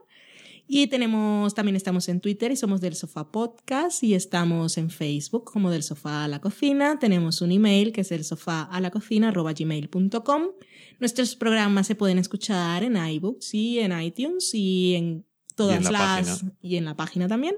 Y 0.66 0.86
tenemos, 0.86 1.54
también 1.54 1.76
estamos 1.76 2.08
en 2.08 2.20
Twitter 2.20 2.50
y 2.50 2.56
somos 2.56 2.80
del 2.80 2.94
Sofá 2.94 3.30
Podcast 3.30 4.02
y 4.02 4.14
estamos 4.14 4.78
en 4.78 4.90
Facebook 4.90 5.44
como 5.44 5.70
del 5.70 5.82
Sofá 5.82 6.24
a 6.24 6.28
la 6.28 6.40
Cocina. 6.40 6.98
Tenemos 6.98 7.42
un 7.42 7.52
email 7.52 7.92
que 7.92 8.02
es 8.02 8.12
el 8.12 8.24
sofá 8.24 8.62
a 8.62 8.80
la 8.80 8.90
cocina 8.90 9.32
gmail.com. 9.32 10.42
Nuestros 10.98 11.36
programas 11.36 11.86
se 11.86 11.94
pueden 11.94 12.18
escuchar 12.18 12.84
en 12.84 12.96
iBooks 12.96 13.54
y 13.54 13.80
en 13.80 14.00
iTunes 14.00 14.54
y 14.54 14.94
en 14.94 15.26
todas 15.56 15.82
la 15.84 15.90
las 15.90 16.28
página. 16.28 16.52
y 16.62 16.76
en 16.76 16.84
la 16.84 16.96
página 16.96 17.28
también 17.28 17.56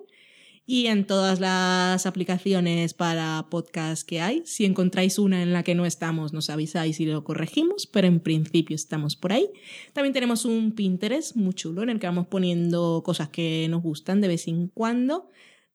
y 0.66 0.86
en 0.86 1.06
todas 1.06 1.40
las 1.40 2.06
aplicaciones 2.06 2.94
para 2.94 3.46
podcast 3.50 4.06
que 4.06 4.20
hay. 4.20 4.42
Si 4.46 4.64
encontráis 4.64 5.18
una 5.18 5.42
en 5.42 5.52
la 5.52 5.62
que 5.62 5.74
no 5.74 5.84
estamos, 5.84 6.32
nos 6.32 6.48
avisáis 6.48 7.00
y 7.00 7.06
lo 7.06 7.22
corregimos, 7.22 7.86
pero 7.86 8.06
en 8.06 8.20
principio 8.20 8.74
estamos 8.74 9.14
por 9.16 9.32
ahí. 9.32 9.50
También 9.92 10.14
tenemos 10.14 10.44
un 10.44 10.72
Pinterest 10.72 11.36
muy 11.36 11.52
chulo 11.52 11.82
en 11.82 11.90
el 11.90 12.00
que 12.00 12.06
vamos 12.06 12.28
poniendo 12.28 13.02
cosas 13.04 13.28
que 13.28 13.66
nos 13.68 13.82
gustan 13.82 14.20
de 14.20 14.28
vez 14.28 14.48
en 14.48 14.68
cuando. 14.68 15.28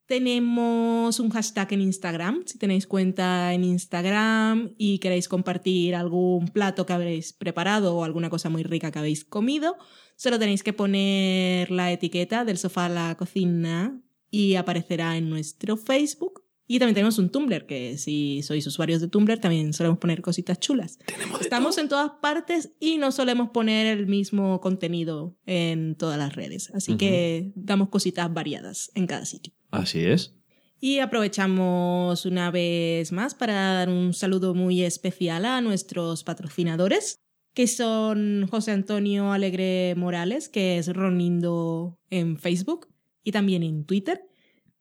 Tenemos 0.07 1.20
un 1.20 1.30
hashtag 1.30 1.74
en 1.74 1.82
Instagram. 1.82 2.41
Si 2.48 2.57
tenéis 2.57 2.88
cuenta 2.88 3.53
en 3.53 3.64
Instagram 3.64 4.74
y 4.76 4.98
queréis 4.98 5.28
compartir 5.28 5.94
algún 5.94 6.48
plato 6.48 6.88
que 6.88 6.94
habréis 6.94 7.32
preparado 7.32 7.95
o 7.95 8.03
alguna 8.03 8.32
cosa 8.32 8.49
muy 8.49 8.64
rica 8.64 8.91
que 8.91 8.98
habéis 8.98 9.24
comido, 9.24 9.76
solo 10.16 10.40
tenéis 10.40 10.64
que 10.64 10.74
poner 10.74 11.70
la 11.70 11.91
etiqueta 11.91 12.44
del 12.44 12.57
sofá 12.57 12.86
a 12.86 12.90
la 12.90 13.16
cocina 13.18 14.02
y 14.32 14.56
aparecerá 14.56 15.18
en 15.18 15.30
nuestro 15.30 15.78
Facebook. 15.78 16.44
Y 16.72 16.78
también 16.78 16.94
tenemos 16.94 17.18
un 17.18 17.32
Tumblr, 17.32 17.66
que 17.66 17.98
si 17.98 18.44
sois 18.44 18.66
usuarios 18.68 19.02
de 19.02 19.08
Tumblr 19.08 19.40
también 19.40 19.74
solemos 19.74 19.98
poner 19.98 20.22
cositas 20.22 20.60
chulas. 20.60 21.00
Estamos 21.42 21.80
en 21.80 21.90
todas 21.90 22.12
partes 22.22 22.74
y 22.80 22.98
no 22.98 23.12
solemos 23.12 23.50
poner 23.50 23.88
el 23.88 24.06
mismo 24.06 24.62
contenido 24.62 25.36
en 25.48 25.96
todas 25.96 26.20
las 26.20 26.36
redes. 26.36 26.70
Así 26.76 26.96
que 26.96 27.52
damos 27.56 27.90
cositas 27.90 28.32
variadas 28.32 28.92
en 28.94 29.08
cada 29.08 29.26
sitio. 29.26 29.52
Así 29.72 30.06
es. 30.06 30.36
Y 30.80 31.00
aprovechamos 31.00 32.28
una 32.28 32.52
vez 32.52 33.12
más 33.12 33.34
para 33.34 33.74
dar 33.74 33.90
un 33.90 34.14
saludo 34.14 34.54
muy 34.54 34.84
especial 34.84 35.46
a 35.46 35.62
nuestros 35.62 36.24
patrocinadores, 36.24 37.18
que 37.56 37.66
son 37.66 38.48
José 38.48 38.74
Antonio 38.74 39.32
Alegre 39.32 39.96
Morales, 39.98 40.50
que 40.50 40.78
es 40.78 40.88
Ronindo 40.94 41.98
en 42.12 42.38
Facebook 42.38 42.90
y 43.30 43.32
también 43.32 43.64
en 43.64 43.86
Twitter. 43.86 44.26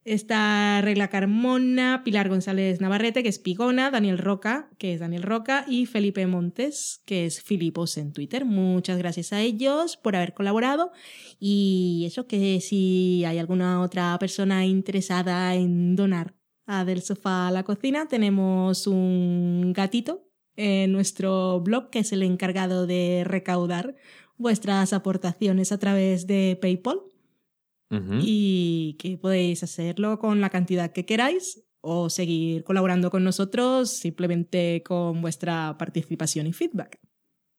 Está 0.04 0.80
Regla 0.80 1.08
Carmona, 1.08 2.00
Pilar 2.02 2.30
González 2.30 2.80
Navarrete, 2.80 3.22
que 3.22 3.28
es 3.28 3.38
Pigona, 3.38 3.90
Daniel 3.90 4.16
Roca, 4.16 4.70
que 4.78 4.94
es 4.94 5.00
Daniel 5.00 5.22
Roca, 5.22 5.66
y 5.68 5.84
Felipe 5.84 6.26
Montes, 6.26 7.02
que 7.04 7.26
es 7.26 7.42
Filipos 7.42 7.98
en 7.98 8.12
Twitter. 8.12 8.46
Muchas 8.46 8.96
gracias 8.96 9.34
a 9.34 9.42
ellos 9.42 9.98
por 9.98 10.16
haber 10.16 10.32
colaborado. 10.32 10.92
Y 11.38 12.04
eso 12.06 12.26
que 12.26 12.62
si 12.62 13.22
hay 13.26 13.36
alguna 13.36 13.82
otra 13.82 14.18
persona 14.18 14.64
interesada 14.64 15.54
en 15.54 15.94
donar 15.94 16.34
a 16.64 16.86
Del 16.86 17.02
Sofá 17.02 17.48
a 17.48 17.50
la 17.50 17.64
Cocina, 17.64 18.08
tenemos 18.08 18.86
un 18.86 19.74
gatito 19.74 20.26
en 20.56 20.90
nuestro 20.90 21.60
blog 21.60 21.90
que 21.90 21.98
es 21.98 22.12
el 22.12 22.22
encargado 22.22 22.86
de 22.86 23.24
recaudar 23.26 23.94
vuestras 24.38 24.94
aportaciones 24.94 25.70
a 25.70 25.78
través 25.78 26.26
de 26.26 26.58
PayPal 26.58 27.02
Y 27.90 28.96
que 28.98 29.16
podéis 29.16 29.62
hacerlo 29.62 30.18
con 30.18 30.40
la 30.40 30.50
cantidad 30.50 30.92
que 30.92 31.06
queráis 31.06 31.64
o 31.80 32.10
seguir 32.10 32.64
colaborando 32.64 33.10
con 33.10 33.24
nosotros 33.24 33.90
simplemente 33.90 34.82
con 34.84 35.22
vuestra 35.22 35.76
participación 35.78 36.46
y 36.46 36.52
feedback. 36.52 37.00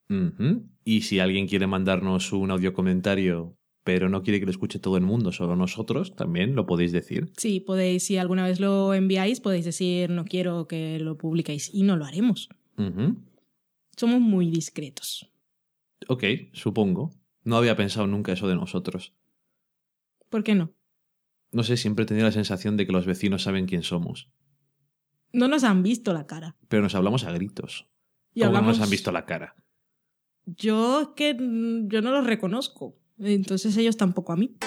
Ujú. 0.08 0.68
Y 0.84 1.02
si 1.02 1.20
alguien 1.20 1.46
quiere 1.46 1.66
mandarnos 1.66 2.32
un 2.32 2.50
audio 2.50 2.72
comentario, 2.72 3.56
pero 3.84 4.08
no 4.08 4.22
quiere 4.22 4.40
que 4.40 4.46
lo 4.46 4.50
escuche 4.50 4.78
todo 4.78 4.96
el 4.96 5.02
mundo, 5.02 5.32
solo 5.32 5.56
nosotros, 5.56 6.14
también 6.14 6.54
lo 6.54 6.66
podéis 6.66 6.92
decir. 6.92 7.32
Sí, 7.36 7.60
podéis, 7.60 8.04
si 8.04 8.16
alguna 8.16 8.46
vez 8.46 8.60
lo 8.60 8.92
enviáis, 8.94 9.40
podéis 9.40 9.64
decir 9.64 10.10
no 10.10 10.24
quiero 10.24 10.66
que 10.66 10.98
lo 10.98 11.16
publiquéis 11.16 11.72
y 11.72 11.82
no 11.82 11.96
lo 11.96 12.04
haremos. 12.04 12.48
Ujú. 12.76 13.16
Somos 13.96 14.20
muy 14.20 14.50
discretos. 14.50 15.30
Ok, 16.08 16.24
supongo. 16.52 17.10
No 17.44 17.56
había 17.56 17.76
pensado 17.76 18.06
nunca 18.06 18.32
eso 18.32 18.48
de 18.48 18.54
nosotros. 18.54 19.14
¿Por 20.30 20.44
qué 20.44 20.54
no? 20.54 20.72
No 21.52 21.64
sé, 21.64 21.76
siempre 21.76 22.04
he 22.04 22.06
tenido 22.06 22.26
la 22.26 22.32
sensación 22.32 22.76
de 22.76 22.86
que 22.86 22.92
los 22.92 23.04
vecinos 23.04 23.42
saben 23.42 23.66
quién 23.66 23.82
somos. 23.82 24.30
No 25.32 25.48
nos 25.48 25.64
han 25.64 25.82
visto 25.82 26.12
la 26.12 26.26
cara. 26.26 26.56
Pero 26.68 26.82
nos 26.82 26.94
hablamos 26.94 27.24
a 27.24 27.32
gritos. 27.32 27.88
Y 28.32 28.42
¿Cómo 28.42 28.52
no 28.52 28.62
nos 28.62 28.80
han 28.80 28.88
visto 28.88 29.12
la 29.12 29.26
cara? 29.26 29.56
Yo 30.46 31.00
es 31.02 31.08
que 31.16 31.36
yo 31.36 32.02
no 32.02 32.12
los 32.12 32.26
reconozco. 32.26 32.96
Entonces 33.18 33.76
ellos 33.76 33.96
tampoco 33.96 34.32
a 34.32 34.36
mí. 34.36 34.56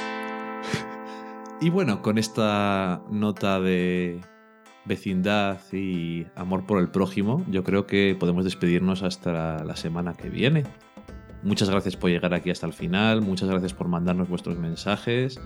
Y 1.61 1.69
bueno, 1.69 2.02
con 2.02 2.18
esta 2.18 3.06
nota 3.10 3.61
de 3.61 4.19
vecindad 4.84 5.61
y 5.72 6.26
amor 6.35 6.65
por 6.65 6.80
el 6.80 6.90
prójimo, 6.90 7.45
yo 7.49 7.64
creo 7.64 7.88
que 7.88 8.18
podemos 8.19 8.44
despedirnos 8.44 9.02
hasta 9.02 9.64
la 9.64 9.76
semana 9.77 10.14
que 10.14 10.30
viene. 10.30 10.65
Muchas 11.44 11.70
gracias 11.70 11.95
por 11.95 12.10
llegar 12.10 12.34
aquí 12.34 12.49
hasta 12.49 12.65
el 12.65 12.74
final, 12.74 13.22
muchas 13.22 13.49
gracias 13.49 13.74
por 13.74 13.88
mandarnos 13.88 14.30
vuestros 14.30 14.57
mensajes. 14.57 15.40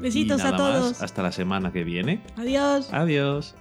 Besitos 0.00 0.40
Y 0.40 0.44
nada 0.44 0.54
a 0.54 0.56
todos. 0.56 0.84
más, 0.92 1.02
hasta 1.02 1.22
la 1.22 1.32
semana 1.32 1.72
que 1.72 1.84
viene. 1.84 2.22
Adiós. 2.36 2.92
Adiós. 2.92 3.54